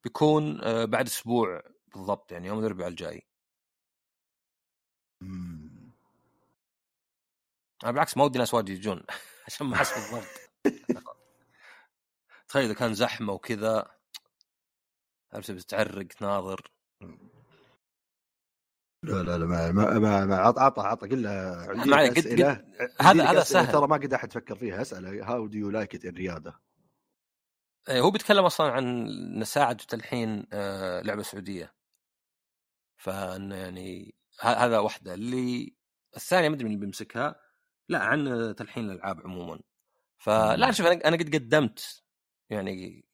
بيكون 0.03 0.61
آه، 0.61 0.85
بعد 0.85 1.07
أسبوع 1.07 1.61
بالضبط 1.87 2.31
يعني 2.31 2.47
يوم 2.47 2.59
الأربعاء 2.59 2.89
الجاي. 2.89 3.27
أنا 7.83 7.91
بالعكس 7.91 8.17
ما 8.17 8.23
ودي 8.23 8.39
ناس 8.39 8.53
واجد 8.53 8.69
يجون 8.69 9.03
عشان 9.47 9.67
ما 9.67 9.75
أحس 9.75 9.93
بالضبط. 9.93 10.27
تخيل 12.47 12.63
إذا 12.63 12.73
كان 12.73 12.93
زحمة 12.93 13.33
وكذا. 13.33 13.96
عرفت 15.33 15.51
بتعرق 15.51 16.07
تناظر 16.07 16.71
لا 19.03 19.23
لا 19.23 19.37
لا 19.37 19.45
ما 19.45 19.71
ما 19.71 19.99
ما, 19.99 20.25
ما 20.25 20.37
عط 20.37 20.59
عط 20.59 20.79
عط 20.79 21.05
كلها 21.05 21.67
عندي 21.69 21.91
قد 21.91 22.17
أسئلة. 22.17 22.65
هذا 23.01 23.23
هذا 23.23 23.43
سهل. 23.43 23.71
ترى 23.71 23.87
ما 23.87 23.95
قد 23.95 24.13
أحد 24.13 24.33
فكر 24.33 24.55
فيها 24.55 24.81
أسأله 24.81 25.33
هاو 25.33 25.47
دو 25.47 25.57
يو 25.57 25.69
لايك 25.69 25.95
ات 25.95 26.05
الرياضه 26.05 26.59
هو 27.89 28.11
بيتكلم 28.11 28.45
أصلا 28.45 28.71
عن 28.71 29.05
نساعد 29.39 29.81
وتلحين 29.81 30.47
آه، 30.53 31.01
لعبة 31.01 31.21
سعودية. 31.21 31.73
فإنه 32.97 33.55
يعني 33.55 34.15
هذا 34.41 34.79
واحدة 34.79 35.13
اللي 35.13 35.75
الثانية 36.15 36.49
ما 36.49 36.55
أدري 36.55 36.65
من 36.65 36.73
اللي 36.73 36.85
بيمسكها 36.85 37.35
لا 37.89 37.99
عن 37.99 38.53
تلحين 38.57 38.85
الألعاب 38.91 39.21
عموما. 39.21 39.59
فلا 40.17 40.71
شوف 40.71 40.85
أنا 40.85 41.17
قد 41.17 41.35
قدمت 41.35 42.03
يعني 42.49 43.05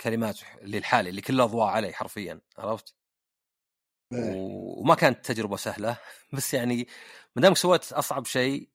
كلمات 0.00 0.40
للحالي 0.62 1.10
اللي 1.10 1.20
كلها 1.20 1.44
اضواء 1.44 1.66
علي 1.66 1.92
حرفيا 1.92 2.40
عرفت؟ 2.58 2.94
إيه. 4.12 4.32
وما 4.78 4.94
كانت 4.94 5.26
تجربة 5.26 5.56
سهلة 5.56 5.98
بس 6.32 6.54
يعني 6.54 6.86
ما 7.36 7.42
دامك 7.42 7.56
سويت 7.56 7.92
أصعب 7.92 8.26
شيء 8.26 8.68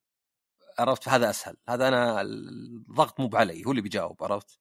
عرفت 0.79 1.09
هذا 1.09 1.29
أسهل 1.29 1.57
هذا 1.69 1.87
أنا 1.87 2.21
الضغط 2.21 3.19
مو 3.19 3.27
بعلي 3.27 3.65
هو 3.65 3.71
اللي 3.71 3.81
بيجاوب 3.81 4.23
عرفت؟ 4.23 4.59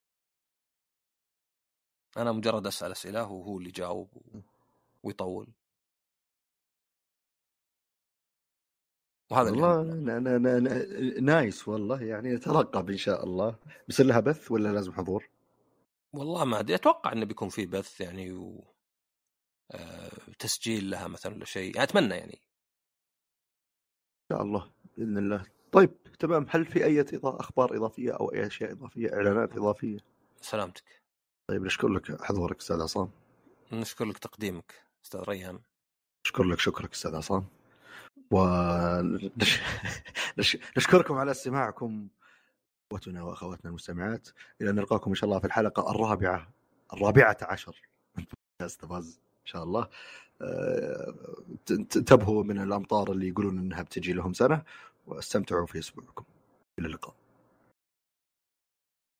أنا 2.16 2.32
مجرد 2.32 2.66
أسأل 2.66 2.92
أسئلة 2.92 3.22
وهو 3.24 3.58
اللي 3.58 3.68
يجاوب 3.68 4.08
ويطول 5.02 5.48
وهذا 9.30 9.50
والله 9.50 9.80
أنا 9.82 10.16
أنا 10.16 10.36
أنا 10.36 10.84
nice 11.20 11.68
والله 11.68 12.02
يعني 12.02 12.34
نترقب 12.34 12.90
ان 12.90 12.96
شاء 12.96 13.24
الله 13.24 13.56
بيصير 13.88 14.06
لها 14.06 14.20
بث 14.20 14.50
ولا 14.50 14.68
لازم 14.68 14.92
حضور؟ 14.92 15.28
والله 16.12 16.44
ما 16.44 16.60
أدري 16.60 16.74
أتوقع 16.74 17.12
إنه 17.12 17.26
بيكون 17.26 17.48
في 17.48 17.66
بث 17.66 18.00
يعني 18.00 18.32
و 18.32 18.74
آه، 19.70 20.10
تسجيل 20.38 20.90
لها 20.90 21.08
مثلا 21.08 21.34
ولا 21.34 21.44
شيء 21.44 21.82
أتمنى 21.82 22.14
يعني. 22.14 22.42
إن 24.30 24.36
شاء 24.36 24.42
الله 24.42 24.70
بإذن 24.96 25.18
الله. 25.18 25.46
طيب 25.72 25.90
تمام. 26.18 26.46
هل 26.50 26.66
في 26.66 26.84
أي 26.84 27.04
أخبار 27.24 27.76
إضافية 27.76 28.12
أو 28.12 28.32
أي 28.32 28.46
أشياء 28.46 28.72
إضافية 28.72 29.14
إعلانات 29.14 29.56
إضافية؟ 29.56 29.98
سلامتك. 30.40 31.02
طيب 31.48 31.62
نشكر 31.62 31.88
لك. 31.88 32.22
حضورك 32.22 32.58
أستاذ 32.58 32.82
عصام. 32.82 33.10
نشكر 33.72 34.04
لك 34.04 34.18
تقديمك 34.18 34.74
أستاذ 35.04 35.20
ريان 35.20 35.60
نشكر 36.26 36.44
لك 36.44 36.58
شكرك 36.58 36.92
أستاذ 36.92 37.16
عصام. 37.16 37.46
ونشكركم 38.30 39.54
على 41.14 41.30
استماعكم. 41.30 42.08
اخوتنا 42.92 43.22
وأخواتنا 43.22 43.70
المستمعات 43.70 44.28
إلى 44.60 44.70
أن 44.70 44.74
نلقاكم 44.74 45.10
إن 45.10 45.14
شاء 45.14 45.28
الله 45.28 45.38
في 45.38 45.44
الحلقة 45.46 45.90
الرابعة 45.90 46.48
الرابعة 46.92 47.36
عشر 47.42 47.80
من 48.16 48.24
بودكاست 48.24 48.84
باز 48.84 49.20
إن 49.40 49.46
شاء 49.46 49.62
الله. 49.62 49.88
آه، 50.42 51.14
انتبهوا 51.70 52.44
من 52.44 52.58
الأمطار 52.58 53.12
اللي 53.12 53.28
يقولون 53.28 53.58
إنها 53.58 53.82
بتجي 53.82 54.12
لهم 54.12 54.32
سنة 54.32 54.62
واستمتعوا 55.06 55.66
في 55.66 55.78
أسبوعكم. 55.78 56.24
إلى 56.78 56.86
اللقاء. 56.86 57.14